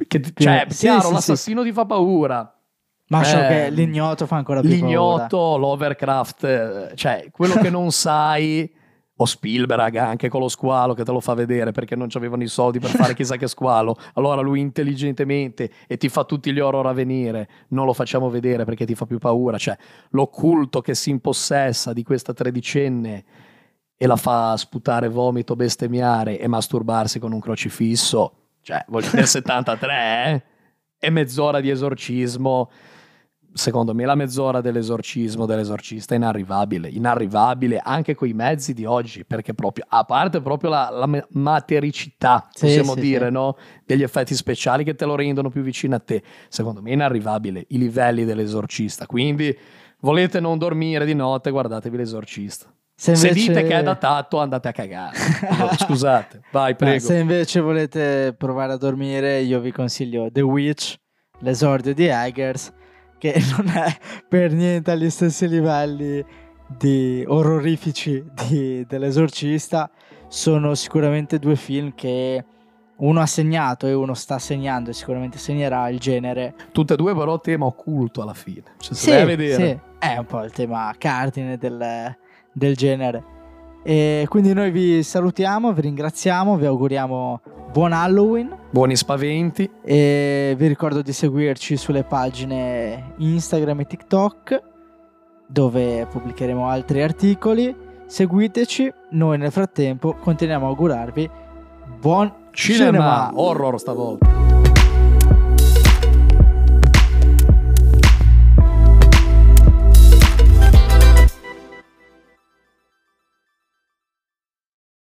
Che, 0.07 0.21
cioè, 0.35 0.65
Sì, 0.69 0.79
chiaro, 0.79 1.01
sì, 1.01 1.07
sì. 1.07 1.13
l'assassino 1.13 1.63
ti 1.63 1.71
fa 1.71 1.85
paura, 1.85 2.53
Ma 3.07 3.21
Eh, 3.21 3.47
che 3.47 3.69
l'ignoto 3.69 4.25
fa 4.25 4.35
ancora 4.37 4.61
più 4.61 4.69
paura. 4.69 4.85
L'ignoto, 4.85 5.57
l'Overcraft, 5.57 6.43
eh, 6.43 6.91
cioè 6.95 7.27
quello 7.31 7.55
che 7.55 7.69
non 7.69 7.91
sai, 7.91 8.69
o 9.17 9.25
Spielberg 9.25 9.95
anche 9.95 10.27
con 10.27 10.41
lo 10.41 10.49
squalo 10.49 10.93
che 10.93 11.05
te 11.05 11.11
lo 11.11 11.21
fa 11.21 11.33
vedere 11.33 11.71
perché 11.71 11.95
non 11.95 12.07
c'avevano 12.09 12.43
i 12.43 12.47
soldi 12.47 12.79
per 12.79 12.89
fare 12.89 13.13
chissà 13.13 13.37
che 13.37 13.47
squalo. 13.47 13.97
Allora 14.15 14.41
lui 14.41 14.59
intelligentemente 14.59 15.71
e 15.87 15.97
ti 15.97 16.09
fa 16.09 16.23
tutti 16.23 16.51
gli 16.51 16.59
horror 16.59 16.87
a 16.87 16.93
venire, 16.93 17.47
non 17.69 17.85
lo 17.85 17.93
facciamo 17.93 18.29
vedere 18.29 18.65
perché 18.65 18.85
ti 18.85 18.95
fa 18.95 19.05
più 19.05 19.17
paura. 19.17 19.57
Cioè 19.57 19.77
l'occulto 20.09 20.81
che 20.81 20.95
si 20.95 21.09
impossessa 21.09 21.93
di 21.93 22.03
questa 22.03 22.33
tredicenne 22.33 23.23
e 23.97 24.07
la 24.07 24.17
fa 24.17 24.57
sputare 24.57 25.07
vomito, 25.07 25.55
bestemmiare 25.55 26.37
e 26.37 26.47
masturbarsi 26.47 27.19
con 27.19 27.31
un 27.31 27.39
crocifisso, 27.39 28.33
cioè 28.61 28.83
voglio 28.89 29.09
nel 29.15 29.27
73 29.27 29.93
eh? 30.25 30.43
e 30.99 31.09
mezz'ora 31.09 31.61
di 31.61 31.69
esorcismo 31.69 32.69
secondo 33.57 33.93
me 33.95 34.03
la 34.03 34.15
mezz'ora 34.15 34.59
dell'esorcismo 34.59 35.45
dell'esorcista 35.45 36.13
è 36.13 36.17
inarrivabile, 36.17 36.89
inarrivabile 36.89 37.79
anche 37.81 38.13
coi 38.13 38.33
mezzi 38.33 38.73
di 38.73 38.83
oggi, 38.83 39.23
perché 39.23 39.53
proprio, 39.53 39.85
a 39.87 40.03
parte 40.03 40.41
proprio 40.41 40.69
la, 40.69 40.89
la 40.91 41.05
ma- 41.05 41.25
matericità, 41.31 42.47
Sì, 42.53 42.65
possiamo 42.65 42.93
sì, 42.95 42.99
dire, 42.99 43.27
sì. 43.27 43.31
no? 43.31 43.55
degli 43.85 44.03
effetti 44.03 44.35
speciali 44.35 44.83
che 44.83 44.93
te 44.95 45.05
lo 45.05 45.15
rendono 45.15 45.49
più 45.49 45.61
vicino 45.61 45.95
a 45.95 45.99
te, 45.99 46.21
secondo 46.49 46.81
me 46.81 46.89
è 46.89 46.93
inarrivabile 46.93 47.65
i 47.69 47.77
livelli 47.77 48.25
dell'esorcista, 48.25 49.05
quindi 49.05 49.57
volete 50.01 50.39
non 50.41 50.57
dormire 50.57 51.05
di 51.05 51.13
notte, 51.15 51.49
guardatevi 51.49 51.95
l'esorcista. 51.95 52.67
Se, 52.97 53.15
Se 53.15 53.27
invece- 53.29 53.47
dite 53.53 53.63
che 53.67 53.77
è 53.79 53.83
datato, 53.83 54.39
andate 54.39 54.67
a 54.67 54.71
cagare. 54.71 55.17
No, 55.57 55.69
Scusate, 55.79 56.41
vai, 56.51 56.75
prego. 56.75 56.99
se 56.99 57.17
invece 57.17 57.59
volete 57.61 58.33
provare 58.37 58.73
a 58.73 58.77
dormire, 58.77 59.39
io 59.41 59.59
vi 59.59 59.71
consiglio 59.71 60.29
The 60.31 60.41
Witch, 60.41 60.95
l'esordio 61.39 61.93
di 61.93 62.05
Eggers, 62.05 62.71
che 63.17 63.35
non 63.57 63.67
è 63.69 63.95
per 64.27 64.51
niente 64.51 64.91
agli 64.91 65.09
stessi 65.09 65.47
livelli 65.47 66.23
di 66.67 67.23
orrorifici 67.27 68.23
di- 68.47 68.85
dell'esorcista. 68.87 69.89
Sono 70.27 70.73
sicuramente 70.75 71.39
due 71.39 71.55
film 71.55 71.93
che 71.95 72.43
uno 72.97 73.19
ha 73.19 73.25
segnato 73.25 73.87
e 73.87 73.93
uno 73.93 74.13
sta 74.13 74.39
segnando 74.39 74.89
e 74.89 74.93
sicuramente 74.93 75.37
segnerà 75.37 75.89
il 75.89 75.99
genere. 75.99 76.55
Tutte 76.71 76.93
e 76.93 76.97
due 76.97 77.13
però 77.15 77.39
tema 77.39 77.65
occulto 77.65 78.21
alla 78.21 78.33
fine. 78.33 78.63
Cioè, 78.79 78.93
Sì, 78.95 79.11
a 79.11 79.25
vedere. 79.25 79.53
sì, 79.99 80.07
è 80.07 80.17
un 80.17 80.25
po' 80.25 80.43
il 80.43 80.51
tema 80.51 80.93
cardine 80.97 81.57
del, 81.57 82.15
del 82.51 82.75
genere. 82.75 83.23
E 83.83 84.25
quindi 84.29 84.51
noi 84.53 84.71
vi 84.71 85.03
salutiamo, 85.03 85.71
vi 85.71 85.81
ringraziamo, 85.81 86.57
vi 86.57 86.65
auguriamo 86.65 87.41
buon 87.75 87.91
Halloween. 87.91 88.55
Buoni 88.69 88.95
spaventi. 88.95 89.69
E 89.83 90.55
vi 90.57 90.67
ricordo 90.67 91.01
di 91.01 91.11
seguirci 91.11 91.75
sulle 91.75 92.05
pagine 92.05 93.11
Instagram 93.17 93.81
e 93.81 93.85
TikTok 93.85 94.61
dove 95.45 96.07
pubblicheremo 96.09 96.69
altri 96.69 97.03
articoli. 97.03 97.75
Seguiteci, 98.05 98.93
noi 99.11 99.37
nel 99.37 99.51
frattempo 99.51 100.13
continuiamo 100.13 100.67
a 100.67 100.69
augurarvi 100.69 101.29
buon 101.99 102.31
Cinema, 102.51 102.85
cinema. 102.85 103.31
horror 103.33 103.77
stavolta. 103.77 104.44